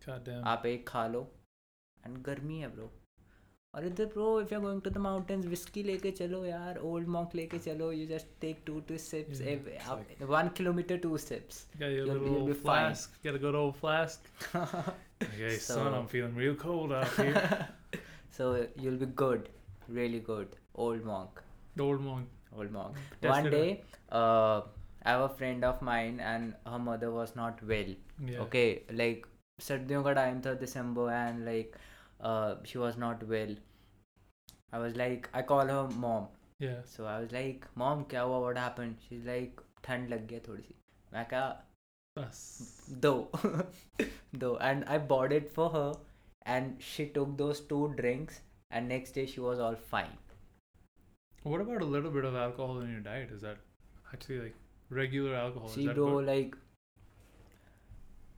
[0.06, 1.28] God damn आप एक खा लो।
[2.08, 2.92] गर्मी है bro
[3.73, 7.33] और इधर bro if you going to the mountains whisky लेके चलो यार ओल्ड मॉन्क
[7.35, 11.79] लेके चलो you just take two two sips Yeah, it's one kilometre two sips You
[11.81, 12.67] got your You'll little be- you'll old be fine.
[12.69, 13.17] flask.
[13.25, 14.29] Got a good old flask.
[15.25, 17.43] Okay, son, So- I'm feeling real cold out here.
[18.37, 18.47] so
[18.85, 19.49] you'll be good
[19.99, 20.55] really good
[20.85, 21.43] old monk
[21.75, 22.31] The old monk.
[22.61, 23.67] old monk Test one it day
[24.21, 24.57] uh
[25.03, 27.89] I have a friend of mine and her mother was not well.
[28.29, 28.39] Yeah.
[28.45, 28.67] Okay,
[29.01, 29.27] like
[29.59, 31.75] सर्दियों का time था December and like
[32.21, 33.55] uh, she was not well.
[34.73, 36.27] I was like, I call her mom.
[36.59, 36.81] Yeah.
[36.85, 38.41] So I was like, mom, क्या हुआ?
[38.47, 38.97] What happened?
[39.07, 40.75] She's like, ठंड लग गया थोड़ी सी.
[41.13, 41.55] मैं कहा,
[42.17, 42.37] Bus.
[43.05, 43.13] दो
[44.43, 45.87] दो and I bought it for her
[46.53, 48.39] and she took those two drinks
[48.71, 50.13] and next day she was all fine.
[51.43, 53.33] What about a little bit of alcohol in your diet?
[53.37, 53.57] Is that
[54.13, 54.55] actually like
[55.01, 55.67] regular alcohol?
[55.75, 56.25] See, Is that bro, good?
[56.31, 56.55] like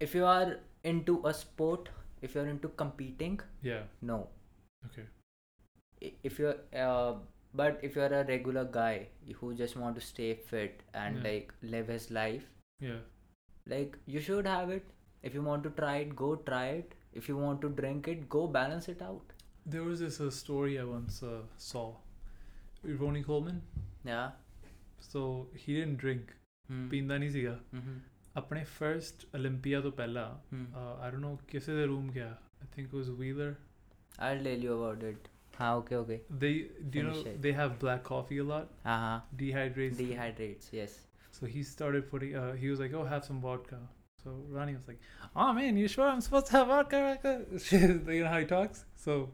[0.08, 1.90] if you are into a sport,
[2.23, 3.82] if you're into competing yeah.
[4.01, 4.28] no.
[4.86, 5.05] Okay.
[6.23, 7.15] If you're uh,
[7.55, 9.09] but if you're a regular guy
[9.40, 11.31] who just want to stay fit and yeah.
[11.31, 12.43] like live his life
[12.81, 13.03] yeah.
[13.66, 14.85] like you should have it.
[15.23, 16.94] If you want to try it go try it.
[17.12, 19.32] If you want to drink it go balance it out.
[19.66, 21.94] There was this uh, story i once uh, saw.
[22.85, 23.62] Ronnie coleman?
[24.05, 24.31] Yeah.
[24.99, 26.32] So he didn't drink.
[26.70, 26.90] Mm.
[26.90, 27.97] pinda mm-hmm.
[28.37, 32.95] ਆਪਣੇ first 올림픽ਿਆ ਤੋਂ ਪਹਿਲਾਂ I don't know ਕਿਸੇ ਦੇ room ਗਿਆ I think it
[32.95, 33.55] was wheeler
[34.25, 35.29] I'll tell you about it.
[35.59, 36.17] Ah, okay, okay.
[36.43, 36.51] They
[36.91, 38.69] do you know they have black coffee a lot.
[38.95, 39.21] Uh-huh.
[39.43, 39.97] Dehydrates.
[39.97, 40.97] Dehydrates, yes.
[41.39, 43.79] So he started putting uh, he was like, Oh have some vodka.
[44.25, 45.01] So Ronnie was like,
[45.35, 47.01] Oh man, you sure I'm supposed to have vodka?
[47.07, 47.33] vodka?
[48.19, 48.85] you know how he talks?
[49.07, 49.31] So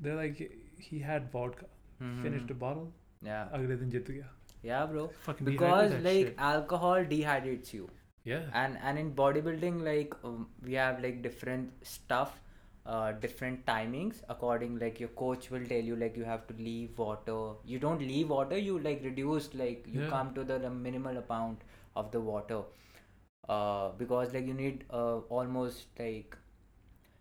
[0.00, 0.42] they're like
[0.78, 1.66] he had vodka.
[2.02, 2.22] Mm-hmm.
[2.22, 2.92] Finished the bottle.
[3.30, 3.48] Yeah.
[3.52, 4.30] Agle din jit gaya.
[4.62, 5.08] Yeah, bro.
[5.26, 6.34] fucking Because like shit.
[6.38, 7.88] alcohol dehydrates you,
[8.24, 12.36] yeah and and in bodybuilding, like um, we have like different stuff,
[12.86, 14.78] uh, different timings according.
[14.84, 17.38] Like your coach will tell you like you have to leave water.
[17.64, 18.58] You don't leave water.
[18.68, 20.10] You like reduce like you Yeah.
[20.16, 21.62] come to the, the minimal amount
[21.96, 22.62] of the water,
[23.48, 26.36] uh, because like you need uh almost like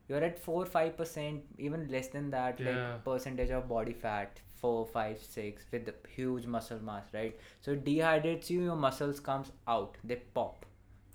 [0.10, 2.72] you're at four five percent even less than that Yeah.
[2.72, 7.73] like percentage of body fat four five six with the huge muscle mass right so
[7.73, 10.67] it dehydrates you your muscles comes out they pop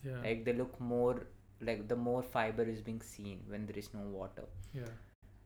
[0.03, 1.15] yeah like they look more
[1.61, 4.93] like the more fiber is being seen when there is no water yeah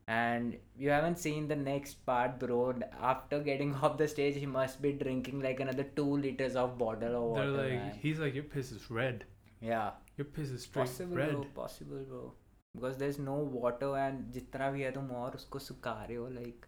[0.08, 4.80] and you haven't seen the next part bro after getting off the stage he must
[4.80, 7.98] be drinking like another two liters of bottle of water they're like man.
[8.00, 9.24] he's like your piss is red
[9.60, 12.32] yeah your piss is straight possible red bro possible bro
[12.74, 16.66] because there's no water and जितना भी है तुम और उसको सुखा रहे हो like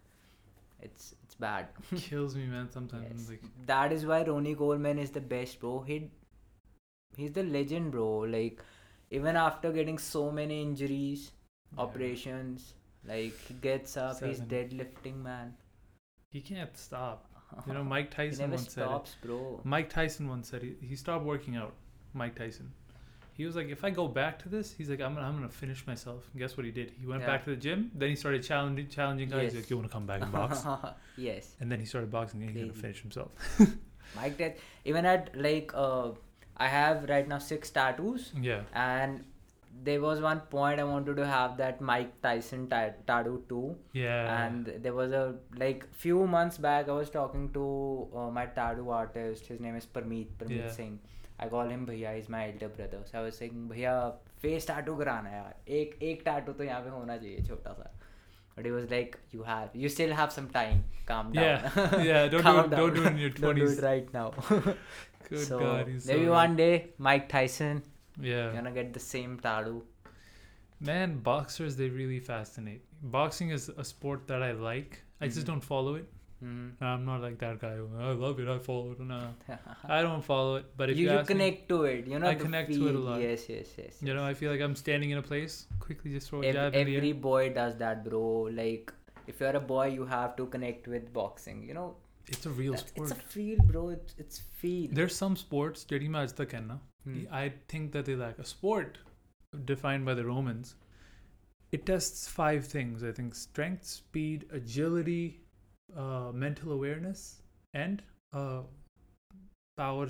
[0.84, 3.30] it's it's bad kills me man sometimes yes.
[3.30, 6.10] like that is why Ronnie Coleman is the best bro he
[7.18, 8.62] he's the legend bro like
[9.12, 11.32] even after getting so many injuries
[11.74, 11.82] yeah.
[11.84, 12.74] operations
[13.06, 15.54] like he gets up he's deadlifting man
[16.32, 17.30] he can't stop
[17.68, 18.88] you know Mike Tyson once said it.
[18.88, 21.74] stops bro Mike Tyson once said he, he stopped working out.
[22.14, 22.72] Mike Tyson.
[23.36, 25.50] He was like, if I go back to this, he's like, I'm gonna, I'm gonna
[25.50, 26.28] finish myself.
[26.32, 26.92] And guess what he did?
[27.00, 27.28] He went Yeah.
[27.28, 27.90] back to the gym.
[27.96, 29.52] Then he started challenging challenging guys.
[29.54, 30.64] He's like, you wanna come back and box?
[31.18, 33.32] yes and then he started boxing and he's gonna finish himself.
[34.16, 34.54] Mike Tyson
[34.86, 36.10] even at like uh
[36.58, 38.62] I have right now six tattoos Yeah.
[38.74, 39.24] and
[39.86, 44.44] there was one point I wanted to have that Mike Tyson ta- tattoo too Yeah.
[44.46, 45.24] and there was a
[45.58, 49.88] like few months back I was talking to uh, my tattoo artist his name is
[49.88, 50.70] Parmeet Parmeet Yeah.
[50.70, 51.00] Singh
[51.43, 53.93] I call him भैया he's my elder brother so I was saying भैया
[54.45, 57.91] face tattoo कराना है यार एक एक tattoo तो यहाँ पे होना चाहिए छोटा सा
[58.57, 60.79] but he was like you have you still have some time
[61.11, 62.07] calm down Yeah.
[62.07, 62.95] Yeah, don't do Calm it- don't down.
[62.97, 63.79] do it in your don't do 20s.
[63.79, 64.25] it right now
[65.29, 66.73] Good so God, he's maybe so one day
[67.11, 67.83] Mike Tyson
[68.31, 68.51] Yeah.
[68.57, 69.79] gonna get the same tattoo
[70.89, 72.83] Man, boxers they really fascinate.
[72.83, 73.11] me.
[73.15, 74.99] Boxing is a sport that I like.
[75.21, 75.47] I just Mhm.
[75.49, 76.13] don't follow it.
[76.44, 76.84] Mm-hmm.
[76.84, 77.76] I'm not like that guy.
[78.00, 78.48] I love it.
[78.48, 79.00] I follow it.
[79.00, 79.34] No,
[79.88, 80.66] I don't follow it.
[80.76, 82.88] But if you, you, you connect me, to it, you know, I connect feel, to
[82.90, 83.22] it a lot.
[83.22, 83.98] Yes, yes, yes, yes.
[84.02, 85.68] You know, I feel like I'm standing in a place.
[85.80, 86.76] Quickly, just throw a every, jab.
[86.76, 88.50] Every in boy does that, bro.
[88.52, 88.94] Like,
[89.28, 91.64] if you're a boy, you have to connect with boxing.
[91.64, 91.96] You know,
[92.28, 93.12] it's a real sport.
[93.12, 93.90] It's a feel, bro.
[93.90, 94.42] It's it's.
[94.92, 95.84] There's some sports.
[95.84, 96.80] Teddy the.
[97.06, 97.24] Hmm.
[97.32, 98.98] I think that they lack a sport
[99.66, 100.76] defined by the Romans.
[101.72, 103.04] It tests five things.
[103.04, 105.43] I think strength, speed, agility,
[105.98, 107.42] uh, mental awareness
[107.74, 108.02] and
[108.34, 108.62] uh,
[109.78, 110.08] power.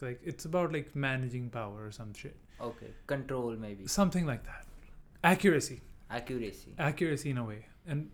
[0.00, 2.36] Like it's about like managing power or some shit.
[2.60, 3.86] Okay, control maybe.
[3.86, 4.66] Something like that.
[5.24, 5.80] Accuracy.
[6.10, 6.74] Accuracy.
[6.78, 7.66] Accuracy in a way.
[7.86, 8.10] And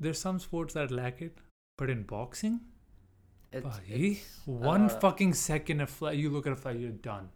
[0.00, 1.38] there's some sports that lack it,
[1.76, 2.60] but in boxing,
[3.52, 7.30] it's, it's, one uh, fucking second of fly, you look at a fly, you're done.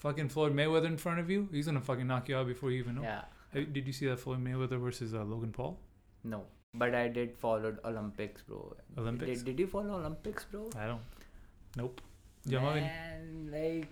[0.00, 2.78] Fucking Floyd Mayweather in front of you, he's gonna fucking knock you out before you
[2.78, 3.02] even know.
[3.02, 5.78] Yeah, did you see that Floyd Mayweather versus uh, Logan Paul?
[6.22, 6.44] No,
[6.74, 8.76] but I did follow Olympics, bro.
[8.96, 9.42] Olympics.
[9.42, 10.70] Did, did you follow Olympics, bro?
[10.78, 11.00] I don't.
[11.76, 12.00] Nope.
[12.44, 13.88] Yeah, Man, like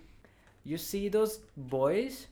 [0.63, 2.27] you see those boys,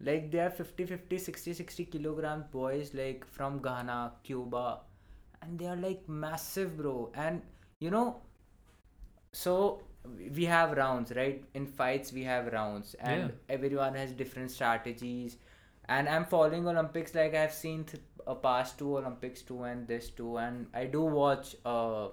[0.00, 4.80] like they are 50, 50, 60, 60 kilogram boys, like from Ghana, Cuba,
[5.42, 7.12] and they are like massive, bro.
[7.14, 7.42] And
[7.80, 8.22] you know,
[9.32, 9.82] so
[10.34, 11.44] we have rounds, right?
[11.54, 13.54] In fights, we have rounds, and yeah.
[13.54, 15.36] everyone has different strategies
[15.88, 20.10] and i'm following olympics like i've seen th- uh, past two olympics two and this
[20.10, 22.08] two, and i do watch uh,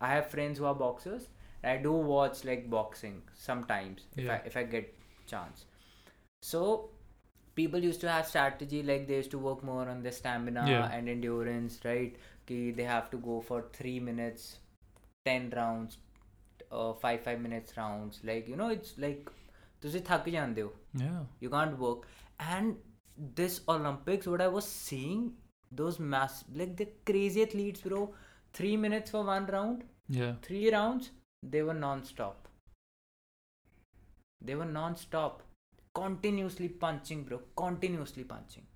[0.00, 1.28] i have friends who are boxers.
[1.64, 4.24] I do watch like boxing sometimes yeah.
[4.24, 5.64] if i if i get chance.
[6.42, 6.90] So
[7.54, 10.90] people used to have strategy like they used to work more on their stamina yeah.
[10.92, 12.16] and endurance right?
[12.46, 14.58] They have to go for 3 minutes
[15.24, 15.98] 10 rounds
[16.72, 18.20] uh, 5 5 minutes rounds.
[18.24, 19.30] Like you know it's like
[19.82, 20.72] तुझे थक जाते हो।
[21.42, 22.06] You can't work
[22.40, 22.74] and
[23.16, 25.32] this olympics what i was seeing
[25.80, 28.12] those mass like the crazy athletes bro
[28.54, 30.34] 3 minutes for one round Yeah.
[30.42, 31.10] 3 rounds
[31.42, 32.48] they were non-stop
[34.40, 35.42] they were non-stop
[35.94, 38.66] continuously punching bro continuously punching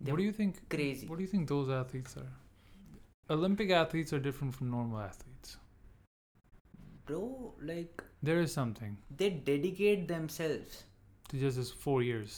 [0.00, 0.58] They What do you think?
[0.72, 2.28] crazy What do you think those athletes are?
[3.36, 5.56] Olympic athletes are different from normal athletes.
[7.06, 10.84] bro like There is something they dedicate themselves
[11.30, 12.36] to just this four years.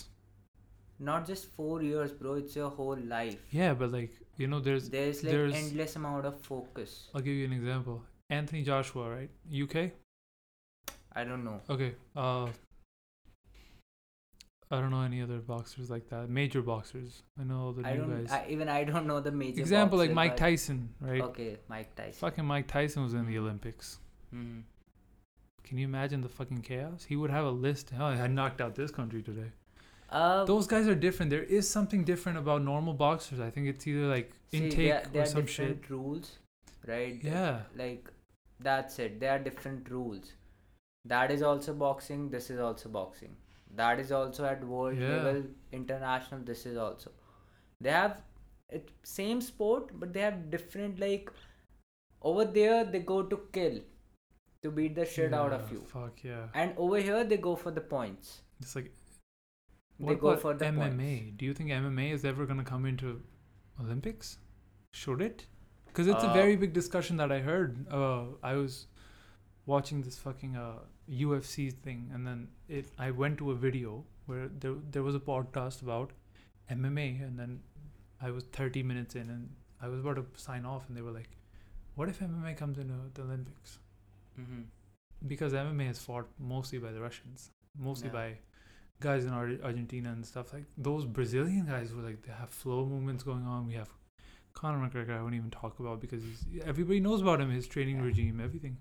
[1.08, 4.88] Not just 4 years bro it's your whole life Yeah, but like you know, there's.
[4.90, 8.02] there's like there's- endless amount of focus I'll give you an example.
[8.30, 9.30] Anthony Joshua, right?
[9.62, 9.92] UK.
[11.20, 11.94] i don't know Okay.
[12.16, 12.48] Uh.
[14.72, 16.30] I don't know any other boxers like that.
[16.30, 17.22] Major boxers.
[17.40, 18.30] I know all the I new don't guys.
[18.32, 21.20] I, even I don't know the major Example like Mike Tyson, right?
[21.22, 22.12] Okay, Mike Tyson.
[22.12, 23.98] Fucking Mike Tyson was in the Olympics.
[24.32, 24.62] Mhm.
[25.64, 27.04] Can you imagine the fucking chaos?
[27.04, 27.90] He would have a list.
[27.90, 29.50] Hell, I knocked out this country today.
[30.10, 31.30] Uh, Those guys are different.
[31.30, 33.40] There is something different about normal boxers.
[33.40, 35.68] I think it's either like see, intake there, are- there or some shit.
[35.68, 36.32] different rules,
[36.86, 37.20] right?
[37.22, 37.60] Yeah.
[37.76, 38.08] Like
[38.68, 39.20] that's it.
[39.20, 40.32] There are different rules.
[41.04, 42.28] That is also boxing.
[42.30, 43.36] This is also boxing.
[43.76, 45.14] That is also at world Yeah.
[45.16, 46.40] level, international.
[46.50, 47.12] This is also.
[47.80, 48.20] They have
[48.80, 51.30] it same sport, but they have different like.
[52.22, 53.78] Over there, they go to kill,
[54.62, 56.48] to beat the shit out of you, Fuck yeah.
[56.54, 58.40] and over here they go for the points.
[58.60, 58.90] It's like
[60.00, 60.98] They what go about for the MMA?
[61.18, 61.36] points.
[61.38, 63.22] Do you think MMA is ever gonna come into
[63.80, 64.38] Olympics?
[64.92, 65.46] Should it?
[65.86, 67.86] Because it's a Uh, very big discussion that I heard.
[67.98, 68.86] Uh, I was
[69.66, 70.78] watching this fucking uh,
[71.24, 72.90] UFC thing, and then it.
[72.98, 76.12] I went to a video where there there was a podcast about
[76.78, 77.60] MMA, and then
[78.20, 79.50] I was 30 minutes in, and
[79.80, 81.30] I was about to sign off, and they were like,
[81.96, 83.78] "What if MMA comes into the Olympics?"
[84.40, 84.60] Mm-hmm.
[85.30, 87.50] because MMA is fought mostly by the Russians,
[87.86, 88.12] mostly Yeah.
[88.20, 88.28] by
[89.00, 93.22] guys in Argentina and stuff like those Brazilian guys were like they have flow movements
[93.22, 93.66] going on.
[93.66, 93.90] We have
[94.54, 95.18] Conor McGregor.
[95.18, 98.04] I won't even talk about because he's, everybody knows about him, his training Yeah.
[98.04, 98.78] regime, everything.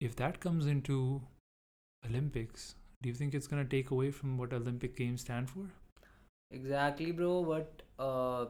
[0.00, 1.22] If that comes into
[2.06, 5.66] Olympics, do you think it's gonna take away from what Olympic Games stand for?
[6.50, 7.40] Exactly, bro.
[7.40, 8.46] What, uh,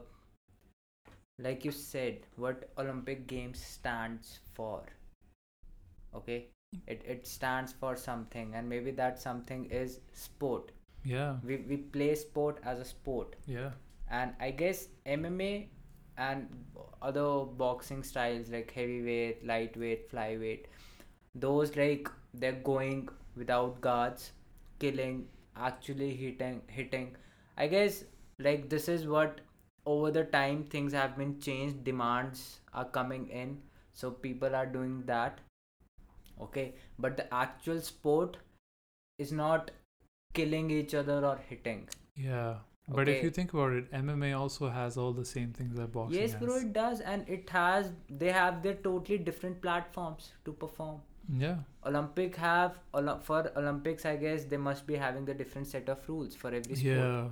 [1.39, 4.83] like you said, what Olympic Games stands for.
[6.13, 6.49] Okay,
[6.87, 10.71] it it stands for something, and maybe that something is sport.
[11.03, 13.71] Yeah, We we play sport as a sport, yeah,
[14.09, 15.69] and I guess MMA
[16.17, 16.47] and
[17.01, 20.65] other boxing styles like heavyweight, lightweight, flyweight,
[21.35, 24.31] those like they're going without guards,
[24.79, 27.15] killing, actually hitting, hitting.
[27.57, 28.03] I guess
[28.39, 29.41] like this is what
[29.85, 31.83] over the time things have been changed.
[31.83, 33.61] Demands are coming in,
[33.93, 35.39] so people are doing that.
[36.39, 38.37] Okay, but the actual sport
[39.17, 39.71] is not
[40.33, 41.87] killing each other or hitting.
[42.15, 42.55] yeah.
[42.87, 46.19] But if you think about it, MMA also has all the same things that boxing
[46.19, 46.41] yes, has.
[46.41, 47.91] bro, it does, and it has.
[48.09, 50.99] They have their totally different platforms to perform.
[51.43, 51.57] Yeah.
[51.85, 52.79] Olympic have
[53.21, 56.75] for Olympics, I guess they must be having the different set of rules for every
[56.75, 56.97] sport.
[56.97, 57.27] Yeah.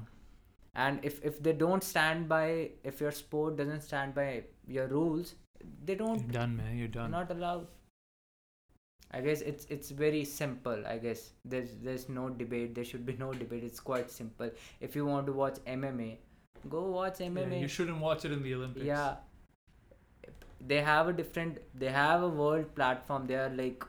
[0.76, 5.36] And if if they don't stand by, if your sport doesn't stand by your rules,
[5.84, 6.78] they don't You're done, man.
[6.78, 7.12] You're done.
[7.12, 7.68] not allowed.
[9.12, 10.84] I guess it's it's very simple.
[10.86, 11.22] I guess
[11.54, 12.76] there's there's no debate.
[12.76, 13.64] There should be no debate.
[13.64, 14.52] It's quite simple.
[14.90, 16.10] If you want to watch MMA,
[16.76, 17.62] go watch Yeah, MMA.
[17.62, 18.86] you shouldn't watch it in the Olympics.
[18.86, 19.16] yeah
[20.70, 23.84] they have a different they have a world platform they are like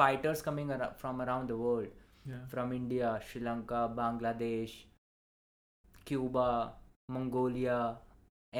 [0.00, 1.88] fighters coming ar- from around the world
[2.32, 2.42] Yeah.
[2.52, 4.74] from india sri lanka bangladesh
[6.10, 6.46] cuba
[7.16, 7.78] mongolia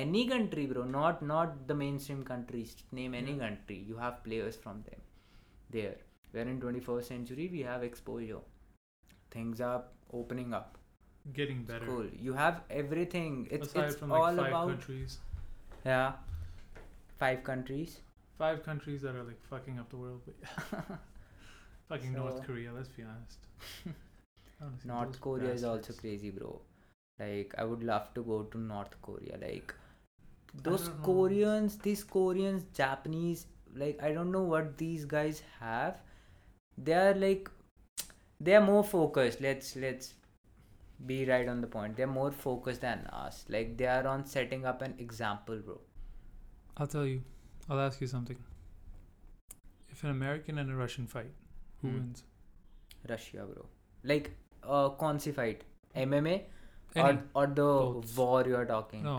[0.02, 3.42] any country bro not not the mainstream countries name any Yeah.
[3.46, 5.00] country you have players from them
[5.72, 5.96] there
[6.32, 8.40] we're in 21st century we have exposure
[9.30, 9.82] things are
[10.12, 10.78] opening up
[11.32, 11.86] Getting better.
[11.86, 15.18] cool you have everything it's Aside it's from like all five about countries.
[15.84, 16.12] yeah.
[17.18, 18.00] Five countries.
[18.38, 20.22] Five countries that are like fucking up the world.
[20.26, 20.82] But
[21.88, 23.46] fucking North Korea, let's be honest.
[24.84, 26.60] North Korea is also crazy, bro.
[27.20, 29.38] Like I would love to go to North Korea.
[29.40, 29.74] Like
[30.62, 30.94] those know.
[31.04, 36.00] Koreans, these Koreans, Japanese, like I don't know what these guys have.
[36.78, 37.50] They are like
[38.40, 39.40] they are more focused.
[39.40, 40.14] Let's let's
[41.06, 41.96] be right on the point.
[41.96, 43.44] They're more focused than us.
[43.48, 45.80] Like they are on setting up an example, bro.
[46.76, 47.22] I'll tell you.
[47.68, 48.36] I'll ask you something.
[49.90, 51.30] If an American and a Russian fight,
[51.80, 51.94] who Hmm.
[51.94, 52.24] wins?
[53.08, 53.66] Russia, bro.
[54.04, 54.30] Like
[54.62, 55.64] uh consi fight.
[55.94, 56.34] MMA
[56.96, 57.68] Any, or or the
[58.20, 59.02] war you're talking.
[59.02, 59.16] no,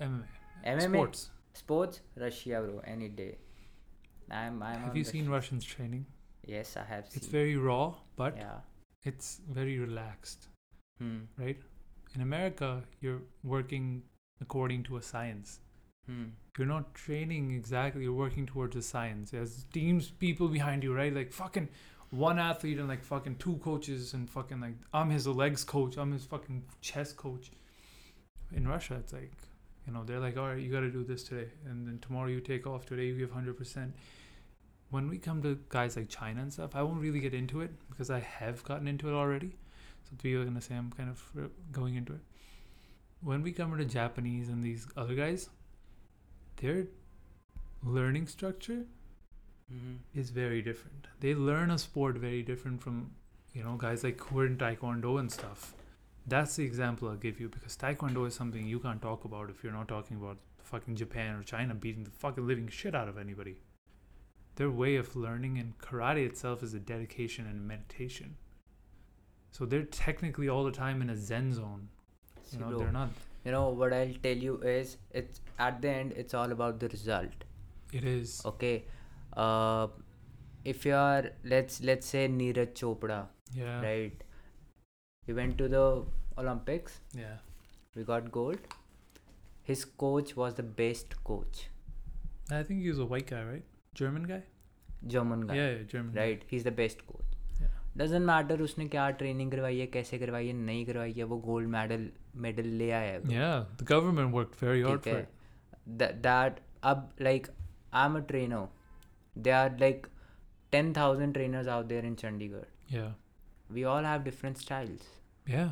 [0.00, 0.24] MMA.
[0.64, 1.30] MMA Sports.
[1.54, 2.80] sports, Russia, bro.
[2.94, 3.36] Any day.
[4.30, 5.32] I'm I'm Have you seen Russia.
[5.32, 6.06] Russians training?
[6.46, 7.16] Yes, I have seen.
[7.16, 8.60] It's very raw, but yeah.
[9.04, 10.48] it's very relaxed,
[11.00, 11.18] Hmm.
[11.38, 11.58] right?
[12.14, 14.02] In America, you're working
[14.40, 15.60] according to a science.
[16.06, 16.24] Hmm.
[16.56, 19.30] You're not training exactly, you're working towards a science.
[19.30, 21.14] There's teams, people behind you, right?
[21.14, 21.68] Like fucking
[22.10, 26.12] one athlete and like fucking two coaches and fucking like I'm his legs coach, I'm
[26.12, 27.50] his fucking chest coach.
[28.52, 29.32] In Russia, it's like,
[29.86, 31.50] you know, they're like, all right, you got to do this today.
[31.66, 33.92] And then tomorrow you take off, today you give 100%.
[34.90, 37.70] When we come to guys like China and stuff, I won't really get into it
[37.90, 39.56] because I have gotten into it already.
[40.04, 42.20] So people are going to say I'm kind of uh, going into it.
[43.20, 45.50] When we come to Japanese and these other guys,
[46.56, 46.86] their
[47.82, 48.84] learning structure
[49.70, 51.06] hmm is very different.
[51.20, 53.10] They learn a sport very different from,
[53.54, 55.74] you know, guys like who are in Taekwondo and stuff.
[56.26, 59.62] That's the example I'll give you because Taekwondo is something you can't talk about if
[59.62, 63.18] you're not talking about fucking Japan or China beating the fucking living shit out of
[63.18, 63.56] anybody.
[64.58, 68.36] Their way of learning and karate itself is a dedication and meditation.
[69.58, 71.88] So they're technically all the time in a zen zone.
[72.52, 73.10] You know, they're not.
[73.44, 76.88] you know what I'll tell you is it's at the end it's all about the
[76.94, 77.44] result.
[78.00, 78.34] It is.
[78.52, 78.74] Okay.
[79.44, 79.88] Uh
[80.74, 83.20] if you are let's let's say Neeraj Chopra,
[83.60, 83.80] Yeah.
[83.88, 84.24] right?
[85.26, 85.84] He went to the
[86.42, 87.36] Olympics, Yeah.
[87.94, 88.58] we got gold.
[89.72, 91.66] His coach was the best coach.
[92.50, 93.64] I think he was a white guy, right?
[94.01, 94.41] German guy?
[95.13, 95.55] German guy.
[95.59, 96.09] Yeah, yeah German.
[96.11, 96.17] guy.
[96.19, 97.31] Right he is the best coach
[97.61, 97.71] Yeah.
[97.97, 101.67] Doesn't matter उसने क्या training करवाई है कैसे करवाई है नहीं करवाई है वो गोल्ड
[101.77, 102.09] मेडल
[102.45, 106.21] मेडल ले आया है Yeah, the government worked very hard ठीक for है it.
[106.27, 106.59] दैट
[106.91, 107.47] अब like
[107.93, 108.67] I am a trainer
[109.35, 110.07] they are like
[110.71, 113.11] ten thousand trainers out there in Chandigarh Yeah.
[113.71, 115.07] We all have different styles
[115.51, 115.69] Yeah.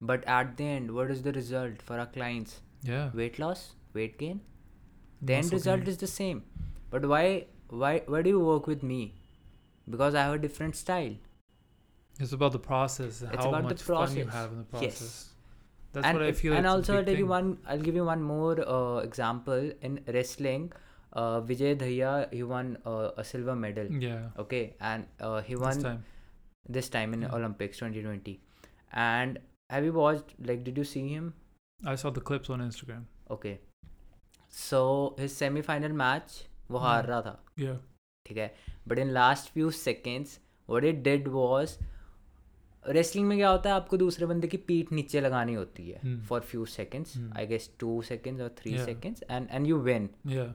[0.00, 2.54] But at the end what is the result for our clients
[2.90, 3.04] Yeah.
[3.20, 3.60] weight loss
[3.96, 4.40] weight gain
[5.28, 5.92] the end Muscle result gain.
[5.94, 6.40] is the same
[6.91, 7.23] but why
[7.83, 8.99] why why do you work with me
[9.95, 11.17] because i have a different style
[12.23, 15.01] It's about the process, It's how about the much fun you have in the process
[15.01, 15.25] Yes.
[15.93, 16.53] That's and what I feel.
[16.57, 20.65] and also i'll tell you one i'll give you one more uh, example in wrestling
[21.21, 24.27] uh, vijay Dahiya he won uh, a silver medal Yeah.
[24.45, 24.61] okay
[24.91, 26.03] and uh, he This won time.
[26.77, 27.37] this time in Yeah.
[27.39, 28.35] olympics 2020
[29.07, 29.39] and
[29.77, 31.33] have you watched like did you see him
[31.95, 33.03] I saw the clips on Instagram.
[33.37, 33.55] okay
[34.61, 34.79] so
[35.23, 36.37] his semi-final match
[36.71, 37.09] वो हार Hmm.
[37.09, 37.43] रहा था।
[38.25, 38.53] ठीक है?
[38.87, 40.39] But in last few seconds
[40.69, 41.77] what it did was
[42.83, 46.17] wrestling में क्या होता है आपको दूसरे बंदे की पीठ नीचे लगानी होती है.
[46.27, 47.17] For few seconds.
[47.37, 50.09] I guess two seconds और three seconds and and you win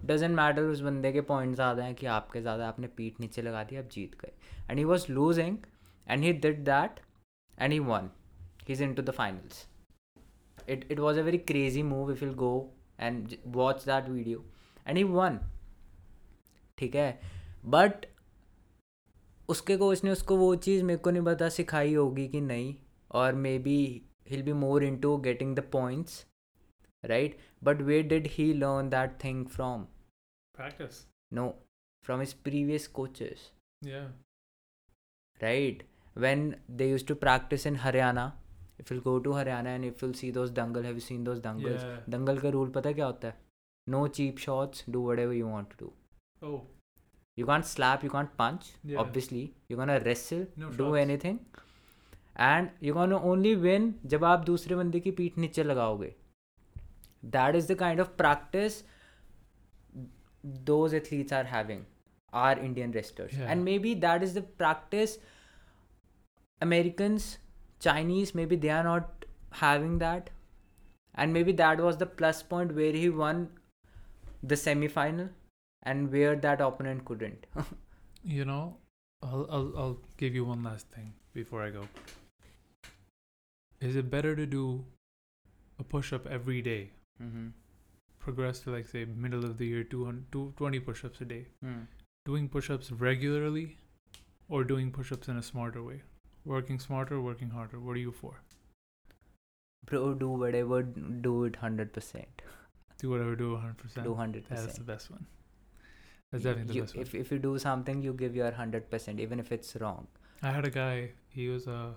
[0.05, 3.65] doesn't matter उस बंदे के पॉइंट ज़्यादा हैं कि आपके ज़्यादा आपने पीठ नीचे लगा
[3.65, 4.33] दी आप जीत गए।
[4.71, 5.59] And he was losing
[6.07, 7.01] and he did that
[7.59, 8.11] and he won
[8.67, 9.67] he is into the finals
[10.73, 12.51] it was a very crazy move if you'll go
[13.07, 14.43] and j- watch that video.
[14.87, 15.35] And he won.
[16.79, 17.21] ठीक है?
[17.65, 18.07] But
[19.49, 22.75] उसके coach ने उसको वो चीज़ मेरे को नहीं पता सिखाई होगी कि नहीं
[23.11, 26.27] और maybe he'll be more into getting the points
[27.05, 29.85] right but where did he learn that thing from
[30.55, 31.49] practice no
[32.05, 33.51] from is previous coaches
[35.43, 35.87] right
[36.17, 38.41] when they use to practice in Haryana
[38.81, 40.99] if will go to Haryana and if will see those dangal have
[41.41, 43.45] dangal dangal का rule पता क्या होता है?
[43.89, 45.93] No cheap shots do whatever you want to do
[46.44, 46.62] Oh.
[47.40, 49.00] you can't slap you can't punch Yeah.
[49.02, 51.02] obviously you're gonna wrestle No do shots.
[51.02, 51.40] anything
[52.48, 56.14] and you're gonna only win जब आप दूसरे बंदे की पीठ नीचे लगाओगे
[57.36, 58.76] that is the kind of practice
[60.72, 61.86] those athletes are having
[62.44, 63.52] our Indian wrestlers Yeah.
[63.54, 65.16] and maybe that is the practice
[66.62, 67.30] Americans
[67.88, 69.26] Chinese maybe they are not
[69.64, 70.30] having that
[71.16, 73.44] and maybe that was the plus point where he won
[74.54, 75.30] the semi final
[75.85, 77.47] and where that opponent couldn't
[78.25, 78.77] You know,
[79.23, 81.83] I'll, I'll I'll give you one last thing before I go.
[83.81, 84.83] Is it better to do
[85.79, 86.91] a push-up every day,
[87.23, 87.49] mm-hmm.
[88.19, 91.87] progress to like say middle of the year 200, 220 push-ups a day, mm.
[92.25, 93.77] doing push-ups regularly,
[94.49, 96.01] or doing push-ups in a smarter way?
[96.47, 97.79] Working smarter, working harder.
[97.79, 98.41] What are you for?
[99.87, 102.25] bro do whatever do it 100%
[102.99, 104.03] Do whatever, do 100%.
[104.03, 105.27] do 100% That's the best one.
[106.43, 107.03] That's You- the best one.
[107.07, 110.07] if, if you do something you give your 100% even if it's wrong
[110.43, 111.93] I had a guy, he was uh,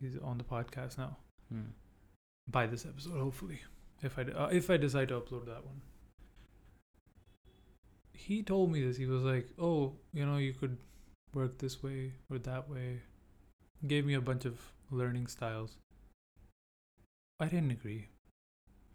[0.00, 1.16] he's on the podcast now.
[1.52, 1.66] Hmm.
[2.54, 3.60] By this episode, hopefully.
[4.02, 5.80] If I, uh, if I decide to upload that one.
[8.12, 8.96] He told me this.
[8.96, 10.76] He was like, oh, you know, you could
[11.34, 13.02] work this way or that way.
[13.86, 14.58] Gave me a bunch of
[14.90, 15.76] learning styles.
[17.40, 18.08] I didn't agree.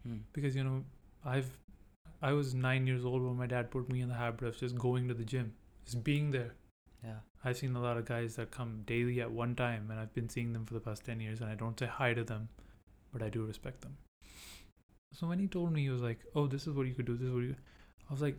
[0.02, 0.20] Hmm.
[0.32, 0.82] because you know
[1.26, 1.50] i've
[2.22, 4.76] i was nine years old when my dad put me in the habit of just
[4.76, 5.52] going to the gym
[5.84, 6.54] just being there.
[7.02, 7.20] Yeah.
[7.42, 10.28] I've seen a lot of guys that come daily at one time and i've been
[10.28, 12.48] seeing them for the past 10 years and i don't say hi to them
[13.12, 13.96] but i do respect them.
[15.14, 17.16] So when he told me he was like oh this is what you could do
[17.16, 17.56] this is what you
[18.08, 18.36] i was like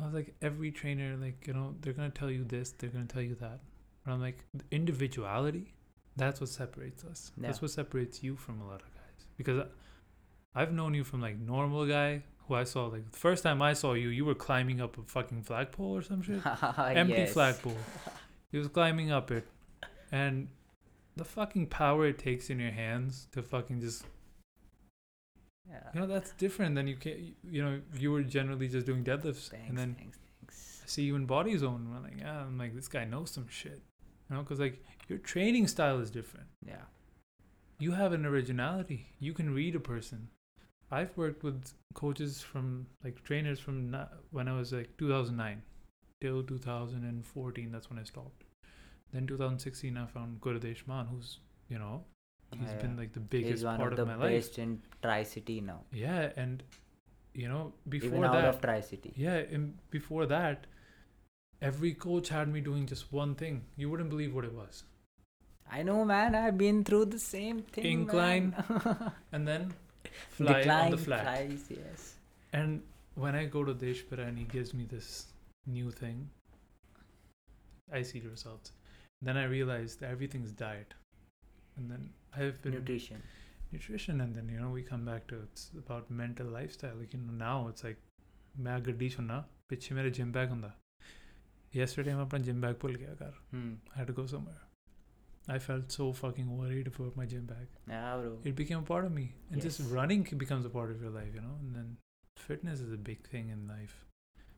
[0.00, 3.06] i was like every trainer like you know they're gonna tell you this they're gonna
[3.06, 3.60] tell you that.
[4.04, 5.74] But i'm like individuality?
[6.16, 7.32] That's what separates us.
[7.36, 9.26] That's what separates you from a lot of guys.
[9.36, 9.66] Because
[10.54, 13.72] I've known you from like normal guy who I saw like the first time I
[13.74, 16.40] saw you, you were climbing up a fucking flagpole or some shit.
[16.78, 17.32] Empty Yes.
[17.32, 17.76] flagpole.
[18.50, 19.46] He was climbing up it,
[20.10, 20.48] and
[21.16, 24.04] the fucking power it takes in your hands to fucking just
[25.68, 29.04] yeah you know that's different than you can you know you were generally just doing
[29.04, 32.18] deadlifts thanks and then thanks thanks I see you in body zone and I'm like
[32.18, 33.82] yeah I'm like this guy knows some shit
[34.30, 36.84] you know because like your training style is different yeah
[37.78, 39.06] you have an originality.
[39.20, 40.28] You can read a person.
[40.90, 43.96] I've worked with coaches from like trainers from
[44.30, 45.62] when I was like 2009
[46.20, 47.72] till 2014.
[47.72, 48.44] That's when I stopped.
[49.12, 51.38] Then 2016, I found Gurudesh Man, who's
[51.68, 52.04] you know
[52.58, 54.32] he's Yeah, been like the he's biggest one part of of, the my life.
[54.32, 56.62] best in tri-city now Yeah, and
[57.34, 60.66] you know before even out that, of tri-city yeah, and before that,
[61.62, 63.64] every coach had me doing just one thing.
[63.76, 64.84] You wouldn't believe what it was.
[65.70, 66.34] I know, man.
[66.34, 67.84] I've been through the same thing.
[67.86, 68.54] Incline.
[69.32, 69.74] And then
[70.39, 71.23] fly Decline, on the flat.
[71.23, 72.15] flies, yes.
[72.53, 72.81] And
[73.15, 75.25] when I go to Deshpura and he gives me this
[75.67, 76.29] new thing,
[77.93, 78.71] I see the results.
[79.21, 80.93] Then I realize that everything's diet.
[81.77, 83.21] And then I've been Nutrition.
[83.73, 86.95] nutrition and then you know we come back to it's about mental lifestyle.
[86.99, 87.97] Like you know now it's like
[88.65, 89.37] मैं गड्डी सुनना
[89.69, 90.71] पिछे मेरे gym bag ਹੁੰਦਾ
[91.77, 93.73] yesterday मैं अपना gym bag भूल गया घर Hmm.
[93.93, 94.61] I had to go somewhere
[95.54, 98.38] I felt so fucking worried about my gym bag Yeah, bro.
[98.50, 101.32] it became a part of me and just running becomes a part of your life
[101.34, 101.96] you know and then
[102.48, 103.96] fitness is a big thing in life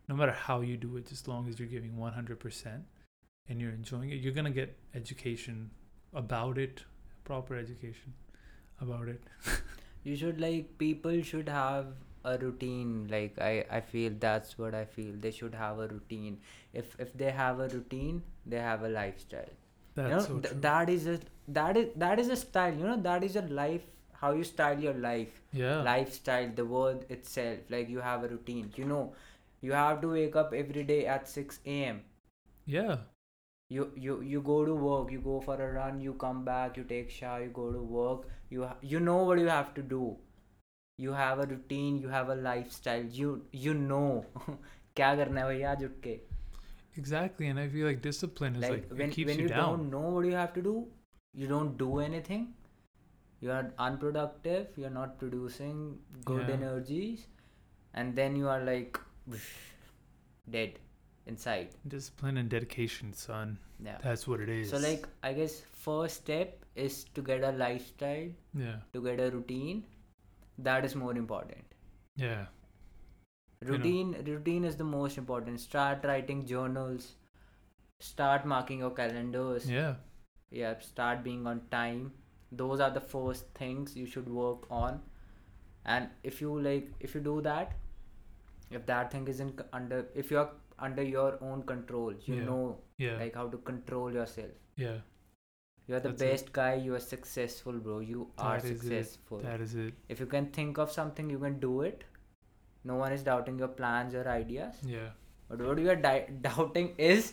[0.09, 2.83] no matter how you do it as long as you're giving 100%
[3.49, 5.71] and you're enjoying it you're going to get education
[6.25, 6.85] about it
[7.25, 8.13] proper education
[8.81, 9.23] about it
[10.05, 11.87] You should like people should have
[12.25, 13.07] a routine.
[13.11, 15.13] Like I, I feel that's what I feel.
[15.27, 16.39] They should have a routine.
[16.73, 19.53] If if they have a routine, they have a lifestyle.
[19.96, 21.20] that's you know, so th- true that is a
[21.60, 22.74] that is that is a style.
[22.74, 23.86] You know, that is your life.
[24.22, 25.34] How you style your life.
[25.62, 29.02] yeah lifestyle the word itself like you have a routine you know
[29.68, 32.00] you have to wake up every day at 6 a.m
[32.78, 32.96] yeah
[33.76, 36.84] you you you go to work you go for a run you come back you
[36.94, 38.26] take shower you go to work
[38.56, 40.02] you ha- you know what you have to do
[41.06, 43.34] you have a routine you have a lifestyle you
[43.68, 44.10] you know
[45.00, 46.20] क्या करना है भैया आज उठ के
[46.97, 50.09] exactly and i feel like discipline is like like, when when you, you don't know
[50.17, 50.87] what you have to do
[51.35, 52.55] you don't do anything.
[53.41, 56.55] You are unproductive you're not producing good Yeah.
[56.55, 57.27] energies
[57.95, 59.01] and then you are like
[60.51, 60.79] dead
[61.27, 61.71] inside.
[61.89, 63.59] Discipline and dedication son.
[63.85, 63.99] Yeah.
[64.03, 64.71] That's what it is.
[64.71, 68.77] So like i guess first step is to get a lifestyle yeah.
[68.93, 69.85] to get a routine.
[70.59, 71.65] That is more important.
[72.17, 72.47] Yeah
[73.71, 73.73] know.
[73.73, 75.61] routine routine is the most important.
[75.61, 77.13] Start writing journals
[78.01, 79.71] start marking your calendars.
[79.71, 79.95] Yeah.
[80.51, 82.13] Yeah start being on time.
[82.51, 85.01] Those are the first things you should work on.
[85.85, 87.73] And if you like if you do that
[88.71, 92.45] if that thing isn't under if you're under your own control you Yeah.
[92.45, 93.17] know yeah.
[93.19, 94.51] like how to control yourself.
[94.77, 94.99] Yeah.
[95.89, 96.31] You're the That's it.
[96.31, 97.99] best guy you are successful bro.
[98.01, 98.79] You are That it.
[98.79, 99.39] successful.
[99.41, 99.95] That is it.
[100.09, 102.05] If you can think of something you can do it
[102.85, 104.75] no one is doubting your plans or ideas.
[104.85, 105.11] Yeah.
[105.49, 107.33] But what you are di- doubting is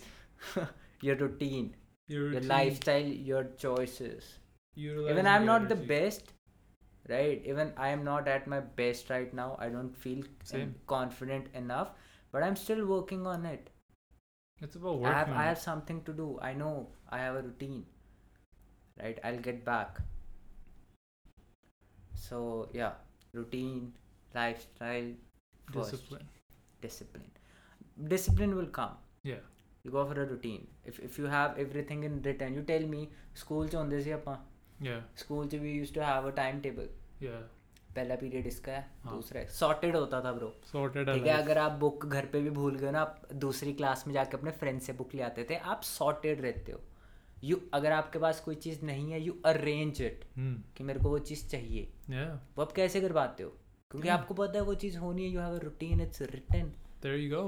[1.00, 1.74] your routine
[2.08, 4.38] your, your lifestyle your choices.
[4.76, 6.32] Even i'm not the best
[7.08, 7.42] right?
[7.44, 9.56] Even i am not at my best right now.
[9.58, 10.74] I don't feel Same.
[10.86, 11.90] confident enough
[12.32, 13.70] but i'm still working on it.
[14.60, 16.38] It's about i working have i have something to do.
[16.40, 17.84] I know i have a routine
[19.02, 19.18] right?
[19.24, 19.98] I'll get back.
[22.14, 22.92] So yeah.
[23.32, 23.92] Routine
[24.34, 25.12] lifestyle
[25.70, 25.90] first.
[25.90, 26.28] Discipline.
[26.82, 27.30] Discipline.
[28.08, 28.96] Discipline will come.
[29.24, 29.46] Yeah.
[29.84, 30.66] You go for a routine.
[30.84, 34.38] If, if you have everything in written, you tell me school ch this si appa.
[34.80, 35.00] Yeah.
[35.14, 36.92] School ch we used to have a timetable.
[37.20, 37.48] Yeah.
[37.94, 39.14] पहला period इसका है हाँ.
[39.14, 42.76] दूसरा sorted होता था bro sorted ठीक है अगर आप बुक घर पे भी भूल
[42.78, 45.82] गए ना आप दूसरी क्लास में जाके अपने फ्रेंड से बुक ले आते थे आप
[45.82, 46.80] सॉर्टेड रहते हो
[47.44, 50.24] यू अगर आपके पास कोई चीज़ नहीं है यू अरेंज इट
[50.76, 52.30] कि मेरे को वो चीज़ चाहिए yeah.
[52.56, 53.52] वो आप कैसे करवाते हो
[53.91, 54.17] क्योंकि Yeah.
[54.19, 56.71] आपको पता है वो चीज़ होनी है you have a routine it's written
[57.05, 57.43] There you go.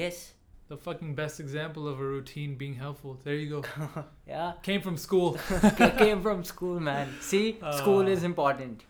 [0.00, 0.22] Yes
[0.68, 3.16] The fucking best example of a routine being helpful.
[3.24, 3.58] There you go.
[4.28, 5.34] या Came from school.
[5.98, 7.42] came from school man see
[7.80, 8.14] school Ah.
[8.16, 8.84] is important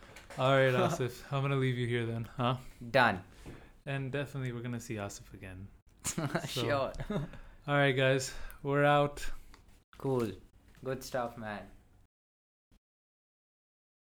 [0.44, 1.18] All right, Asif.
[1.30, 2.52] I'm gonna leave you here then, huh?
[2.98, 3.18] done
[3.94, 5.66] And definitely we're gonna see Asif again.
[6.54, 6.92] sure
[7.66, 8.30] All right, guys.
[8.70, 9.24] We're out.
[10.04, 10.32] cool
[10.86, 11.68] good stuff man